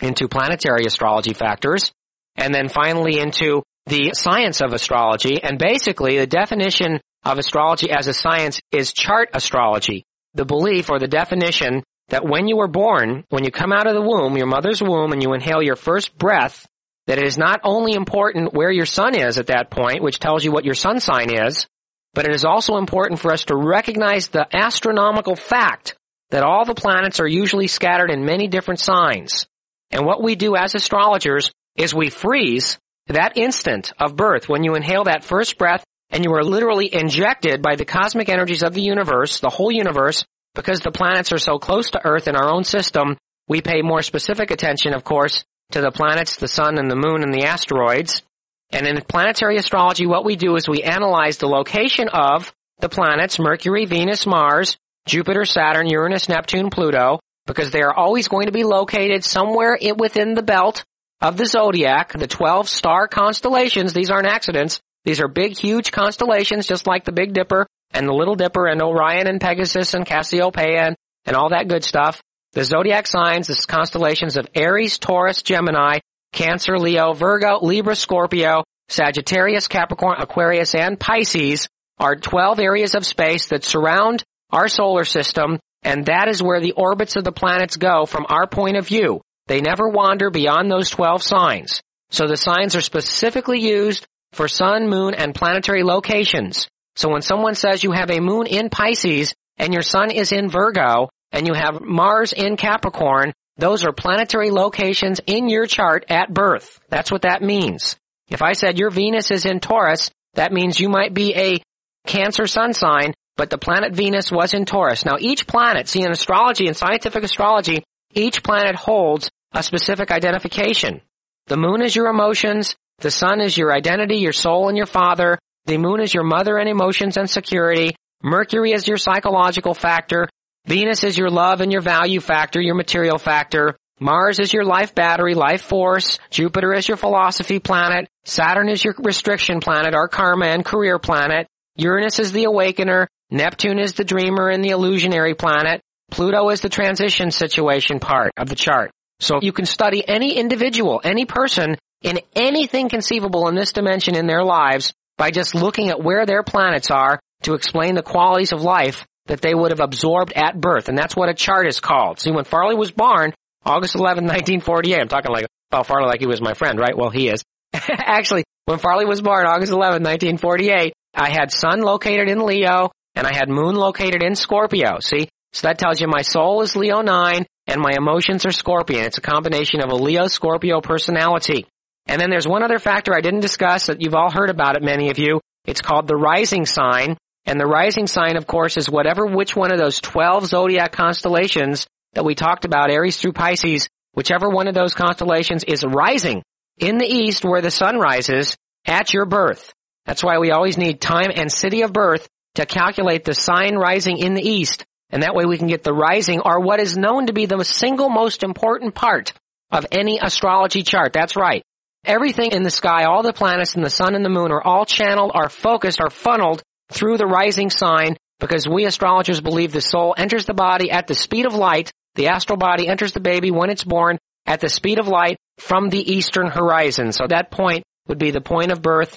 into 0.01 0.29
planetary 0.29 0.85
astrology 0.87 1.35
factors, 1.35 1.93
and 2.37 2.55
then 2.55 2.69
finally 2.69 3.19
into 3.19 3.63
the 3.87 4.13
science 4.15 4.61
of 4.61 4.73
astrology. 4.73 5.43
And 5.43 5.59
basically, 5.59 6.19
the 6.19 6.27
definition 6.27 7.01
of 7.25 7.39
astrology 7.39 7.91
as 7.91 8.07
a 8.09 8.15
science 8.15 8.61
is 8.71 8.93
chart 8.93 9.31
astrology. 9.35 10.05
The 10.35 10.45
belief 10.45 10.91
or 10.91 10.99
the 10.99 11.09
definition 11.09 11.83
that 12.09 12.25
when 12.25 12.49
you 12.49 12.57
were 12.57 12.69
born, 12.69 13.25
when 13.29 13.45
you 13.45 13.51
come 13.51 13.73
out 13.73 13.87
of 13.87 13.95
the 13.95 14.03
womb, 14.03 14.37
your 14.37 14.47
mother's 14.47 14.83
womb, 14.83 15.13
and 15.13 15.23
you 15.23 15.33
inhale 15.35 15.63
your 15.63 15.77
first 15.77 16.17
breath, 16.17 16.67
that 17.07 17.19
it 17.19 17.27
is 17.27 17.39
not 17.39 17.61
only 17.65 17.95
important 17.95 18.55
where 18.55 18.71
your 18.71 18.87
sun 18.87 19.15
is 19.15 19.39
at 19.39 19.49
that 19.49 19.71
point, 19.71 20.03
which 20.03 20.19
tells 20.19 20.45
you 20.45 20.53
what 20.53 20.65
your 20.65 20.75
sun 20.75 21.01
sign 21.01 21.33
is, 21.33 21.67
but 22.15 22.27
it 22.27 22.35
is 22.35 22.45
also 22.45 22.77
important 22.77 23.21
for 23.21 23.33
us 23.33 23.45
to 23.45 23.57
recognize 23.57 24.29
the 24.29 24.47
astronomical 24.55 25.37
fact 25.37 25.97
that 26.31 26.43
all 26.43 26.65
the 26.65 26.75
planets 26.75 27.21
are 27.21 27.29
usually 27.29 27.67
scattered 27.67 28.11
in 28.11 28.25
many 28.25 28.49
different 28.49 28.81
signs. 28.81 29.47
And 29.91 30.07
what 30.07 30.23
we 30.23 30.35
do 30.35 30.57
as 30.57 30.75
astrologers 30.75 31.53
is 31.77 31.95
we 31.95 32.11
freeze 32.11 32.79
that 33.09 33.37
instant 33.37 33.93
of 33.99 34.17
birth 34.17 34.49
when 34.49 34.65
you 34.65 34.75
inhale 34.75 35.05
that 35.05 35.25
first 35.25 35.59
breath 35.59 35.85
and 36.11 36.25
you 36.25 36.33
are 36.35 36.45
literally 36.45 36.93
injected 36.93 37.63
by 37.63 37.77
the 37.77 37.85
cosmic 37.85 38.29
energies 38.29 38.63
of 38.63 38.75
the 38.75 38.83
universe, 38.83 39.41
the 39.41 39.49
whole 39.49 39.73
universe, 39.73 40.25
because 40.55 40.81
the 40.81 40.93
planets 40.93 41.33
are 41.33 41.39
so 41.39 41.59
close 41.59 41.91
to 41.91 42.05
Earth 42.05 42.29
in 42.29 42.37
our 42.37 42.51
own 42.51 42.65
system, 42.65 43.17
we 43.49 43.61
pay 43.61 43.83
more 43.83 44.03
specific 44.03 44.51
attention, 44.51 44.95
of 44.95 45.05
course, 45.05 45.45
to 45.73 45.81
the 45.81 45.91
planets, 45.91 46.37
the 46.37 46.49
sun 46.49 46.79
and 46.79 46.91
the 46.91 46.97
moon 46.97 47.23
and 47.23 47.33
the 47.33 47.45
asteroids. 47.45 48.23
And 48.71 48.87
in 48.87 49.01
planetary 49.03 49.57
astrology, 49.57 50.07
what 50.07 50.25
we 50.25 50.37
do 50.37 50.57
is 50.57 50.69
we 50.69 50.83
analyze 50.83 51.39
the 51.39 51.49
location 51.49 52.09
of 52.09 52.53
the 52.81 52.89
planets, 52.89 53.39
Mercury, 53.39 53.87
Venus, 53.87 54.27
Mars, 54.27 54.77
Jupiter, 55.07 55.45
Saturn, 55.45 55.89
Uranus, 55.89 56.29
Neptune, 56.29 56.71
Pluto, 56.71 57.21
because 57.47 57.71
they 57.71 57.83
are 57.83 57.95
always 57.95 58.29
going 58.29 58.47
to 58.47 58.53
be 58.53 58.65
located 58.65 59.25
somewhere 59.25 59.77
within 59.97 60.35
the 60.35 60.43
belt 60.43 60.85
of 61.23 61.37
the 61.37 61.47
zodiac, 61.47 62.13
the 62.13 62.27
12 62.27 62.69
star 62.69 63.07
constellations. 63.07 63.93
These 63.93 64.11
aren't 64.11 64.27
accidents. 64.27 64.81
These 65.05 65.21
are 65.21 65.29
big, 65.29 65.57
huge 65.57 65.93
constellations, 65.93 66.67
just 66.67 66.87
like 66.87 67.05
the 67.05 67.13
Big 67.13 67.33
Dipper 67.33 67.67
and 67.93 68.09
the 68.09 68.13
Little 68.13 68.35
Dipper 68.35 68.67
and 68.67 68.83
Orion 68.83 69.29
and 69.29 69.41
Pegasus 69.41 69.95
and 69.95 70.05
Cassiopeia 70.05 70.89
and, 70.89 70.97
and 71.25 71.37
all 71.37 71.51
that 71.51 71.69
good 71.69 71.85
stuff. 71.85 72.21
The 72.55 72.65
zodiac 72.65 73.07
signs, 73.07 73.47
the 73.47 73.65
constellations 73.67 74.37
of 74.37 74.49
Aries, 74.55 74.99
Taurus, 74.99 75.43
Gemini, 75.43 76.01
Cancer, 76.33 76.79
Leo, 76.79 77.13
Virgo, 77.13 77.61
Libra, 77.63 77.95
Scorpio, 77.95 78.65
Sagittarius, 78.89 79.69
Capricorn, 79.69 80.17
Aquarius, 80.19 80.75
and 80.75 80.99
Pisces 80.99 81.69
are 81.99 82.17
12 82.17 82.59
areas 82.59 82.95
of 82.95 83.07
space 83.07 83.49
that 83.49 83.65
surround 83.65 84.25
our 84.51 84.69
solar 84.69 85.05
system, 85.05 85.59
and 85.83 86.07
that 86.07 86.29
is 86.29 86.43
where 86.43 86.61
the 86.61 86.73
orbits 86.73 87.17
of 87.17 87.25
the 87.25 87.33
planets 87.33 87.77
go 87.77 88.07
from 88.07 88.27
our 88.29 88.47
point 88.47 88.77
of 88.77 88.87
view. 88.87 89.21
They 89.47 89.61
never 89.61 89.89
wander 89.89 90.31
beyond 90.31 90.71
those 90.71 90.91
12 90.91 91.23
signs. 91.23 91.83
So 92.11 92.27
the 92.27 92.37
signs 92.37 92.77
are 92.77 92.81
specifically 92.81 93.61
used 93.61 94.07
for 94.33 94.49
sun, 94.49 94.89
moon, 94.89 95.15
and 95.15 95.35
planetary 95.35 95.83
locations. 95.83 96.69
So 96.97 97.09
when 97.11 97.23
someone 97.23 97.55
says 97.55 97.83
you 97.83 97.93
have 97.93 98.11
a 98.11 98.21
moon 98.21 98.47
in 98.47 98.71
Pisces 98.71 99.35
and 99.59 99.73
your 99.73 99.83
sun 99.83 100.11
is 100.11 100.33
in 100.33 100.49
Virgo 100.49 101.09
and 101.33 101.47
you 101.47 101.55
have 101.55 101.81
Mars 101.81 102.33
in 102.33 102.57
Capricorn, 102.57 103.33
those 103.57 103.85
are 103.85 103.93
planetary 103.93 104.51
locations 104.51 105.21
in 105.27 105.49
your 105.49 105.67
chart 105.67 106.05
at 106.09 106.33
birth. 106.33 106.81
That's 106.89 107.11
what 107.11 107.23
that 107.23 107.43
means. 107.43 107.97
If 108.29 108.43
I 108.43 108.53
said 108.53 108.79
your 108.79 108.91
Venus 108.91 109.31
is 109.31 109.47
in 109.47 109.61
Taurus, 109.61 110.11
that 110.35 110.53
means 110.53 110.81
you 110.81 110.89
might 110.89 111.15
be 111.15 111.35
a 111.35 111.63
Cancer 112.07 112.47
sun 112.47 112.73
sign 112.75 113.15
but 113.37 113.51
the 113.51 113.59
planet 113.59 113.95
Venus 113.95 114.31
was 114.31 114.55
in 114.55 114.65
Taurus. 114.65 115.05
Now 115.05 115.17
each 115.19 115.47
planet, 115.47 115.89
see 115.89 116.03
in 116.03 116.11
astrology 116.11 116.67
and 116.67 116.77
scientific 116.77 117.25
astrology, 117.25 117.85
each 118.15 118.43
planet 118.43 118.77
holds 118.77 119.31
a 119.53 119.63
specific 119.63 120.11
identification. 120.11 121.01
The 121.47 121.57
moon 121.57 121.83
is 121.83 121.95
your 121.95 122.07
emotions, 122.07 122.77
the 122.99 123.11
sun 123.11 123.41
is 123.41 123.57
your 123.57 123.73
identity, 123.73 124.17
your 124.17 124.33
soul 124.33 124.69
and 124.69 124.77
your 124.77 124.87
father, 124.87 125.39
the 125.67 125.79
moon 125.79 126.01
is 126.01 126.15
your 126.15 126.25
mother 126.25 126.57
and 126.59 126.69
emotions 126.69 127.17
and 127.17 127.29
security, 127.29 127.95
Mercury 128.23 128.73
is 128.73 128.87
your 128.87 128.97
psychological 128.97 129.75
factor, 129.75 130.29
Venus 130.67 131.03
is 131.03 131.19
your 131.19 131.31
love 131.31 131.61
and 131.61 131.73
your 131.73 131.81
value 131.81 132.21
factor, 132.21 132.61
your 132.61 132.77
material 132.77 133.19
factor, 133.19 133.77
Mars 133.99 134.39
is 134.39 134.53
your 134.53 134.65
life 134.65 134.95
battery, 134.95 135.35
life 135.35 135.63
force, 135.63 136.19
Jupiter 136.31 136.73
is 136.73 136.87
your 136.87 136.97
philosophy 136.97 137.59
planet, 137.59 138.09
Saturn 138.25 138.69
is 138.69 138.85
your 138.85 138.95
restriction 138.99 139.61
planet, 139.61 139.95
our 139.95 140.09
karma 140.09 140.47
and 140.47 140.65
career 140.65 140.99
planet, 140.99 141.49
Uranus 141.77 142.19
is 142.19 142.33
the 142.33 142.45
awakener, 142.45 143.09
Neptune 143.31 143.79
is 143.79 143.95
the 143.95 144.05
dreamer 144.05 144.49
and 144.49 144.65
the 144.65 144.71
illusionary 144.71 145.35
planet. 145.35 145.81
Pluto 146.13 146.51
is 146.51 146.61
the 146.61 146.69
transition 146.69 147.31
situation 147.31 147.99
part 147.99 148.33
of 148.37 148.47
the 148.47 148.55
chart. 148.55 148.91
So 149.21 149.39
you 149.41 149.53
can 149.53 149.65
study 149.65 150.07
any 150.07 150.37
individual, 150.37 151.01
any 151.03 151.25
person 151.25 151.79
in 152.03 152.21
anything 152.37 152.91
conceivable 152.91 153.49
in 153.49 153.55
this 153.55 153.73
dimension 153.73 154.15
in 154.15 154.27
their 154.27 154.45
lives 154.45 154.93
by 155.17 155.31
just 155.31 155.55
looking 155.55 155.89
at 155.89 156.03
where 156.03 156.27
their 156.27 156.43
planets 156.43 156.91
are 156.91 157.19
to 157.45 157.55
explain 157.55 157.95
the 157.95 158.03
qualities 158.03 158.53
of 158.53 158.61
life 158.61 159.07
that 159.27 159.41
they 159.41 159.55
would 159.55 159.71
have 159.71 159.81
absorbed 159.81 160.35
at 160.35 160.61
birth. 160.61 160.91
And 160.91 160.99
that's 160.99 161.17
what 161.17 161.31
a 161.31 161.35
chart 161.35 161.67
is 161.67 161.81
called. 161.81 162.21
See, 162.21 162.31
when 162.31 162.45
Farley 162.45 162.75
was 162.75 162.91
born, 162.91 163.33
August 163.65 163.95
11, 163.95 164.25
1948, 164.25 165.01
I'm 165.01 165.09
talking 165.09 165.33
like, 165.33 165.47
about 165.71 165.87
Farley 165.87 166.09
like 166.09 166.21
he 166.21 166.27
was 166.27 166.43
my 166.43 166.53
friend, 166.53 166.79
right? 166.79 166.97
Well, 166.97 167.11
he 167.11 167.29
is. 167.29 167.43
Actually, 167.73 168.45
when 168.67 168.79
Farley 168.79 169.07
was 169.07 169.23
born, 169.23 169.47
August 169.47 169.73
11, 169.73 170.03
1948, 170.03 170.93
I 171.15 171.31
had 171.31 171.51
sun 171.51 171.81
located 171.81 172.29
in 172.29 172.45
Leo, 172.45 172.91
and 173.15 173.27
I 173.27 173.33
had 173.33 173.49
moon 173.49 173.77
located 173.77 174.23
in 174.23 174.35
Scorpio. 174.35 174.99
See? 175.01 175.29
So 175.53 175.67
that 175.67 175.79
tells 175.79 176.01
you 176.01 176.09
my 176.09 176.23
soul 176.23 176.63
is 176.63 176.77
Leonine, 176.77 177.47
and 177.67 177.81
my 177.81 177.93
emotions 177.97 178.47
are 178.47 178.53
Scorpion. 178.53 179.05
It's 179.05 179.19
a 179.19 179.23
combination 179.23 179.81
of 179.81 179.91
a 179.91 179.97
Leo 179.97 180.27
Scorpio 180.27 180.81
personality. 180.81 181.67
And 182.07 182.21
then 182.21 182.31
there's 182.31 182.49
one 182.49 182.63
other 182.63 182.79
factor 182.79 183.15
I 183.15 183.21
didn't 183.21 183.41
discuss 183.41 183.87
that 183.87 184.01
you've 184.01 184.15
all 184.15 184.31
heard 184.33 184.51
about 184.51 184.77
it, 184.77 184.83
many 184.83 185.11
of 185.11 185.19
you. 185.19 185.41
It's 185.65 185.81
called 185.81 186.09
the 186.09 186.17
rising 186.17 186.67
sign. 186.67 187.17
And 187.45 187.59
the 187.61 187.67
rising 187.67 188.07
sign, 188.07 188.37
of 188.37 188.47
course, 188.47 188.77
is 188.77 188.89
whatever 188.89 189.27
which 189.27 189.57
one 189.57 189.73
of 189.73 189.79
those 189.79 190.01
12 190.01 190.47
zodiac 190.47 190.93
constellations 190.93 191.87
that 192.15 192.25
we 192.25 192.35
talked 192.35 192.65
about, 192.65 192.91
Aries 192.91 193.17
through 193.17 193.33
Pisces, 193.33 193.89
whichever 194.15 194.49
one 194.49 194.69
of 194.69 194.75
those 194.75 194.95
constellations 194.95 195.65
is 195.65 195.85
rising 195.85 196.43
in 196.79 196.99
the 196.99 197.07
east 197.07 197.45
where 197.45 197.61
the 197.61 197.71
sun 197.71 197.99
rises 197.99 198.57
at 198.87 199.13
your 199.13 199.27
birth. 199.27 199.73
That's 200.07 200.23
why 200.23 200.39
we 200.39 200.51
always 200.51 200.79
need 200.79 201.01
time 201.01 201.31
and 201.35 201.51
city 201.51 201.83
of 201.83 201.93
birth 201.93 202.29
to 202.57 202.67
calculate 202.67 203.25
the 203.25 203.35
sign 203.35 203.77
rising 203.77 204.19
in 204.19 204.35
the 204.35 204.47
east. 204.47 204.85
And 205.13 205.23
that 205.23 205.35
way 205.35 205.45
we 205.45 205.59
can 205.59 205.69
get 205.69 205.85
the 205.85 205.93
rising 205.93 206.41
or 206.41 206.61
what 206.61 206.81
is 206.81 206.97
known 206.97 207.27
to 207.27 207.33
be 207.33 207.47
the 207.47 207.63
single 207.65 208.09
most 208.09 208.43
important 208.43 208.95
part 208.95 209.33
of 209.71 209.87
any 209.93 210.19
astrology 210.21 210.83
chart. 210.83 211.13
That's 211.13 211.37
right. 211.37 211.63
Everything 212.05 212.51
in 212.51 212.63
the 212.63 212.71
sky, 212.71 213.05
all 213.05 213.23
the 213.23 213.33
planets 213.33 213.75
and 213.75 213.85
the 213.85 213.91
sun 213.91 214.15
and 214.15 214.25
the 214.25 214.31
moon 214.31 214.51
are 214.51 214.63
all 214.63 214.85
channeled, 214.85 215.31
are 215.35 215.49
focused, 215.49 216.01
are 216.01 216.11
funneled 216.11 216.63
through 216.91 217.19
the 217.19 217.27
rising 217.27 217.71
sign 217.71 218.17
because 218.41 218.67
we 218.69 218.87
astrologers 218.87 219.41
believe 219.41 219.73
the 219.73 219.81
soul 219.81 220.15
enters 220.17 220.47
the 220.47 220.55
body 220.55 220.91
at 220.91 221.07
the 221.07 221.15
speed 221.15 221.47
of 221.47 221.55
light. 221.55 221.93
The 222.17 222.29
astral 222.29 222.57
body 222.57 222.89
enters 222.89 223.13
the 223.13 223.21
baby 223.21 223.51
when 223.51 223.71
it's 223.71 223.85
born 223.85 224.19
at 224.47 224.61
the 224.61 224.69
speed 224.69 224.99
of 224.99 225.07
light 225.07 225.37
from 225.59 225.91
the 225.91 226.13
eastern 226.13 226.49
horizon. 226.49 227.13
So 227.13 227.27
that 227.29 227.51
point 227.51 227.85
would 228.09 228.19
be 228.19 228.33
the 228.33 228.41
point 228.41 228.73
of 228.73 228.83
birth 228.83 229.17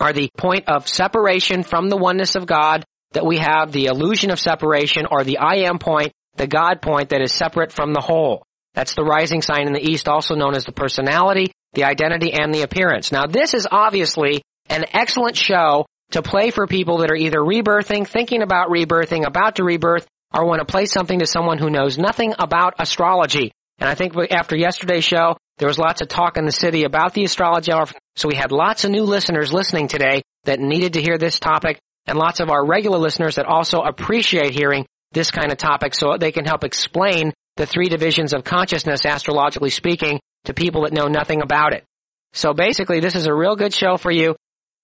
or 0.00 0.12
the 0.12 0.28
point 0.36 0.64
of 0.68 0.88
separation 0.88 1.62
from 1.62 1.88
the 1.88 1.96
oneness 1.96 2.34
of 2.34 2.46
God 2.46 2.84
that 3.12 3.26
we 3.26 3.38
have 3.38 3.72
the 3.72 3.86
illusion 3.86 4.30
of 4.30 4.40
separation 4.40 5.06
or 5.10 5.24
the 5.24 5.38
I 5.38 5.66
am 5.68 5.78
point, 5.78 6.12
the 6.36 6.46
God 6.46 6.82
point 6.82 7.10
that 7.10 7.22
is 7.22 7.32
separate 7.32 7.72
from 7.72 7.92
the 7.92 8.00
whole. 8.00 8.44
That's 8.74 8.94
the 8.94 9.04
rising 9.04 9.40
sign 9.40 9.66
in 9.66 9.72
the 9.72 9.90
east, 9.90 10.08
also 10.08 10.34
known 10.34 10.54
as 10.54 10.64
the 10.64 10.72
personality, 10.72 11.52
the 11.72 11.84
identity, 11.84 12.32
and 12.32 12.54
the 12.54 12.62
appearance. 12.62 13.10
Now 13.10 13.26
this 13.26 13.54
is 13.54 13.66
obviously 13.70 14.42
an 14.68 14.84
excellent 14.92 15.36
show 15.36 15.86
to 16.10 16.22
play 16.22 16.50
for 16.50 16.66
people 16.66 16.98
that 16.98 17.10
are 17.10 17.16
either 17.16 17.38
rebirthing, 17.38 18.06
thinking 18.06 18.42
about 18.42 18.68
rebirthing, 18.68 19.26
about 19.26 19.56
to 19.56 19.64
rebirth, 19.64 20.06
or 20.34 20.46
want 20.46 20.60
to 20.60 20.70
play 20.70 20.86
something 20.86 21.20
to 21.20 21.26
someone 21.26 21.58
who 21.58 21.70
knows 21.70 21.98
nothing 21.98 22.34
about 22.38 22.74
astrology. 22.78 23.52
And 23.78 23.88
I 23.88 23.94
think 23.94 24.14
after 24.30 24.56
yesterday's 24.56 25.04
show, 25.04 25.36
there 25.58 25.68
was 25.68 25.78
lots 25.78 26.02
of 26.02 26.08
talk 26.08 26.36
in 26.36 26.44
the 26.44 26.52
city 26.52 26.84
about 26.84 27.14
the 27.14 27.24
astrology 27.24 27.72
hour. 27.72 27.86
So 28.16 28.28
we 28.28 28.34
had 28.34 28.52
lots 28.52 28.84
of 28.84 28.90
new 28.90 29.04
listeners 29.04 29.52
listening 29.52 29.88
today 29.88 30.22
that 30.44 30.60
needed 30.60 30.94
to 30.94 31.02
hear 31.02 31.18
this 31.18 31.38
topic 31.38 31.78
and 32.06 32.18
lots 32.18 32.40
of 32.40 32.50
our 32.50 32.64
regular 32.64 32.98
listeners 32.98 33.36
that 33.36 33.46
also 33.46 33.80
appreciate 33.80 34.52
hearing 34.52 34.86
this 35.12 35.30
kind 35.30 35.50
of 35.50 35.58
topic 35.58 35.94
so 35.94 36.16
they 36.18 36.32
can 36.32 36.44
help 36.44 36.64
explain 36.64 37.32
the 37.56 37.66
three 37.66 37.88
divisions 37.88 38.34
of 38.34 38.44
consciousness, 38.44 39.04
astrologically 39.04 39.70
speaking, 39.70 40.20
to 40.44 40.54
people 40.54 40.82
that 40.82 40.92
know 40.92 41.06
nothing 41.06 41.42
about 41.42 41.72
it. 41.72 41.84
So 42.32 42.52
basically, 42.52 43.00
this 43.00 43.16
is 43.16 43.26
a 43.26 43.34
real 43.34 43.56
good 43.56 43.72
show 43.72 43.96
for 43.96 44.10
you 44.10 44.36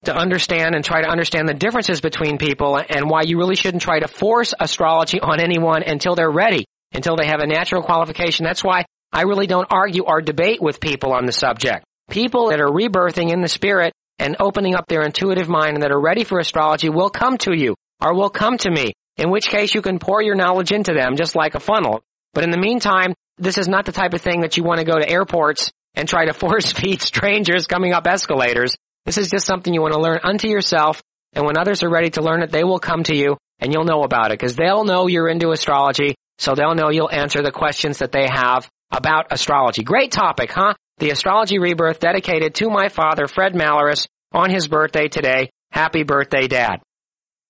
to 0.04 0.14
understand 0.16 0.74
and 0.74 0.84
try 0.84 1.02
to 1.02 1.08
understand 1.08 1.48
the 1.48 1.54
differences 1.54 2.00
between 2.00 2.38
people 2.38 2.76
and 2.76 3.08
why 3.08 3.22
you 3.22 3.38
really 3.38 3.54
shouldn't 3.54 3.82
try 3.82 4.00
to 4.00 4.08
force 4.08 4.54
astrology 4.58 5.20
on 5.20 5.40
anyone 5.40 5.82
until 5.82 6.14
they're 6.14 6.30
ready, 6.30 6.64
until 6.92 7.16
they 7.16 7.26
have 7.26 7.40
a 7.40 7.46
natural 7.46 7.82
qualification. 7.82 8.44
That's 8.44 8.64
why 8.64 8.84
I 9.12 9.22
really 9.22 9.46
don't 9.46 9.68
argue 9.70 10.04
or 10.04 10.20
debate 10.20 10.60
with 10.60 10.80
people 10.80 11.12
on 11.12 11.26
the 11.26 11.32
subject. 11.32 11.84
People 12.10 12.48
that 12.48 12.60
are 12.60 12.68
rebirthing 12.68 13.32
in 13.32 13.42
the 13.42 13.48
spirit 13.48 13.92
and 14.18 14.36
opening 14.40 14.74
up 14.74 14.86
their 14.86 15.02
intuitive 15.02 15.48
mind 15.48 15.74
and 15.74 15.82
that 15.82 15.92
are 15.92 16.00
ready 16.00 16.24
for 16.24 16.38
astrology 16.38 16.88
will 16.88 17.10
come 17.10 17.38
to 17.38 17.56
you 17.56 17.74
or 18.00 18.14
will 18.14 18.30
come 18.30 18.58
to 18.58 18.70
me, 18.70 18.92
in 19.16 19.30
which 19.30 19.48
case 19.48 19.74
you 19.74 19.82
can 19.82 19.98
pour 19.98 20.22
your 20.22 20.34
knowledge 20.34 20.72
into 20.72 20.92
them 20.92 21.16
just 21.16 21.36
like 21.36 21.54
a 21.54 21.60
funnel. 21.60 22.02
But 22.34 22.44
in 22.44 22.50
the 22.50 22.58
meantime, 22.58 23.14
this 23.38 23.58
is 23.58 23.68
not 23.68 23.86
the 23.86 23.92
type 23.92 24.14
of 24.14 24.20
thing 24.20 24.40
that 24.40 24.56
you 24.56 24.64
want 24.64 24.80
to 24.80 24.86
go 24.86 24.98
to 24.98 25.08
airports 25.08 25.70
and 25.94 26.08
try 26.08 26.26
to 26.26 26.32
force 26.42 26.72
feed 26.72 27.02
strangers 27.02 27.66
coming 27.66 27.92
up 27.92 28.06
escalators. 28.06 28.76
This 29.04 29.18
is 29.18 29.30
just 29.30 29.46
something 29.46 29.74
you 29.74 29.82
want 29.82 29.94
to 29.94 30.00
learn 30.00 30.20
unto 30.22 30.48
yourself, 30.48 31.02
and 31.32 31.44
when 31.44 31.58
others 31.58 31.82
are 31.82 31.90
ready 31.90 32.10
to 32.10 32.22
learn 32.22 32.42
it, 32.42 32.50
they 32.50 32.64
will 32.64 32.78
come 32.78 33.02
to 33.04 33.16
you 33.16 33.36
and 33.58 33.72
you'll 33.72 33.84
know 33.84 34.02
about 34.02 34.30
it 34.30 34.38
because 34.38 34.56
they'll 34.56 34.84
know 34.84 35.06
you're 35.06 35.28
into 35.28 35.50
astrology, 35.50 36.14
so 36.38 36.54
they'll 36.54 36.74
know 36.74 36.90
you'll 36.90 37.10
answer 37.10 37.42
the 37.42 37.52
questions 37.52 37.98
that 37.98 38.12
they 38.12 38.26
have 38.28 38.68
about 38.90 39.26
astrology. 39.30 39.82
Great 39.82 40.12
topic, 40.12 40.50
huh? 40.52 40.74
The 41.02 41.10
astrology 41.10 41.58
rebirth 41.58 41.98
dedicated 41.98 42.54
to 42.54 42.70
my 42.70 42.88
father, 42.88 43.26
Fred 43.26 43.56
Malorus, 43.56 44.06
on 44.30 44.50
his 44.50 44.68
birthday 44.68 45.08
today. 45.08 45.50
Happy 45.72 46.04
birthday, 46.04 46.46
Dad. 46.46 46.76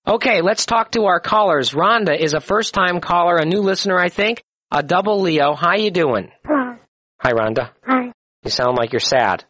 Okay, 0.09 0.41
let's 0.41 0.65
talk 0.65 0.93
to 0.93 1.05
our 1.05 1.21
callers. 1.21 1.73
Rhonda 1.73 2.19
is 2.19 2.33
a 2.33 2.41
first 2.41 2.73
time 2.73 3.03
caller, 3.03 3.37
a 3.37 3.45
new 3.45 3.61
listener, 3.61 3.99
I 3.99 4.09
think 4.09 4.43
a 4.71 4.83
double 4.83 5.21
Leo. 5.21 5.53
How 5.55 5.77
you 5.77 5.91
doing? 5.91 6.31
Hello. 6.47 6.77
Hi, 7.19 7.33
Rhonda. 7.33 7.73
Hi. 7.87 8.13
You 8.43 8.51
sound 8.51 8.79
like 8.79 8.95
you're 8.95 9.01
sad. 9.01 9.45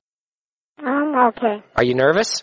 I'm 0.85 1.15
okay. 1.29 1.63
Are 1.77 1.85
you 1.85 1.95
nervous? 1.95 2.43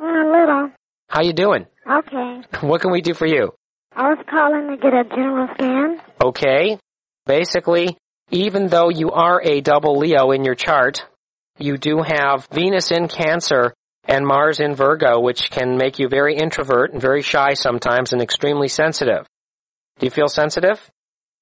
A 0.00 0.04
little. 0.04 0.70
How 1.10 1.20
you 1.20 1.34
doing? 1.34 1.66
Okay. 1.86 2.40
What 2.66 2.80
can 2.80 2.92
we 2.92 3.02
do 3.02 3.12
for 3.12 3.26
you? 3.26 3.52
I 3.94 4.08
was 4.08 4.24
calling 4.30 4.70
to 4.70 4.78
get 4.78 4.94
a 4.94 5.04
general 5.04 5.48
scan. 5.52 6.00
Okay. 6.24 6.78
Basically, 7.26 7.98
even 8.34 8.66
though 8.66 8.88
you 8.88 9.12
are 9.12 9.40
a 9.42 9.60
double 9.60 9.96
Leo 9.96 10.32
in 10.32 10.44
your 10.44 10.56
chart, 10.56 11.06
you 11.58 11.76
do 11.76 12.02
have 12.02 12.48
Venus 12.50 12.90
in 12.90 13.06
Cancer 13.06 13.72
and 14.08 14.26
Mars 14.26 14.58
in 14.58 14.74
Virgo, 14.74 15.20
which 15.20 15.50
can 15.50 15.76
make 15.76 16.00
you 16.00 16.08
very 16.08 16.34
introvert 16.36 16.92
and 16.92 17.00
very 17.00 17.22
shy 17.22 17.54
sometimes 17.54 18.12
and 18.12 18.20
extremely 18.20 18.66
sensitive. 18.66 19.24
Do 20.00 20.06
you 20.06 20.10
feel 20.10 20.26
sensitive? 20.26 20.80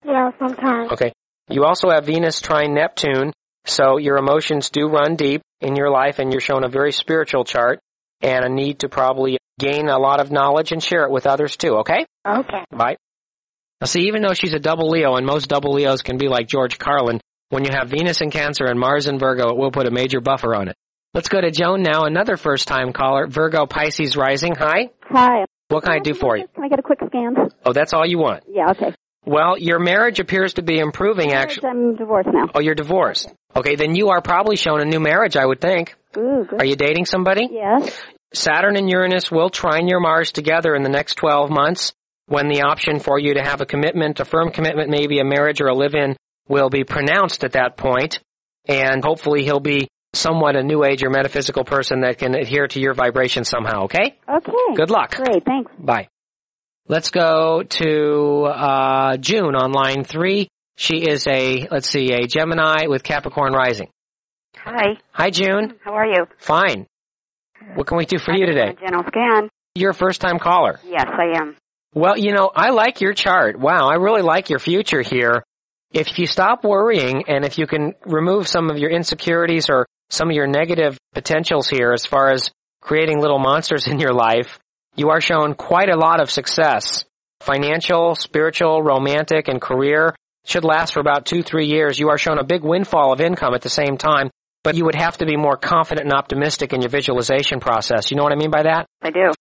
Yeah, 0.04 0.32
sometimes. 0.38 0.92
Okay. 0.92 1.12
You 1.48 1.64
also 1.64 1.88
have 1.88 2.04
Venus 2.04 2.42
trine 2.42 2.74
Neptune, 2.74 3.32
so 3.64 3.96
your 3.96 4.18
emotions 4.18 4.68
do 4.68 4.86
run 4.86 5.16
deep 5.16 5.40
in 5.62 5.76
your 5.76 5.90
life 5.90 6.18
and 6.18 6.30
you're 6.30 6.42
shown 6.42 6.62
a 6.62 6.68
very 6.68 6.92
spiritual 6.92 7.44
chart 7.44 7.80
and 8.20 8.44
a 8.44 8.50
need 8.50 8.80
to 8.80 8.90
probably 8.90 9.38
gain 9.58 9.88
a 9.88 9.98
lot 9.98 10.20
of 10.20 10.30
knowledge 10.30 10.72
and 10.72 10.82
share 10.82 11.04
it 11.04 11.10
with 11.10 11.26
others 11.26 11.56
too, 11.56 11.76
okay? 11.76 12.04
Okay. 12.28 12.64
Bye. 12.70 12.96
Now 13.82 13.86
see, 13.86 14.02
even 14.02 14.22
though 14.22 14.32
she's 14.32 14.54
a 14.54 14.60
double 14.60 14.90
Leo 14.90 15.16
and 15.16 15.26
most 15.26 15.48
double 15.48 15.72
Leos 15.72 16.02
can 16.02 16.16
be 16.16 16.28
like 16.28 16.46
George 16.46 16.78
Carlin, 16.78 17.20
when 17.48 17.64
you 17.64 17.72
have 17.72 17.88
Venus 17.88 18.20
in 18.20 18.30
Cancer 18.30 18.64
and 18.66 18.78
Mars 18.78 19.08
in 19.08 19.18
Virgo, 19.18 19.48
it 19.48 19.56
will 19.56 19.72
put 19.72 19.88
a 19.88 19.90
major 19.90 20.20
buffer 20.20 20.54
on 20.54 20.68
it. 20.68 20.76
Let's 21.14 21.28
go 21.28 21.40
to 21.40 21.50
Joan 21.50 21.82
now, 21.82 22.04
another 22.04 22.36
first 22.36 22.68
time 22.68 22.92
caller, 22.92 23.26
Virgo 23.26 23.66
Pisces 23.66 24.16
rising. 24.16 24.54
Hi. 24.54 24.90
Hi. 25.10 25.46
What 25.66 25.82
can 25.82 25.94
I 25.94 25.98
do 25.98 26.14
for 26.14 26.36
you? 26.36 26.46
Can 26.54 26.62
I 26.62 26.68
get 26.68 26.78
a 26.78 26.82
quick 26.82 27.00
scan? 27.04 27.34
Oh, 27.66 27.72
that's 27.72 27.92
all 27.92 28.06
you 28.06 28.18
want. 28.18 28.44
Yeah, 28.48 28.70
okay. 28.70 28.94
Well, 29.26 29.58
your 29.58 29.80
marriage 29.80 30.20
appears 30.20 30.54
to 30.54 30.62
be 30.62 30.78
improving 30.78 31.32
actually. 31.32 31.68
I'm 31.68 31.96
divorced 31.96 32.28
now. 32.32 32.50
Oh, 32.54 32.60
you're 32.60 32.76
divorced. 32.76 33.34
Okay, 33.56 33.74
then 33.74 33.96
you 33.96 34.10
are 34.10 34.22
probably 34.22 34.54
shown 34.54 34.80
a 34.80 34.84
new 34.84 35.00
marriage, 35.00 35.36
I 35.36 35.44
would 35.44 35.60
think. 35.60 35.96
Ooh, 36.16 36.46
good. 36.48 36.60
Are 36.60 36.64
you 36.64 36.76
dating 36.76 37.06
somebody? 37.06 37.48
Yes. 37.50 38.00
Saturn 38.32 38.76
and 38.76 38.88
Uranus 38.88 39.28
will 39.28 39.50
trine 39.50 39.88
your 39.88 39.98
Mars 39.98 40.30
together 40.30 40.72
in 40.76 40.84
the 40.84 40.88
next 40.88 41.16
12 41.16 41.50
months 41.50 41.92
when 42.26 42.48
the 42.48 42.62
option 42.62 43.00
for 43.00 43.18
you 43.18 43.34
to 43.34 43.42
have 43.42 43.60
a 43.60 43.66
commitment, 43.66 44.20
a 44.20 44.24
firm 44.24 44.50
commitment, 44.50 44.90
maybe 44.90 45.18
a 45.18 45.24
marriage 45.24 45.60
or 45.60 45.68
a 45.68 45.74
live-in 45.74 46.16
will 46.48 46.70
be 46.70 46.84
pronounced 46.84 47.44
at 47.44 47.52
that 47.52 47.76
point. 47.76 48.20
And 48.66 49.02
hopefully 49.04 49.44
he'll 49.44 49.60
be 49.60 49.88
somewhat 50.14 50.56
a 50.56 50.62
new 50.62 50.84
age 50.84 51.02
or 51.02 51.10
metaphysical 51.10 51.64
person 51.64 52.02
that 52.02 52.18
can 52.18 52.34
adhere 52.34 52.68
to 52.68 52.80
your 52.80 52.94
vibration 52.94 53.44
somehow, 53.44 53.84
okay? 53.84 54.18
Okay. 54.28 54.74
Good 54.76 54.90
luck. 54.90 55.14
Great, 55.14 55.44
thanks. 55.44 55.72
Bye. 55.78 56.08
Let's 56.88 57.10
go 57.10 57.62
to 57.62 58.44
uh, 58.44 59.16
June 59.16 59.54
on 59.54 59.72
line 59.72 60.04
three. 60.04 60.48
She 60.76 60.96
is 60.96 61.26
a, 61.26 61.68
let's 61.70 61.88
see, 61.88 62.12
a 62.12 62.26
Gemini 62.26 62.86
with 62.88 63.02
Capricorn 63.02 63.52
rising. 63.52 63.88
Hi. 64.56 64.98
Hi, 65.12 65.30
June. 65.30 65.74
How 65.84 65.94
are 65.94 66.06
you? 66.06 66.26
Fine. 66.38 66.86
What 67.74 67.86
can 67.86 67.96
we 67.96 68.06
do 68.06 68.18
for 68.18 68.34
you 68.34 68.46
today? 68.46 68.70
A 68.70 68.74
general 68.74 69.04
scan. 69.06 69.48
You're 69.74 69.90
a 69.90 69.94
first 69.94 70.20
time 70.20 70.38
caller. 70.38 70.80
Yes, 70.84 71.06
I 71.06 71.38
am. 71.40 71.56
Well, 71.94 72.16
you 72.16 72.32
know, 72.32 72.50
I 72.54 72.70
like 72.70 73.00
your 73.00 73.12
chart. 73.12 73.58
Wow, 73.58 73.88
I 73.88 73.96
really 73.96 74.22
like 74.22 74.48
your 74.48 74.58
future 74.58 75.02
here. 75.02 75.44
If 75.92 76.18
you 76.18 76.26
stop 76.26 76.64
worrying 76.64 77.24
and 77.28 77.44
if 77.44 77.58
you 77.58 77.66
can 77.66 77.94
remove 78.06 78.48
some 78.48 78.70
of 78.70 78.78
your 78.78 78.90
insecurities 78.90 79.68
or 79.68 79.86
some 80.08 80.30
of 80.30 80.34
your 80.34 80.46
negative 80.46 80.96
potentials 81.12 81.68
here 81.68 81.92
as 81.92 82.06
far 82.06 82.32
as 82.32 82.50
creating 82.80 83.20
little 83.20 83.38
monsters 83.38 83.86
in 83.90 84.00
your 84.00 84.14
life, 84.14 84.58
you 84.96 85.10
are 85.10 85.20
shown 85.20 85.54
quite 85.54 85.90
a 85.90 85.96
lot 85.96 86.20
of 86.20 86.30
success. 86.30 87.04
Financial, 87.40 88.14
spiritual, 88.14 88.82
romantic, 88.82 89.48
and 89.48 89.60
career 89.60 90.14
should 90.44 90.64
last 90.64 90.94
for 90.94 91.00
about 91.00 91.26
two, 91.26 91.42
three 91.42 91.66
years. 91.66 91.98
You 91.98 92.08
are 92.08 92.18
shown 92.18 92.38
a 92.38 92.44
big 92.44 92.62
windfall 92.62 93.12
of 93.12 93.20
income 93.20 93.54
at 93.54 93.62
the 93.62 93.68
same 93.68 93.96
time, 93.96 94.30
but 94.64 94.76
you 94.76 94.84
would 94.84 94.94
have 94.94 95.18
to 95.18 95.26
be 95.26 95.36
more 95.36 95.56
confident 95.56 96.06
and 96.06 96.14
optimistic 96.14 96.72
in 96.72 96.80
your 96.80 96.90
visualization 96.90 97.60
process. 97.60 98.10
You 98.10 98.16
know 98.16 98.22
what 98.22 98.32
I 98.32 98.36
mean 98.36 98.50
by 98.50 98.62
that? 98.64 98.86
I 99.02 99.10
do. 99.10 99.32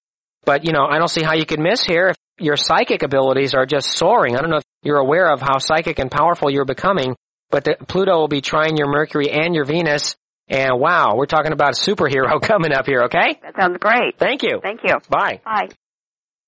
But, 0.45 0.65
you 0.65 0.73
know, 0.73 0.85
I 0.85 0.97
don't 0.97 1.09
see 1.09 1.23
how 1.23 1.33
you 1.33 1.45
could 1.45 1.59
miss 1.59 1.83
here 1.83 2.07
if 2.07 2.17
your 2.41 2.57
psychic 2.57 3.03
abilities 3.03 3.53
are 3.53 3.65
just 3.65 3.91
soaring. 3.93 4.35
I 4.35 4.41
don't 4.41 4.49
know 4.49 4.57
if 4.57 4.63
you're 4.83 4.97
aware 4.97 5.31
of 5.31 5.41
how 5.41 5.57
psychic 5.59 5.99
and 5.99 6.09
powerful 6.11 6.49
you're 6.49 6.65
becoming, 6.65 7.15
but 7.49 7.63
the, 7.63 7.75
Pluto 7.87 8.17
will 8.17 8.27
be 8.27 8.41
trining 8.41 8.77
your 8.77 8.87
Mercury 8.91 9.29
and 9.29 9.53
your 9.55 9.65
Venus. 9.65 10.15
And 10.47 10.79
wow, 10.79 11.15
we're 11.15 11.27
talking 11.27 11.53
about 11.53 11.77
a 11.77 11.79
superhero 11.79 12.41
coming 12.41 12.73
up 12.73 12.85
here, 12.85 13.03
okay? 13.03 13.39
That 13.41 13.53
sounds 13.59 13.77
great. 13.79 14.17
Thank 14.17 14.43
you. 14.43 14.59
Thank 14.61 14.81
you. 14.83 14.95
Bye. 15.09 15.39
Bye. 15.45 15.69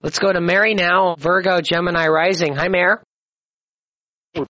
Let's 0.01 0.19
go 0.19 0.33
to 0.33 0.41
Mary 0.41 0.73
now, 0.73 1.15
Virgo 1.17 1.61
Gemini 1.61 2.07
rising. 2.07 2.55
Hi, 2.55 2.67
Mare. 2.67 3.01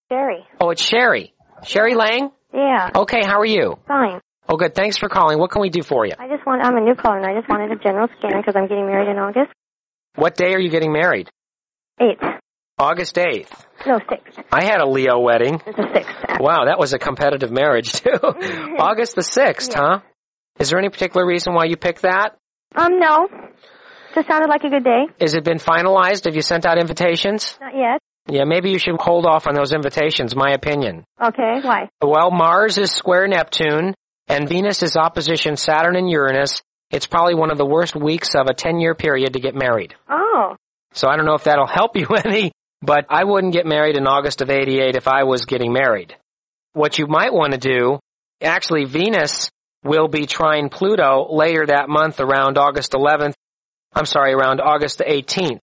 Sherry. 0.10 0.46
Oh, 0.60 0.70
it's 0.70 0.82
Sherry. 0.84 1.34
Sherry 1.64 1.94
Lang? 1.96 2.32
Yeah, 2.54 2.90
Okay, 2.96 3.22
how 3.24 3.40
are 3.40 3.46
you? 3.46 3.78
fine. 3.88 4.20
Oh, 4.48 4.58
good. 4.58 4.76
Thanks 4.76 4.98
for 4.98 5.08
calling. 5.10 5.40
What 5.40 5.52
can 5.52 5.62
we 5.62 5.70
do 5.70 5.82
for 5.84 6.06
you? 6.06 6.14
I 6.20 6.28
just 6.28 6.46
want, 6.46 6.62
I'm 6.64 6.76
a 6.76 6.82
new 6.82 6.96
caller 6.96 7.18
and 7.18 7.26
I 7.26 7.34
just 7.40 7.48
wanted 7.50 7.72
a 7.72 7.82
general 7.82 8.08
scan 8.20 8.34
because 8.38 8.56
I'm 8.58 8.68
getting 8.68 8.86
married 8.86 9.10
in 9.10 9.18
August. 9.18 9.52
What 10.15 10.36
day 10.36 10.54
are 10.54 10.60
you 10.60 10.69
getting 10.69 10.91
married? 10.91 11.30
8th. 11.99 12.39
August 12.78 13.15
8th. 13.15 13.49
No, 13.86 13.97
6th. 13.99 14.43
I 14.52 14.63
had 14.63 14.80
a 14.82 14.88
Leo 14.88 15.19
wedding. 15.19 15.56
It's 15.65 15.78
the 15.78 15.84
6th. 15.84 16.39
Wow, 16.39 16.65
that 16.65 16.80
was 16.80 16.93
a 16.93 16.99
competitive 16.99 17.52
marriage 17.52 17.91
too. 18.02 18.10
August 18.80 19.15
the 19.15 19.21
6th, 19.21 19.73
huh? 19.73 19.99
Is 20.60 20.69
there 20.69 20.80
any 20.80 20.89
particular 20.89 21.26
reason 21.26 21.54
why 21.54 21.65
you 21.65 21.78
picked 21.78 22.04
that? 22.04 22.38
Um, 22.76 22.99
no. 22.99 23.28
Just 24.13 24.28
sounded 24.28 24.47
like 24.49 24.63
a 24.63 24.69
good 24.69 24.84
day. 24.84 25.06
Has 25.19 25.34
it 25.34 25.43
been 25.43 25.58
finalized? 25.58 26.26
Have 26.26 26.36
you 26.36 26.41
sent 26.43 26.65
out 26.65 26.78
invitations? 26.78 27.58
Not 27.60 27.73
yet. 27.76 27.99
Yeah, 28.28 28.43
maybe 28.45 28.69
you 28.69 28.78
should 28.80 28.95
hold 28.99 29.26
off 29.26 29.47
on 29.47 29.56
those 29.56 29.73
invitations, 29.73 30.36
my 30.36 30.52
opinion. 30.52 31.04
Okay, 31.21 31.60
why? 31.63 31.89
Well, 32.02 32.32
Mars 32.32 32.78
is 32.78 32.91
square 32.91 33.28
Neptune, 33.28 33.93
and 34.28 34.47
Venus 34.47 34.82
is 34.84 34.95
opposition 34.95 35.58
Saturn 35.58 35.95
and 35.95 36.10
Uranus. 36.10 36.62
It's 36.94 37.08
probably 37.08 37.34
one 37.34 37.50
of 37.52 37.58
the 37.58 37.66
worst 37.66 37.96
weeks 37.96 38.36
of 38.36 38.46
a 38.48 38.54
10 38.54 38.80
year 38.80 38.94
period 38.94 39.34
to 39.34 39.40
get 39.40 39.56
married. 39.56 39.96
Oh, 40.08 40.56
So 40.94 41.08
I 41.10 41.18
don't 41.18 41.26
know 41.26 41.34
if 41.34 41.46
that'll 41.46 41.66
help 41.66 41.98
you 41.98 42.06
any, 42.24 42.52
but 42.84 43.08
I 43.10 43.24
wouldn't 43.24 43.54
get 43.54 43.66
married 43.66 43.98
in 43.98 44.06
August 44.06 44.42
of 44.42 44.52
88 44.52 44.96
if 44.96 45.08
I 45.08 45.24
was 45.24 45.46
getting 45.46 45.74
married. 45.74 46.16
What 46.74 47.00
you 47.00 47.08
might 47.08 47.34
want 47.34 47.54
to 47.54 47.58
do, 47.58 48.00
actually 48.42 48.86
Venus 48.86 49.50
will 49.84 50.08
be 50.08 50.28
trine 50.28 50.70
Pluto 50.70 51.28
later 51.34 51.66
that 51.66 51.90
month 51.90 52.20
around 52.20 52.58
August 52.60 52.92
11th. 52.92 53.34
I'm 53.96 54.06
sorry, 54.06 54.34
around 54.34 54.62
August 54.62 55.00
the 55.00 55.04
18th. 55.04 55.60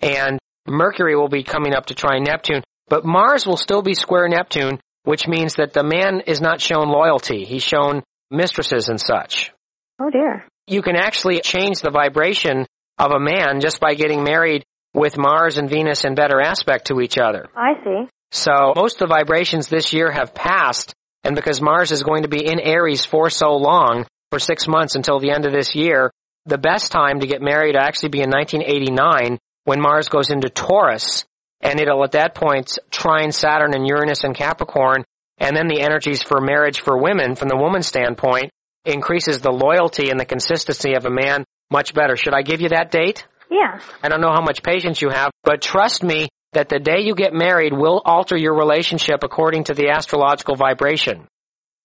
And 0.00 0.38
Mercury 0.66 1.16
will 1.16 1.28
be 1.28 1.44
coming 1.44 1.74
up 1.74 1.86
to 1.86 1.94
trine 1.94 2.24
Neptune, 2.24 2.62
but 2.88 3.06
Mars 3.06 3.46
will 3.46 3.56
still 3.56 3.82
be 3.82 3.94
square 3.94 4.28
Neptune, 4.28 4.80
which 5.04 5.26
means 5.26 5.54
that 5.54 5.72
the 5.72 5.82
man 5.82 6.20
is 6.26 6.40
not 6.42 6.60
shown 6.60 6.88
loyalty. 6.88 7.44
He's 7.44 7.62
shown 7.62 8.02
mistresses 8.30 8.88
and 8.90 9.00
such. 9.00 9.50
oh 9.98 10.10
dear. 10.10 10.44
You 10.68 10.82
can 10.82 10.96
actually 10.96 11.40
change 11.40 11.80
the 11.80 11.90
vibration 11.90 12.66
of 12.98 13.10
a 13.10 13.18
man 13.18 13.60
just 13.60 13.80
by 13.80 13.94
getting 13.94 14.22
married 14.22 14.64
with 14.92 15.16
Mars 15.16 15.56
and 15.56 15.70
Venus 15.70 16.04
in 16.04 16.14
better 16.14 16.40
aspect 16.40 16.88
to 16.88 17.00
each 17.00 17.16
other. 17.16 17.48
I 17.56 17.72
see. 17.84 18.08
So 18.32 18.74
most 18.76 19.00
of 19.00 19.08
the 19.08 19.14
vibrations 19.14 19.68
this 19.68 19.92
year 19.94 20.10
have 20.10 20.34
passed, 20.34 20.94
and 21.24 21.34
because 21.34 21.62
Mars 21.62 21.90
is 21.90 22.02
going 22.02 22.24
to 22.24 22.28
be 22.28 22.44
in 22.44 22.60
Aries 22.60 23.04
for 23.04 23.30
so 23.30 23.56
long, 23.56 24.06
for 24.30 24.38
six 24.38 24.68
months 24.68 24.94
until 24.94 25.20
the 25.20 25.30
end 25.30 25.46
of 25.46 25.52
this 25.52 25.74
year, 25.74 26.10
the 26.44 26.58
best 26.58 26.92
time 26.92 27.20
to 27.20 27.26
get 27.26 27.40
married 27.40 27.74
will 27.74 27.82
actually 27.82 28.10
be 28.10 28.20
in 28.20 28.30
1989 28.30 29.38
when 29.64 29.80
Mars 29.80 30.08
goes 30.08 30.30
into 30.30 30.50
Taurus, 30.50 31.24
and 31.60 31.80
it'll 31.80 32.04
at 32.04 32.12
that 32.12 32.34
point 32.34 32.78
trine 32.90 33.32
Saturn 33.32 33.74
and 33.74 33.86
Uranus 33.86 34.24
and 34.24 34.34
Capricorn, 34.34 35.04
and 35.38 35.56
then 35.56 35.68
the 35.68 35.80
energies 35.80 36.22
for 36.22 36.40
marriage 36.40 36.80
for 36.80 37.00
women 37.00 37.36
from 37.36 37.48
the 37.48 37.56
woman's 37.56 37.86
standpoint 37.86 38.50
increases 38.88 39.40
the 39.40 39.52
loyalty 39.52 40.10
and 40.10 40.18
the 40.18 40.24
consistency 40.24 40.94
of 40.94 41.04
a 41.04 41.10
man 41.10 41.44
much 41.70 41.94
better. 41.94 42.16
Should 42.16 42.34
I 42.34 42.42
give 42.42 42.60
you 42.60 42.70
that 42.70 42.90
date? 42.90 43.26
Yeah. 43.50 43.80
I 44.02 44.08
don't 44.08 44.20
know 44.20 44.32
how 44.32 44.42
much 44.42 44.62
patience 44.62 45.00
you 45.00 45.10
have, 45.10 45.30
but 45.42 45.62
trust 45.62 46.02
me 46.02 46.28
that 46.52 46.68
the 46.68 46.78
day 46.78 47.00
you 47.00 47.14
get 47.14 47.32
married 47.32 47.72
will 47.72 48.00
alter 48.04 48.36
your 48.36 48.54
relationship 48.54 49.22
according 49.22 49.64
to 49.64 49.74
the 49.74 49.88
astrological 49.88 50.56
vibration. 50.56 51.26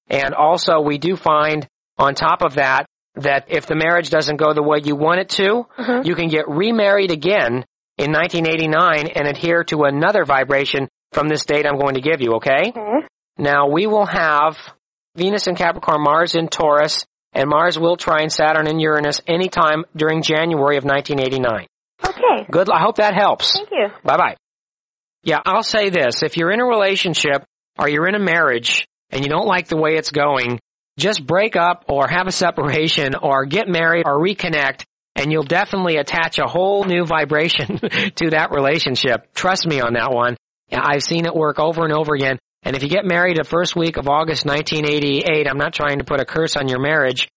And 0.09 0.33
also 0.33 0.81
we 0.81 0.97
do 0.97 1.15
find 1.15 1.67
on 1.97 2.15
top 2.15 2.41
of 2.41 2.55
that 2.55 2.85
that 3.15 3.45
if 3.49 3.65
the 3.65 3.75
marriage 3.75 4.09
doesn't 4.09 4.37
go 4.37 4.53
the 4.53 4.63
way 4.63 4.79
you 4.83 4.95
want 4.95 5.19
it 5.19 5.29
to, 5.29 5.65
mm-hmm. 5.77 6.07
you 6.07 6.15
can 6.15 6.29
get 6.29 6.47
remarried 6.47 7.11
again 7.11 7.65
in 7.97 8.11
1989 8.11 9.07
and 9.07 9.27
adhere 9.27 9.63
to 9.65 9.83
another 9.83 10.25
vibration 10.25 10.87
from 11.11 11.27
this 11.27 11.45
date 11.45 11.65
I'm 11.67 11.77
going 11.77 11.95
to 11.95 12.01
give 12.01 12.21
you, 12.21 12.35
okay? 12.35 12.71
Okay. 12.75 13.07
Now 13.37 13.67
we 13.67 13.87
will 13.87 14.05
have 14.05 14.57
Venus 15.15 15.47
in 15.47 15.55
Capricorn, 15.55 16.01
Mars 16.01 16.35
in 16.35 16.47
Taurus, 16.47 17.05
and 17.33 17.49
Mars 17.49 17.77
will 17.77 17.97
trine 17.97 18.29
Saturn 18.29 18.67
and 18.67 18.81
Uranus 18.81 19.21
anytime 19.27 19.85
during 19.95 20.21
January 20.21 20.77
of 20.77 20.85
1989. 20.85 21.67
Okay. 22.03 22.47
Good. 22.49 22.69
I 22.69 22.81
hope 22.81 22.97
that 22.97 23.13
helps. 23.13 23.53
Thank 23.53 23.69
you. 23.71 23.87
Bye 24.03 24.17
bye. 24.17 24.35
Yeah, 25.23 25.39
I'll 25.45 25.63
say 25.63 25.89
this. 25.89 26.21
If 26.21 26.37
you're 26.37 26.51
in 26.51 26.59
a 26.59 26.65
relationship 26.65 27.45
or 27.79 27.87
you're 27.87 28.07
in 28.07 28.15
a 28.15 28.19
marriage 28.19 28.87
and 29.09 29.23
you 29.23 29.29
don't 29.29 29.47
like 29.47 29.67
the 29.67 29.77
way 29.77 29.91
it's 29.95 30.11
going, 30.11 30.59
just 30.97 31.25
break 31.25 31.55
up 31.55 31.85
or 31.87 32.07
have 32.07 32.27
a 32.27 32.31
separation 32.31 33.15
or 33.15 33.45
get 33.45 33.67
married 33.67 34.03
or 34.05 34.19
reconnect 34.19 34.83
and 35.15 35.31
you'll 35.31 35.43
definitely 35.43 35.97
attach 35.97 36.39
a 36.39 36.47
whole 36.47 36.83
new 36.85 37.05
vibration 37.05 37.77
to 38.15 38.29
that 38.31 38.49
relationship. 38.51 39.33
Trust 39.33 39.65
me 39.67 39.79
on 39.79 39.93
that 39.93 40.11
one. 40.11 40.35
I've 40.71 41.03
seen 41.03 41.25
it 41.25 41.35
work 41.35 41.59
over 41.59 41.83
and 41.83 41.93
over 41.93 42.15
again. 42.15 42.39
And 42.63 42.75
if 42.75 42.83
you 42.83 42.89
get 42.89 43.05
married 43.05 43.37
the 43.37 43.43
first 43.43 43.75
week 43.75 43.97
of 43.97 44.07
August 44.07 44.45
1988, 44.45 45.47
I'm 45.49 45.57
not 45.57 45.73
trying 45.73 45.99
to 45.99 46.05
put 46.05 46.21
a 46.21 46.25
curse 46.25 46.55
on 46.55 46.69
your 46.69 46.79
marriage, 46.79 47.27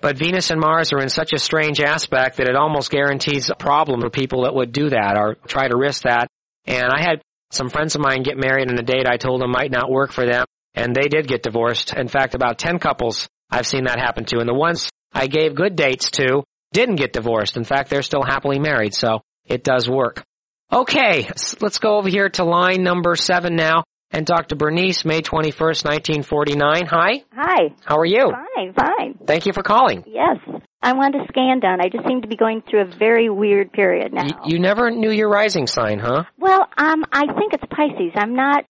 but 0.00 0.18
Venus 0.18 0.50
and 0.50 0.60
Mars 0.60 0.92
are 0.92 1.00
in 1.00 1.08
such 1.08 1.32
a 1.32 1.38
strange 1.38 1.80
aspect 1.80 2.38
that 2.38 2.48
it 2.48 2.56
almost 2.56 2.90
guarantees 2.90 3.50
a 3.50 3.54
problem 3.54 4.00
for 4.00 4.10
people 4.10 4.42
that 4.42 4.54
would 4.54 4.72
do 4.72 4.90
that 4.90 5.16
or 5.16 5.36
try 5.46 5.68
to 5.68 5.76
risk 5.76 6.02
that. 6.02 6.26
And 6.66 6.88
I 6.92 7.00
had 7.00 7.22
some 7.52 7.70
friends 7.70 7.94
of 7.94 8.00
mine 8.00 8.24
get 8.24 8.36
married 8.36 8.68
on 8.68 8.78
a 8.78 8.82
date 8.82 9.06
I 9.06 9.16
told 9.16 9.40
them 9.40 9.52
might 9.52 9.70
not 9.70 9.90
work 9.90 10.12
for 10.12 10.26
them, 10.26 10.44
and 10.74 10.94
they 10.94 11.08
did 11.08 11.28
get 11.28 11.44
divorced. 11.44 11.94
In 11.94 12.08
fact, 12.08 12.34
about 12.34 12.58
10 12.58 12.80
couples 12.80 13.28
I've 13.50 13.66
seen 13.66 13.84
that 13.84 14.00
happen 14.00 14.24
to. 14.26 14.40
And 14.40 14.48
the 14.48 14.54
ones 14.54 14.90
I 15.12 15.28
gave 15.28 15.54
good 15.54 15.76
dates 15.76 16.10
to 16.12 16.42
didn't 16.72 16.96
get 16.96 17.12
divorced. 17.12 17.56
In 17.56 17.62
fact, 17.62 17.90
they're 17.90 18.02
still 18.02 18.24
happily 18.24 18.58
married, 18.58 18.94
so 18.94 19.20
it 19.46 19.62
does 19.62 19.88
work. 19.88 20.24
Okay, 20.72 21.30
let's 21.60 21.78
go 21.78 21.98
over 21.98 22.08
here 22.08 22.28
to 22.30 22.44
line 22.44 22.82
number 22.82 23.14
seven 23.14 23.54
now 23.54 23.84
and 24.14 24.24
Dr. 24.24 24.54
Bernice, 24.54 25.04
May 25.04 25.20
21st, 25.22 25.84
1949. 25.84 26.86
Hi, 26.86 27.24
Hi. 27.36 27.74
how 27.84 27.98
are 27.98 28.04
you? 28.06 28.30
Fine, 28.30 28.72
fine. 28.74 29.18
Thank 29.26 29.46
you 29.46 29.52
for 29.52 29.62
calling. 29.64 30.04
Yes. 30.06 30.36
I 30.80 30.92
want 30.92 31.14
a 31.16 31.24
scan 31.28 31.58
done. 31.60 31.80
I 31.80 31.88
just 31.88 32.06
seem 32.06 32.22
to 32.22 32.28
be 32.28 32.36
going 32.36 32.62
through 32.68 32.82
a 32.82 32.96
very 32.96 33.28
weird 33.28 33.72
period 33.72 34.12
now. 34.12 34.24
Y- 34.24 34.38
you 34.46 34.58
never 34.60 34.90
knew 34.90 35.10
your 35.10 35.28
rising 35.28 35.66
sign, 35.66 35.98
huh? 35.98 36.24
well, 36.38 36.60
um, 36.76 37.04
I 37.12 37.26
think 37.26 37.54
it's 37.54 37.64
Pisces. 37.70 38.12
I'm 38.14 38.34
not. 38.36 38.64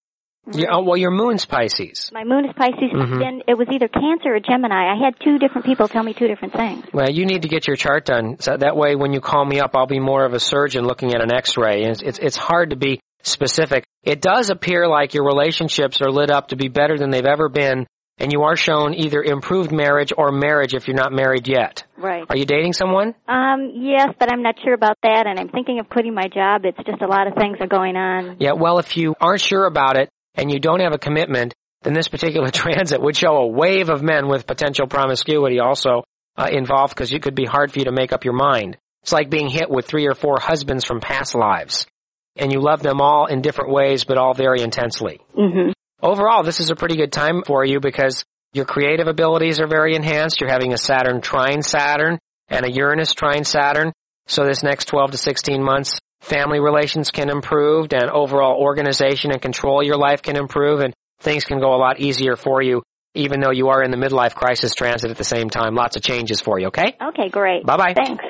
You, 0.53 0.67
oh, 0.71 0.83
well, 0.83 0.97
your 0.97 1.11
moon's 1.11 1.45
Pisces. 1.47 2.11
My 2.13 2.23
moon 2.25 2.45
is 2.45 2.53
Pisces. 2.57 2.93
Mhm. 2.93 3.19
Then 3.19 3.41
it 3.49 3.57
was 3.57 3.67
either 3.73 3.89
Cancer 3.89 4.35
or 4.37 4.41
Gemini. 4.41 4.93
I 4.93 4.97
had 5.03 5.15
two 5.25 5.39
different 5.39 5.67
people 5.67 5.89
tell 5.89 6.03
me 6.03 6.13
two 6.15 6.29
different 6.29 6.53
things. 6.55 6.85
Well, 6.93 7.11
you 7.11 7.25
need 7.27 7.43
to 7.43 7.49
get 7.49 7.67
your 7.67 7.77
chart 7.77 8.05
done. 8.05 8.37
So 8.41 8.57
that 8.57 8.77
way, 8.77 8.95
when 8.95 9.13
you 9.15 9.21
call 9.21 9.45
me 9.45 9.61
up, 9.61 9.71
I'll 9.75 9.87
be 9.87 10.01
more 10.01 10.25
of 10.25 10.35
a 10.35 10.41
surgeon 10.41 10.85
looking 10.87 11.15
at 11.15 11.23
an 11.23 11.33
X-ray. 11.35 11.83
And 11.85 11.93
it's, 11.93 12.03
it's, 12.03 12.19
it's 12.19 12.37
hard 12.37 12.71
to 12.71 12.77
be 12.77 13.01
specific. 13.27 13.85
It 14.03 14.21
does 14.21 14.51
appear 14.51 14.87
like 14.89 15.15
your 15.15 15.25
relationships 15.25 16.01
are 16.01 16.11
lit 16.11 16.31
up 16.31 16.49
to 16.49 16.57
be 16.57 16.69
better 16.69 16.99
than 16.99 17.11
they've 17.11 17.25
ever 17.25 17.49
been, 17.49 17.87
and 18.19 18.33
you 18.33 18.43
are 18.43 18.57
shown 18.57 18.95
either 18.95 19.23
improved 19.23 19.73
marriage 19.73 20.13
or 20.17 20.31
marriage 20.31 20.75
if 20.75 20.87
you're 20.87 20.97
not 20.97 21.13
married 21.13 21.49
yet. 21.49 21.85
Right. 21.97 22.25
Are 22.29 22.37
you 22.37 22.45
dating 22.45 22.75
someone? 22.75 23.15
Um, 23.27 23.73
yes, 23.75 24.11
but 24.19 24.33
I'm 24.33 24.43
not 24.43 24.57
sure 24.63 24.75
about 24.75 24.99
that, 25.03 25.27
and 25.27 25.39
I'm 25.39 25.49
thinking 25.49 25.81
of 25.81 25.89
quitting 25.89 26.15
my 26.15 26.29
job. 26.29 26.63
It's 26.65 26.79
just 26.87 27.03
a 27.03 27.07
lot 27.07 27.27
of 27.27 27.35
things 27.35 27.57
are 27.61 27.67
going 27.67 27.97
on. 27.97 28.37
Yeah, 28.41 28.53
well, 28.53 28.79
if 28.79 28.97
you 28.97 29.15
aren't 29.21 29.41
sure 29.41 29.67
about 29.67 29.97
it 29.97 30.11
and 30.35 30.51
you 30.51 30.61
don't 30.61 30.81
have 30.81 30.93
a 30.93 30.99
commitment, 30.99 31.55
then 31.83 31.95
this 31.95 32.09
particular 32.09 32.51
transit 32.53 33.01
would 33.01 33.17
show 33.17 33.37
a 33.37 33.47
wave 33.47 33.89
of 33.89 34.03
men 34.03 34.29
with 34.29 34.47
potential 34.47 34.87
promiscuity 34.87 35.61
also 35.61 36.05
uh, 36.37 36.49
involved 36.51 36.95
because 36.95 37.13
it 37.13 37.23
could 37.23 37.35
be 37.35 37.45
hard 37.45 37.73
for 37.73 37.79
you 37.79 37.85
to 37.87 37.93
make 37.93 38.13
up 38.13 38.25
your 38.25 38.35
mind. 38.35 38.77
It's 39.03 39.13
like 39.13 39.31
being 39.31 39.49
hit 39.49 39.71
with 39.71 39.87
three 39.87 40.07
or 40.07 40.15
four 40.15 40.39
husbands 40.41 40.85
from 40.85 41.01
past 41.01 41.35
lives. 41.35 41.87
And 42.37 42.53
you 42.53 42.61
love 42.61 42.83
them 42.83 43.01
all 43.01 43.27
in 43.27 43.43
different 43.43 43.71
ways, 43.73 44.05
but 44.05 44.19
all 44.19 44.35
very 44.35 44.61
intensely. 44.63 45.21
hmm 45.35 45.71
Overall, 46.03 46.43
this 46.43 46.61
is 46.61 46.71
a 46.71 46.77
pretty 46.77 46.97
good 46.97 47.13
time 47.13 47.43
for 47.47 47.65
you 47.65 47.81
because 47.81 48.25
your 48.53 48.67
creative 48.67 49.07
abilities 49.07 49.59
are 49.59 49.67
very 49.67 49.95
enhanced. 49.95 50.41
You're 50.41 50.51
having 50.51 50.75
a 50.75 50.79
Saturn 50.79 51.23
trine 51.23 51.63
Saturn 51.63 52.19
and 52.49 52.67
a 52.67 52.71
Uranus 52.71 53.15
trine 53.15 53.45
Saturn. 53.45 53.93
So 54.27 54.45
this 54.45 54.63
next 54.63 54.87
12 54.87 55.13
to 55.13 55.17
16 55.17 55.63
months, 55.63 55.99
family 56.21 56.61
relations 56.61 57.11
can 57.11 57.31
improve 57.31 57.89
and 57.93 58.11
overall 58.11 58.61
organization 58.61 59.31
and 59.31 59.41
control 59.41 59.83
your 59.83 59.97
life 59.97 60.21
can 60.21 60.37
improve 60.37 60.81
and 60.81 60.93
things 61.21 61.45
can 61.45 61.59
go 61.59 61.75
a 61.75 61.79
lot 61.79 62.01
easier 62.01 62.37
for 62.37 62.61
you 62.61 62.83
even 63.15 63.41
though 63.41 63.53
you 63.53 63.69
are 63.69 63.83
in 63.83 63.91
the 63.91 63.97
midlife 63.97 64.35
crisis 64.35 64.75
transit 64.75 65.11
at 65.11 65.17
the 65.17 65.25
same 65.25 65.49
time. 65.49 65.75
Lots 65.75 65.97
of 65.97 66.03
changes 66.03 66.41
for 66.41 66.59
you, 66.59 66.67
okay? 66.69 66.97
Okay, 67.01 67.29
great. 67.29 67.65
Bye-bye. 67.65 67.95
Thanks. 67.95 68.25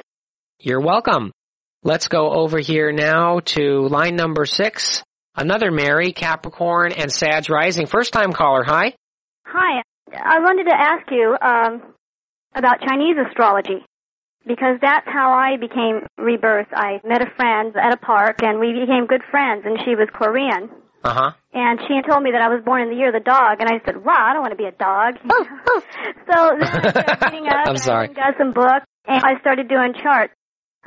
You're 0.60 0.80
welcome. 0.80 1.32
Let's 1.86 2.08
go 2.08 2.32
over 2.32 2.58
here 2.58 2.92
now 2.92 3.40
to 3.40 3.88
line 3.88 4.16
number 4.16 4.46
six. 4.46 5.04
Another 5.36 5.70
Mary, 5.70 6.12
Capricorn, 6.12 6.92
and 6.92 7.12
Sag 7.12 7.50
Rising. 7.50 7.84
First 7.84 8.14
time 8.14 8.32
caller, 8.32 8.64
hi. 8.64 8.94
Hi. 9.44 9.82
I 10.10 10.38
wanted 10.38 10.64
to 10.64 10.74
ask 10.74 11.04
you 11.10 11.36
um, 11.42 11.92
about 12.54 12.80
Chinese 12.80 13.16
astrology 13.28 13.84
because 14.46 14.78
that's 14.80 15.06
how 15.06 15.34
I 15.34 15.58
became 15.58 16.06
rebirth. 16.16 16.68
I 16.72 17.02
met 17.04 17.20
a 17.20 17.30
friend 17.36 17.76
at 17.76 17.92
a 17.92 17.98
park 17.98 18.42
and 18.42 18.60
we 18.60 18.72
became 18.72 19.04
good 19.04 19.22
friends, 19.30 19.64
and 19.66 19.78
she 19.84 19.94
was 19.94 20.08
Korean. 20.10 20.70
Uh 21.04 21.12
huh. 21.12 21.30
And 21.52 21.80
she 21.86 21.96
had 21.96 22.10
told 22.10 22.22
me 22.22 22.30
that 22.32 22.40
I 22.40 22.48
was 22.48 22.64
born 22.64 22.80
in 22.80 22.88
the 22.88 22.96
year 22.96 23.08
of 23.08 23.14
the 23.14 23.28
dog, 23.28 23.60
and 23.60 23.68
I 23.68 23.84
said, 23.84 24.02
"Wow, 24.02 24.24
I 24.24 24.32
don't 24.32 24.40
want 24.40 24.52
to 24.52 24.56
be 24.56 24.64
a 24.64 24.72
dog." 24.72 25.20
so 26.32 26.56
then 26.56 26.64
I 26.64 26.90
started 26.90 27.24
reading 27.30 27.46
up. 27.52 27.68
I'm 27.68 27.76
sorry. 27.76 28.08
I 28.08 28.12
got 28.14 28.38
some 28.38 28.54
books, 28.54 28.86
and 29.04 29.22
I 29.22 29.38
started 29.40 29.68
doing 29.68 29.92
charts 30.02 30.32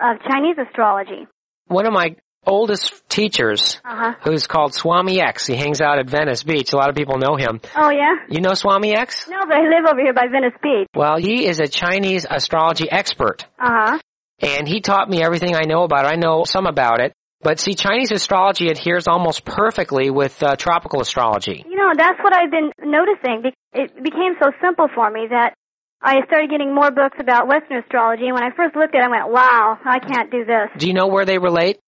of 0.01 0.17
Chinese 0.29 0.57
astrology. 0.57 1.27
One 1.67 1.85
of 1.85 1.93
my 1.93 2.15
oldest 2.45 3.07
teachers, 3.09 3.81
Uh-huh. 3.83 4.13
who's 4.23 4.47
called 4.47 4.73
Swami 4.73 5.19
X. 5.19 5.45
He 5.47 5.55
hangs 5.55 5.81
out 5.81 5.99
at 5.99 6.09
Venice 6.09 6.43
Beach. 6.43 6.71
A 6.71 6.77
lot 6.77 6.89
of 6.89 6.95
people 6.95 7.17
know 7.17 7.35
him. 7.35 7.59
Oh, 7.75 7.89
yeah? 7.89 8.15
You 8.29 8.39
know 8.41 8.53
Swami 8.53 8.95
X? 8.95 9.27
No, 9.29 9.39
but 9.45 9.55
I 9.57 9.61
live 9.63 9.85
over 9.91 9.99
here 10.01 10.13
by 10.13 10.27
Venice 10.31 10.53
Beach. 10.63 10.87
Well, 10.95 11.17
he 11.17 11.45
is 11.45 11.59
a 11.59 11.67
Chinese 11.67 12.25
astrology 12.29 12.89
expert. 12.89 13.45
Uh-huh. 13.59 13.99
and 14.39 14.67
he 14.67 14.81
taught 14.81 15.09
me 15.09 15.21
everything 15.23 15.55
I 15.55 15.63
know 15.65 15.83
about 15.83 16.05
it. 16.05 16.09
I 16.09 16.15
know 16.15 16.43
some 16.45 16.67
about 16.67 16.99
it, 17.01 17.11
but 17.41 17.59
see, 17.59 17.73
Chinese 17.73 18.11
astrology 18.11 18.67
adheres 18.69 19.07
almost 19.07 19.43
perfectly 19.43 20.09
with 20.11 20.41
uh, 20.43 20.55
tropical 20.55 21.01
astrology. 21.01 21.65
You 21.67 21.75
know, 21.75 21.91
that's 21.97 22.19
what 22.23 22.33
I've 22.35 22.51
been 22.51 22.71
noticing. 22.79 23.51
It 23.73 23.95
became 24.03 24.35
so 24.41 24.51
simple 24.63 24.87
for 24.93 25.09
me 25.09 25.25
that 25.31 25.53
I 26.01 26.21
started 26.27 26.49
getting 26.49 26.73
more 26.73 26.91
books 26.91 27.17
about 27.19 27.47
Western 27.47 27.77
astrology, 27.79 28.25
and 28.25 28.33
when 28.33 28.43
I 28.43 28.51
first 28.55 28.75
looked 28.75 28.93
at 28.95 29.01
it, 29.01 29.05
I 29.05 29.09
went, 29.09 29.33
wow, 29.33 29.77
I 29.83 29.99
can't 29.99 30.29
do 30.31 30.45
this. 30.45 30.69
Do 30.77 30.87
you 30.87 30.93
know 30.93 31.07
where 31.07 31.25
they 31.25 31.37
relate? 31.39 31.79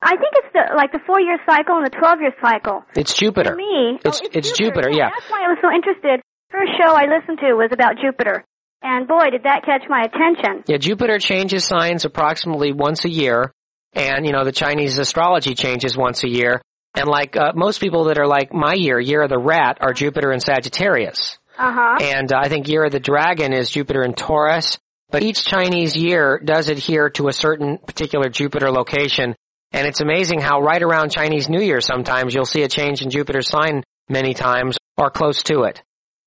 I 0.00 0.10
think 0.10 0.32
it's 0.40 0.52
the, 0.54 0.74
like 0.76 0.92
the 0.92 1.00
four-year 1.06 1.38
cycle 1.48 1.76
and 1.76 1.84
the 1.86 1.90
12-year 1.90 2.32
cycle. 2.40 2.84
It's 2.96 3.12
Jupiter. 3.12 3.50
For 3.50 3.56
me, 3.56 3.98
It's- 4.00 4.20
oh, 4.24 4.28
it's 4.32 4.52
Jupiter, 4.56 4.90
yeah. 4.90 5.10
That's 5.12 5.30
why 5.30 5.44
I 5.44 5.48
was 5.48 5.58
so 5.60 5.70
interested. 5.74 6.20
First 6.50 6.72
show 6.80 6.92
I 6.94 7.04
listened 7.06 7.38
to 7.40 7.52
was 7.54 7.70
about 7.72 7.96
Jupiter. 8.00 8.44
And 8.80 9.06
boy, 9.08 9.30
did 9.30 9.42
that 9.42 9.64
catch 9.66 9.82
my 9.88 10.02
attention. 10.04 10.62
Yeah, 10.66 10.78
Jupiter 10.78 11.18
changes 11.18 11.64
signs 11.64 12.04
approximately 12.04 12.72
once 12.72 13.04
a 13.04 13.10
year, 13.10 13.52
and 13.92 14.24
you 14.24 14.32
know 14.32 14.44
the 14.44 14.52
Chinese 14.52 14.98
astrology 14.98 15.54
changes 15.56 15.96
once 15.96 16.22
a 16.22 16.28
year. 16.28 16.62
And 16.94 17.08
like 17.08 17.36
uh, 17.36 17.52
most 17.56 17.80
people 17.80 18.04
that 18.04 18.18
are 18.18 18.26
like 18.28 18.54
my 18.54 18.74
year, 18.74 19.00
year 19.00 19.22
of 19.22 19.30
the 19.30 19.38
rat, 19.38 19.78
are 19.80 19.92
Jupiter 19.92 20.30
and 20.30 20.40
Sagittarius. 20.40 21.38
Uh-huh. 21.58 21.98
And 22.00 22.32
uh, 22.32 22.38
I 22.40 22.48
think 22.48 22.68
year 22.68 22.84
of 22.84 22.92
the 22.92 23.00
dragon 23.00 23.52
is 23.52 23.70
Jupiter 23.70 24.02
and 24.02 24.16
Taurus. 24.16 24.78
But 25.10 25.22
each 25.22 25.44
Chinese 25.44 25.96
year 25.96 26.38
does 26.44 26.68
adhere 26.68 27.08
to 27.10 27.28
a 27.28 27.32
certain 27.32 27.78
particular 27.78 28.28
Jupiter 28.28 28.70
location. 28.70 29.34
And 29.72 29.86
it's 29.86 30.00
amazing 30.00 30.40
how 30.40 30.60
right 30.60 30.82
around 30.82 31.12
Chinese 31.12 31.48
New 31.48 31.62
Year 31.62 31.80
sometimes 31.80 32.34
you'll 32.34 32.44
see 32.44 32.62
a 32.62 32.68
change 32.68 33.02
in 33.02 33.10
Jupiter's 33.10 33.48
sign 33.48 33.82
many 34.08 34.34
times 34.34 34.76
or 34.96 35.10
close 35.10 35.42
to 35.44 35.62
it. 35.62 35.82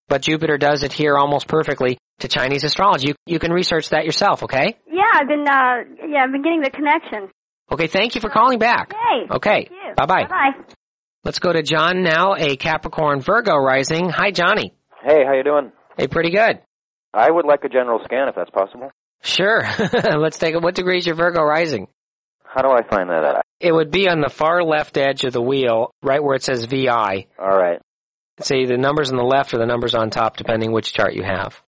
But 0.08 0.24
Jupiter 0.24 0.58
does 0.58 0.84
adhere 0.84 1.16
almost 1.16 1.48
perfectly 1.48 1.98
to 2.20 2.28
Chinese 2.28 2.64
astrology. 2.64 3.10
You, 3.10 3.16
you 3.26 3.40
can 3.40 3.52
research 3.52 3.90
that 3.90 4.06
yourself, 4.06 4.44
okay? 4.44 4.78
Yeah, 4.92 5.04
I've 5.14 5.28
been, 5.28 5.48
uh, 5.48 6.08
yeah, 6.08 6.24
I've 6.24 6.32
been 6.32 6.44
getting 6.44 6.62
the 6.62 6.72
connection. 6.72 7.30
Okay, 7.72 7.88
thank 7.88 8.16
you 8.16 8.22
for 8.22 8.30
calling 8.30 8.60
back. 8.60 8.94
Okay, 9.32 9.70
bye-bye. 9.96 10.26
Bye-bye. 10.26 10.74
Let's 11.24 11.40
go 11.40 11.54
to 11.54 11.62
John 11.62 12.04
now, 12.04 12.36
a 12.36 12.58
Capricorn 12.58 13.22
Virgo 13.22 13.56
rising. 13.56 14.10
Hi, 14.10 14.32
Johnny. 14.32 14.74
Hey, 15.04 15.26
how 15.26 15.34
you 15.34 15.44
doing? 15.44 15.72
Hey, 15.98 16.08
pretty 16.08 16.30
good. 16.30 16.60
I 17.14 17.30
would 17.30 17.46
like 17.46 17.64
a 17.64 17.70
general 17.70 18.00
scan 18.06 18.28
if 18.30 18.36
that's 18.36 18.50
possible. 18.52 18.92
Sure. 19.24 19.64
Let's 20.18 20.38
take 20.38 20.54
it. 20.56 20.62
What 20.62 20.76
degree 20.76 20.98
is 20.98 21.06
your 21.06 21.16
Virgo 21.16 21.42
rising? 21.44 21.88
How 22.44 22.62
do 22.62 22.70
I 22.70 22.84
find 22.88 23.10
that 23.10 23.24
out? 23.24 23.42
It 23.60 23.74
would 23.74 23.92
be 23.92 24.08
on 24.10 24.22
the 24.22 24.30
far 24.30 24.64
left 24.64 24.98
edge 24.98 25.24
of 25.24 25.34
the 25.34 25.42
wheel, 25.42 25.92
right 26.02 26.24
where 26.24 26.36
it 26.36 26.44
says 26.44 26.66
VI. 26.66 27.28
All 27.40 27.58
right. 27.58 27.80
See, 28.42 28.66
the 28.66 28.78
numbers 28.78 29.12
on 29.12 29.18
the 29.18 29.24
left 29.24 29.54
or 29.54 29.58
the 29.58 29.66
numbers 29.66 29.94
on 29.96 30.10
top, 30.10 30.38
depending 30.38 30.72
which 30.72 30.94
chart 30.94 31.14
you 31.14 31.24
have. 31.24 31.62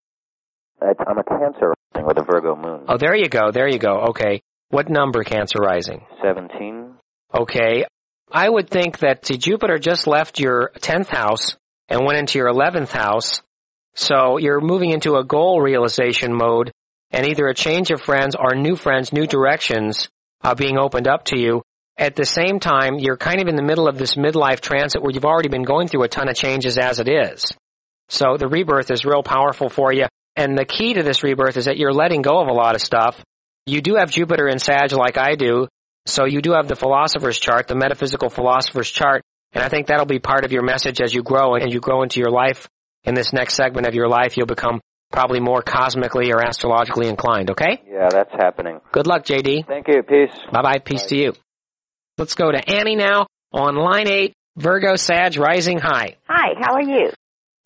It's, 0.81 0.99
I'm 1.07 1.17
a 1.17 1.23
Cancer 1.23 1.73
rising 1.93 2.07
with 2.07 2.17
a 2.17 2.23
Virgo 2.23 2.55
moon. 2.55 2.85
Oh, 2.87 2.97
there 2.97 3.15
you 3.15 3.29
go. 3.29 3.51
There 3.51 3.67
you 3.67 3.79
go. 3.79 4.07
Okay. 4.09 4.41
What 4.69 4.89
number, 4.89 5.23
Cancer 5.23 5.59
rising? 5.59 6.05
17. 6.23 6.95
Okay. 7.33 7.85
I 8.31 8.49
would 8.49 8.69
think 8.69 8.99
that 8.99 9.25
see, 9.25 9.37
Jupiter 9.37 9.77
just 9.77 10.07
left 10.07 10.39
your 10.39 10.71
10th 10.79 11.07
house 11.07 11.55
and 11.89 12.05
went 12.05 12.17
into 12.17 12.39
your 12.39 12.49
11th 12.49 12.91
house. 12.91 13.41
So 13.95 14.37
you're 14.37 14.61
moving 14.61 14.91
into 14.91 15.15
a 15.15 15.23
goal 15.23 15.61
realization 15.61 16.33
mode 16.33 16.71
and 17.11 17.27
either 17.27 17.47
a 17.47 17.53
change 17.53 17.91
of 17.91 18.01
friends 18.01 18.35
or 18.35 18.55
new 18.55 18.75
friends, 18.75 19.13
new 19.13 19.27
directions 19.27 20.09
are 20.41 20.55
being 20.55 20.77
opened 20.77 21.07
up 21.07 21.25
to 21.25 21.37
you. 21.37 21.61
At 21.97 22.15
the 22.15 22.25
same 22.25 22.59
time, 22.59 22.97
you're 22.97 23.17
kind 23.17 23.39
of 23.39 23.47
in 23.47 23.55
the 23.55 23.61
middle 23.63 23.87
of 23.87 23.99
this 23.99 24.15
midlife 24.15 24.61
transit 24.61 25.01
where 25.01 25.11
you've 25.11 25.25
already 25.25 25.49
been 25.49 25.63
going 25.63 25.87
through 25.87 26.03
a 26.03 26.07
ton 26.07 26.27
of 26.27 26.35
changes 26.35 26.77
as 26.77 26.99
it 26.99 27.07
is. 27.07 27.45
So 28.09 28.37
the 28.37 28.47
rebirth 28.47 28.89
is 28.89 29.05
real 29.05 29.21
powerful 29.21 29.69
for 29.69 29.93
you. 29.93 30.07
And 30.35 30.57
the 30.57 30.65
key 30.65 30.95
to 30.95 31.03
this 31.03 31.23
rebirth 31.23 31.57
is 31.57 31.65
that 31.65 31.77
you're 31.77 31.93
letting 31.93 32.23
go 32.23 32.41
of 32.41 32.47
a 32.47 32.53
lot 32.53 32.73
of 32.73 32.81
stuff. 32.81 33.23
You 33.67 33.81
do 33.81 33.95
have 33.95 34.09
Jupiter 34.09 34.47
in 34.47 34.57
Sag 34.57 34.91
like 34.91 35.17
I 35.17 35.35
do, 35.35 35.67
so 36.05 36.25
you 36.25 36.41
do 36.41 36.53
have 36.53 36.67
the 36.67 36.75
philosopher's 36.75 37.39
chart, 37.39 37.67
the 37.67 37.75
metaphysical 37.75 38.29
philosopher's 38.29 38.89
chart, 38.89 39.21
and 39.53 39.63
I 39.63 39.69
think 39.69 39.87
that'll 39.87 40.05
be 40.05 40.19
part 40.19 40.45
of 40.45 40.51
your 40.51 40.63
message 40.63 41.01
as 41.01 41.13
you 41.13 41.23
grow 41.23 41.55
and 41.55 41.71
you 41.71 41.79
grow 41.79 42.03
into 42.03 42.19
your 42.19 42.31
life. 42.31 42.67
In 43.05 43.15
this 43.15 43.33
next 43.33 43.55
segment 43.55 43.85
of 43.85 43.93
your 43.93 44.07
life, 44.07 44.37
you'll 44.37 44.47
become 44.47 44.79
probably 45.11 45.39
more 45.39 45.61
cosmically 45.61 46.31
or 46.31 46.39
astrologically 46.41 47.07
inclined, 47.09 47.51
okay? 47.51 47.81
Yeah, 47.87 48.07
that's 48.09 48.31
happening. 48.31 48.79
Good 48.91 49.07
luck, 49.07 49.25
JD. 49.25 49.67
Thank 49.67 49.87
you. 49.87 50.01
Peace. 50.03 50.33
Bye 50.51 50.61
bye. 50.61 50.79
Peace 50.79 51.03
to 51.07 51.17
you. 51.17 51.33
Let's 52.17 52.35
go 52.35 52.51
to 52.51 52.69
Annie 52.69 52.95
now 52.95 53.27
on 53.51 53.75
line 53.75 54.07
eight, 54.07 54.33
Virgo 54.55 54.95
Sag 54.95 55.37
Rising 55.37 55.79
High. 55.79 56.15
Hi, 56.27 56.53
how 56.59 56.73
are 56.75 56.81
you? 56.81 57.11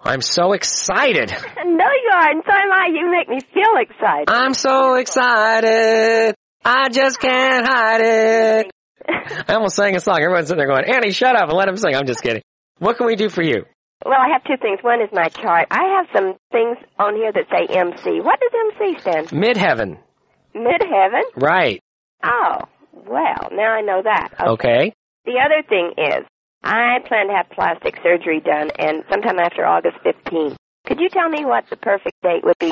I'm 0.01 0.21
so 0.21 0.53
excited. 0.53 1.31
No, 1.77 1.85
you 1.85 2.09
are, 2.11 2.31
and 2.31 2.43
so 2.43 2.53
am 2.53 2.71
I. 2.71 2.87
You 2.91 3.11
make 3.11 3.29
me 3.29 3.37
feel 3.53 3.73
excited. 3.79 4.29
I'm 4.29 4.55
so 4.55 4.95
excited. 4.95 6.33
I 6.65 6.89
just 6.89 7.19
can't 7.19 7.67
hide 7.67 8.01
it. 8.01 8.71
I 9.07 9.53
almost 9.53 9.75
sang 9.75 9.95
a 9.95 9.99
song. 9.99 10.19
Everyone's 10.21 10.47
sitting 10.47 10.59
there 10.59 10.67
going, 10.67 10.85
Annie, 10.85 11.11
shut 11.11 11.35
up 11.35 11.49
and 11.49 11.57
let 11.57 11.67
him 11.67 11.77
sing. 11.77 11.95
I'm 11.95 12.05
just 12.07 12.21
kidding. 12.21 12.41
What 12.79 12.97
can 12.97 13.07
we 13.07 13.15
do 13.15 13.29
for 13.29 13.41
you? 13.41 13.65
Well, 14.05 14.19
I 14.19 14.29
have 14.33 14.43
two 14.43 14.57
things. 14.61 14.79
One 14.81 15.01
is 15.01 15.09
my 15.11 15.27
chart. 15.29 15.67
I 15.71 15.97
have 15.97 16.07
some 16.15 16.35
things 16.51 16.77
on 16.99 17.15
here 17.15 17.31
that 17.31 17.45
say 17.49 17.73
MC. 17.73 18.21
What 18.21 18.39
does 18.39 18.51
MC 18.77 18.99
stand 19.01 19.29
for? 19.29 19.35
Midheaven. 19.35 19.97
Midheaven? 20.55 21.23
Right. 21.35 21.81
Oh, 22.23 22.61
well, 22.93 23.49
now 23.51 23.71
I 23.71 23.81
know 23.81 24.01
that. 24.03 24.29
Okay. 24.39 24.93
The 25.25 25.41
other 25.43 25.67
thing 25.67 25.93
is, 25.97 26.25
I 26.63 26.99
plan 27.07 27.27
to 27.27 27.33
have 27.33 27.49
plastic 27.49 27.95
surgery 28.03 28.39
done, 28.39 28.71
and 28.77 29.03
sometime 29.09 29.39
after 29.39 29.65
August 29.65 29.97
15th. 30.05 30.55
Could 30.85 30.99
you 30.99 31.09
tell 31.09 31.29
me 31.29 31.43
what 31.45 31.65
the 31.69 31.75
perfect 31.75 32.15
date 32.23 32.43
would 32.43 32.57
be? 32.59 32.71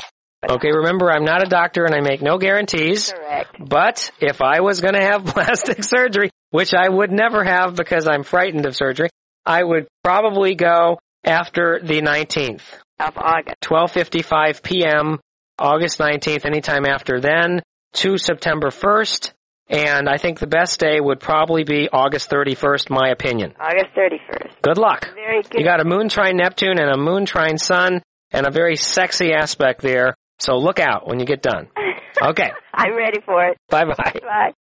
Okay, 0.49 0.71
remember 0.71 1.11
I'm 1.11 1.25
not 1.25 1.45
a 1.45 1.49
doctor 1.49 1.85
and 1.85 1.95
I 1.95 2.01
make 2.01 2.21
no 2.21 2.37
guarantees. 2.37 3.11
Correct. 3.11 3.55
But 3.59 4.11
if 4.19 4.41
I 4.41 4.61
was 4.61 4.81
going 4.81 4.93
to 4.93 5.01
have 5.01 5.25
plastic 5.25 5.83
surgery, 5.83 6.29
which 6.51 6.73
I 6.73 6.87
would 6.87 7.11
never 7.11 7.43
have 7.43 7.75
because 7.75 8.07
I'm 8.07 8.23
frightened 8.23 8.65
of 8.65 8.75
surgery, 8.75 9.09
I 9.45 9.63
would 9.63 9.87
probably 10.03 10.55
go 10.55 10.99
after 11.23 11.79
the 11.83 12.01
19th. 12.01 12.61
Of 12.99 13.17
August. 13.17 13.57
12:55 13.61 14.63
p.m. 14.63 15.19
August 15.59 15.99
19th 15.99 16.45
anytime 16.45 16.85
after 16.85 17.19
then 17.19 17.61
to 17.93 18.17
September 18.17 18.69
1st 18.69 19.31
and 19.67 20.07
I 20.07 20.17
think 20.17 20.39
the 20.39 20.47
best 20.47 20.79
day 20.79 20.99
would 20.99 21.19
probably 21.19 21.63
be 21.63 21.89
August 21.91 22.29
31st 22.29 22.89
my 22.89 23.09
opinion. 23.09 23.53
August 23.59 23.95
31st. 23.97 24.61
Good 24.61 24.77
luck. 24.77 25.11
Very 25.15 25.41
good. 25.41 25.59
You 25.59 25.65
got 25.65 25.81
a 25.81 25.85
moon 25.85 26.09
trine 26.09 26.37
Neptune 26.37 26.79
and 26.79 26.89
a 26.89 26.97
moon 26.97 27.25
trine 27.25 27.57
Sun 27.57 28.01
and 28.31 28.45
a 28.45 28.51
very 28.51 28.75
sexy 28.75 29.33
aspect 29.33 29.81
there. 29.81 30.15
So 30.39 30.55
look 30.57 30.79
out 30.79 31.07
when 31.07 31.19
you 31.19 31.25
get 31.25 31.41
done. 31.41 31.67
Okay. 32.21 32.49
I'm 32.73 32.95
ready 32.95 33.19
for 33.25 33.45
it. 33.49 33.57
Bye 33.69 33.83
bye. 33.83 34.13
Bye. 34.21 34.53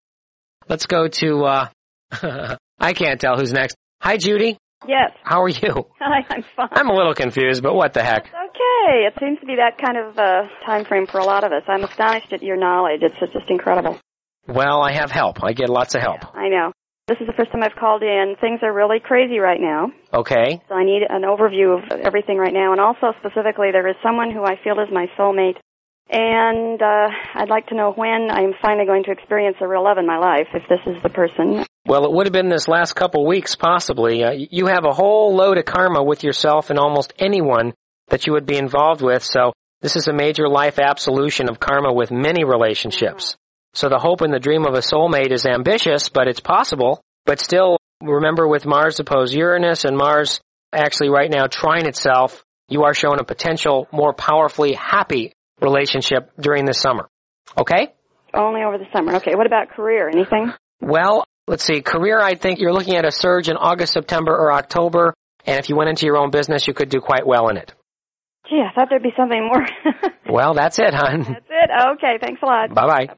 Let's 0.68 0.86
go 0.86 1.06
to 1.06 1.44
uh 1.44 1.68
I 2.80 2.92
can't 2.94 3.20
tell 3.20 3.36
who's 3.38 3.52
next. 3.52 3.76
Hi 4.00 4.16
Judy. 4.16 4.58
Yes. 4.88 5.12
How 5.22 5.42
are 5.42 5.48
you? 5.48 5.86
Hi, 6.00 6.24
I'm 6.28 6.44
fine. 6.56 6.68
I'm 6.72 6.90
a 6.90 6.94
little 6.94 7.14
confused, 7.14 7.62
but 7.62 7.74
what 7.74 7.94
the 7.94 8.02
heck? 8.02 8.24
Okay, 8.26 9.06
it 9.06 9.14
seems 9.20 9.38
to 9.38 9.46
be 9.46 9.54
that 9.56 9.78
kind 9.82 9.96
of 9.96 10.18
uh, 10.18 10.48
time 10.66 10.84
frame 10.84 11.06
for 11.06 11.18
a 11.20 11.24
lot 11.24 11.44
of 11.44 11.52
us. 11.52 11.62
I'm 11.68 11.84
astonished 11.84 12.32
at 12.32 12.42
your 12.42 12.56
knowledge. 12.56 13.00
It's 13.02 13.18
just, 13.20 13.32
just 13.32 13.48
incredible. 13.48 13.98
Well, 14.48 14.82
I 14.82 14.92
have 14.92 15.10
help. 15.10 15.42
I 15.42 15.52
get 15.52 15.70
lots 15.70 15.94
of 15.94 16.02
help. 16.02 16.36
I 16.36 16.48
know. 16.48 16.72
This 17.06 17.18
is 17.20 17.26
the 17.26 17.34
first 17.34 17.52
time 17.52 17.62
I've 17.62 17.76
called 17.78 18.02
in. 18.02 18.34
Things 18.40 18.60
are 18.62 18.72
really 18.72 18.98
crazy 18.98 19.38
right 19.38 19.60
now, 19.60 19.92
Okay. 20.14 20.58
so 20.68 20.74
I 20.74 20.84
need 20.84 21.02
an 21.06 21.20
overview 21.22 21.76
of 21.76 22.00
everything 22.00 22.38
right 22.38 22.52
now. 22.52 22.72
And 22.72 22.80
also 22.80 23.12
specifically, 23.20 23.72
there 23.72 23.86
is 23.86 23.96
someone 24.02 24.30
who 24.30 24.42
I 24.42 24.56
feel 24.64 24.80
is 24.80 24.88
my 24.90 25.06
soulmate, 25.18 25.56
and 26.08 26.80
uh, 26.80 27.08
I'd 27.34 27.50
like 27.50 27.66
to 27.66 27.74
know 27.74 27.92
when 27.92 28.28
I'm 28.30 28.54
finally 28.62 28.86
going 28.86 29.04
to 29.04 29.10
experience 29.10 29.56
a 29.60 29.68
real 29.68 29.84
love 29.84 29.98
in 29.98 30.06
my 30.06 30.16
life. 30.16 30.48
If 30.54 30.62
this 30.70 30.80
is 30.86 31.02
the 31.02 31.10
person, 31.10 31.66
Well, 31.86 32.06
it 32.06 32.12
would 32.12 32.24
have 32.26 32.32
been 32.32 32.48
this 32.48 32.68
last 32.68 32.94
couple 32.94 33.26
weeks, 33.26 33.54
possibly. 33.54 34.24
Uh, 34.24 34.32
you 34.32 34.66
have 34.68 34.86
a 34.86 34.92
whole 34.94 35.36
load 35.36 35.58
of 35.58 35.66
karma 35.66 36.02
with 36.02 36.24
yourself 36.24 36.70
and 36.70 36.78
almost 36.78 37.12
anyone 37.18 37.74
that 38.08 38.26
you 38.26 38.32
would 38.32 38.46
be 38.46 38.56
involved 38.56 39.02
with, 39.02 39.22
so 39.22 39.52
this 39.82 39.94
is 39.96 40.08
a 40.08 40.14
major 40.14 40.48
life 40.48 40.78
absolution 40.78 41.50
of 41.50 41.60
karma 41.60 41.92
with 41.92 42.10
many 42.10 42.44
relationships. 42.44 43.36
So 43.74 43.88
the 43.88 43.98
hope 43.98 44.20
and 44.20 44.32
the 44.32 44.38
dream 44.38 44.64
of 44.64 44.74
a 44.74 44.78
soulmate 44.78 45.32
is 45.32 45.46
ambitious, 45.46 46.08
but 46.08 46.28
it's 46.28 46.40
possible. 46.40 47.00
But 47.26 47.40
still, 47.40 47.78
remember 48.00 48.46
with 48.46 48.66
Mars 48.66 49.00
opposed 49.00 49.34
Uranus 49.34 49.84
and 49.84 49.96
Mars 49.96 50.40
actually 50.72 51.10
right 51.10 51.30
now 51.30 51.46
trining 51.46 51.86
itself, 51.86 52.44
you 52.68 52.84
are 52.84 52.94
showing 52.94 53.20
a 53.20 53.24
potential 53.24 53.88
more 53.92 54.12
powerfully 54.14 54.74
happy 54.74 55.32
relationship 55.60 56.30
during 56.40 56.64
the 56.64 56.74
summer. 56.74 57.08
Okay? 57.58 57.92
only 58.34 58.62
over 58.62 58.78
the 58.78 58.86
summer. 58.92 59.14
Okay, 59.16 59.34
what 59.34 59.46
about 59.46 59.70
career? 59.70 60.08
Anything? 60.08 60.52
Well, 60.80 61.24
let's 61.46 61.64
see. 61.64 61.80
Career, 61.82 62.18
I 62.20 62.34
think 62.34 62.58
you're 62.58 62.72
looking 62.72 62.96
at 62.96 63.04
a 63.04 63.12
surge 63.12 63.48
in 63.48 63.56
August, 63.56 63.92
September, 63.92 64.32
or 64.32 64.52
October. 64.52 65.14
And 65.46 65.58
if 65.58 65.68
you 65.68 65.76
went 65.76 65.90
into 65.90 66.06
your 66.06 66.16
own 66.16 66.30
business, 66.30 66.66
you 66.66 66.74
could 66.74 66.88
do 66.88 67.00
quite 67.00 67.26
well 67.26 67.48
in 67.48 67.56
it. 67.56 67.72
Gee, 68.48 68.60
I 68.60 68.74
thought 68.74 68.88
there'd 68.90 69.02
be 69.02 69.14
something 69.16 69.48
more. 69.52 69.64
Well, 70.26 70.54
that's 70.54 70.78
it, 70.78 70.94
hon. 70.94 71.20
That's 71.20 71.46
it. 71.48 71.70
Okay, 71.96 72.18
thanks 72.20 72.40
a 72.42 72.46
lot. 72.46 72.74
Bye 72.74 72.86
bye. 72.86 73.14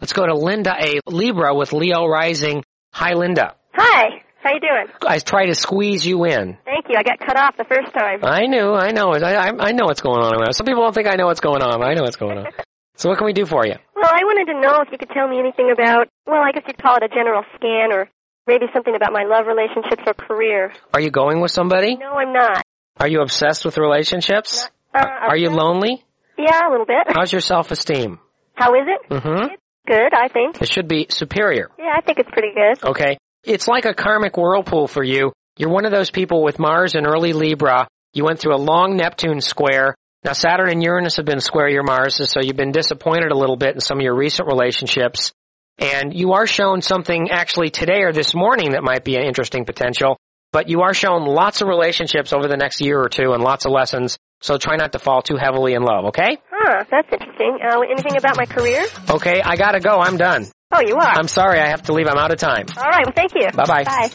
Let's 0.00 0.12
go 0.12 0.26
to 0.26 0.34
Linda 0.34 0.74
A. 0.80 1.00
Libra 1.06 1.54
with 1.54 1.72
Leo 1.72 2.06
rising. 2.06 2.62
Hi, 2.92 3.14
Linda. 3.14 3.54
Hi. 3.74 4.22
How 4.42 4.52
you 4.54 4.60
doing? 4.60 4.86
I 5.06 5.18
try 5.18 5.46
to 5.46 5.54
squeeze 5.54 6.06
you 6.06 6.24
in. 6.24 6.56
Thank 6.64 6.86
you. 6.88 6.96
I 6.96 7.02
got 7.02 7.18
cut 7.20 7.36
off 7.38 7.56
the 7.58 7.64
first 7.64 7.92
time. 7.92 8.20
I 8.24 8.46
knew, 8.46 8.72
I 8.72 8.92
know, 8.92 9.12
I, 9.12 9.34
I, 9.34 9.68
I 9.68 9.72
know 9.72 9.84
what's 9.84 10.00
going 10.00 10.22
on 10.22 10.34
around. 10.34 10.54
Some 10.54 10.64
people 10.64 10.82
don't 10.82 10.94
think 10.94 11.06
I 11.06 11.16
know 11.16 11.26
what's 11.26 11.40
going 11.40 11.62
on. 11.62 11.82
I 11.82 11.92
know 11.94 12.02
what's 12.02 12.16
going 12.16 12.38
on. 12.38 12.46
So 12.96 13.08
what 13.08 13.16
can 13.16 13.24
we 13.24 13.32
do 13.32 13.46
for 13.46 13.64
you? 13.64 13.76
Well, 13.96 14.10
I 14.12 14.24
wanted 14.24 14.52
to 14.52 14.60
know 14.60 14.82
if 14.82 14.92
you 14.92 14.98
could 14.98 15.08
tell 15.08 15.26
me 15.26 15.38
anything 15.38 15.70
about, 15.72 16.08
well, 16.26 16.42
I 16.42 16.52
guess 16.52 16.64
you'd 16.66 16.76
call 16.76 16.96
it 16.96 17.02
a 17.02 17.08
general 17.08 17.42
scan 17.56 17.94
or 17.94 18.10
maybe 18.46 18.66
something 18.74 18.94
about 18.94 19.10
my 19.10 19.24
love 19.24 19.46
relationships 19.46 20.02
or 20.06 20.12
career. 20.12 20.74
Are 20.92 21.00
you 21.00 21.10
going 21.10 21.40
with 21.40 21.50
somebody? 21.50 21.96
No, 21.96 22.12
I'm 22.12 22.34
not. 22.34 22.62
Are 22.98 23.08
you 23.08 23.22
obsessed 23.22 23.64
with 23.64 23.78
relationships? 23.78 24.68
Uh, 24.94 25.02
Are 25.02 25.36
you 25.38 25.48
lonely? 25.48 26.04
Yeah, 26.36 26.68
a 26.68 26.70
little 26.70 26.84
bit. 26.84 27.06
How's 27.08 27.32
your 27.32 27.40
self-esteem? 27.40 28.18
How 28.52 28.74
is 28.74 28.86
it? 28.86 29.10
Mm-hmm. 29.10 29.54
Good, 29.86 30.14
I 30.14 30.28
think. 30.28 30.60
It 30.60 30.68
should 30.68 30.88
be 30.88 31.06
superior. 31.10 31.70
Yeah, 31.78 31.94
I 31.96 32.00
think 32.00 32.18
it's 32.18 32.30
pretty 32.30 32.52
good. 32.54 32.88
Okay. 32.90 33.18
It's 33.44 33.66
like 33.66 33.86
a 33.86 33.94
karmic 33.94 34.36
whirlpool 34.36 34.86
for 34.86 35.02
you. 35.02 35.32
You're 35.56 35.70
one 35.70 35.84
of 35.84 35.92
those 35.92 36.10
people 36.10 36.42
with 36.42 36.58
Mars 36.58 36.94
in 36.94 37.06
early 37.06 37.32
Libra. 37.32 37.88
You 38.12 38.24
went 38.24 38.38
through 38.38 38.54
a 38.54 38.58
long 38.58 38.96
Neptune 38.96 39.40
square. 39.40 39.94
Now 40.24 40.32
Saturn 40.32 40.70
and 40.70 40.82
Uranus 40.82 41.16
have 41.16 41.24
been 41.24 41.40
square 41.40 41.68
your 41.68 41.82
Mars, 41.82 42.16
so 42.30 42.40
you've 42.40 42.56
been 42.56 42.72
disappointed 42.72 43.32
a 43.32 43.36
little 43.36 43.56
bit 43.56 43.74
in 43.74 43.80
some 43.80 43.98
of 43.98 44.02
your 44.02 44.14
recent 44.14 44.48
relationships. 44.48 45.32
And 45.78 46.14
you 46.14 46.32
are 46.32 46.46
shown 46.46 46.82
something 46.82 47.30
actually 47.30 47.70
today 47.70 48.02
or 48.02 48.12
this 48.12 48.34
morning 48.34 48.72
that 48.72 48.82
might 48.82 49.04
be 49.04 49.16
an 49.16 49.22
interesting 49.22 49.64
potential. 49.64 50.18
But 50.52 50.68
you 50.68 50.82
are 50.82 50.92
shown 50.92 51.24
lots 51.24 51.62
of 51.62 51.68
relationships 51.68 52.32
over 52.32 52.48
the 52.48 52.56
next 52.56 52.80
year 52.80 53.00
or 53.00 53.08
two 53.08 53.32
and 53.32 53.42
lots 53.42 53.64
of 53.64 53.72
lessons. 53.72 54.18
So 54.40 54.56
try 54.56 54.76
not 54.76 54.92
to 54.92 54.98
fall 54.98 55.22
too 55.22 55.36
heavily 55.36 55.74
in 55.74 55.82
love, 55.82 56.06
okay? 56.06 56.38
Huh, 56.50 56.84
that's 56.90 57.08
interesting. 57.12 57.58
Uh, 57.62 57.80
anything 57.80 58.16
about 58.16 58.36
my 58.36 58.46
career? 58.46 58.84
Okay, 59.10 59.40
I 59.42 59.56
gotta 59.56 59.80
go. 59.80 59.98
I'm 59.98 60.16
done. 60.16 60.46
Oh, 60.72 60.80
you 60.80 60.96
are? 60.96 61.12
I'm 61.18 61.28
sorry, 61.28 61.60
I 61.60 61.68
have 61.68 61.82
to 61.82 61.92
leave. 61.92 62.06
I'm 62.06 62.16
out 62.16 62.32
of 62.32 62.38
time. 62.38 62.66
All 62.76 62.84
right, 62.84 63.04
well, 63.04 63.14
thank 63.14 63.34
you. 63.34 63.48
Bye-bye. 63.54 63.84
Bye. 63.84 64.10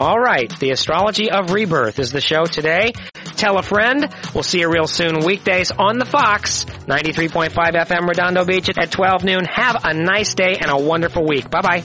All 0.00 0.18
right, 0.18 0.48
the 0.60 0.70
astrology 0.70 1.30
of 1.30 1.52
rebirth 1.52 1.98
is 1.98 2.12
the 2.12 2.20
show 2.20 2.44
today. 2.44 2.92
Tell 3.36 3.58
a 3.58 3.62
friend. 3.62 4.06
We'll 4.32 4.44
see 4.44 4.60
you 4.60 4.70
real 4.70 4.86
soon 4.86 5.24
weekdays 5.24 5.70
on 5.72 5.98
the 5.98 6.04
Fox, 6.04 6.64
93.5 6.64 7.50
FM 7.52 8.08
Redondo 8.08 8.44
Beach 8.44 8.68
at 8.76 8.90
12 8.92 9.24
noon. 9.24 9.44
Have 9.44 9.84
a 9.84 9.94
nice 9.94 10.34
day 10.34 10.56
and 10.60 10.70
a 10.70 10.76
wonderful 10.78 11.26
week. 11.26 11.50
Bye 11.50 11.60
bye. 11.62 11.84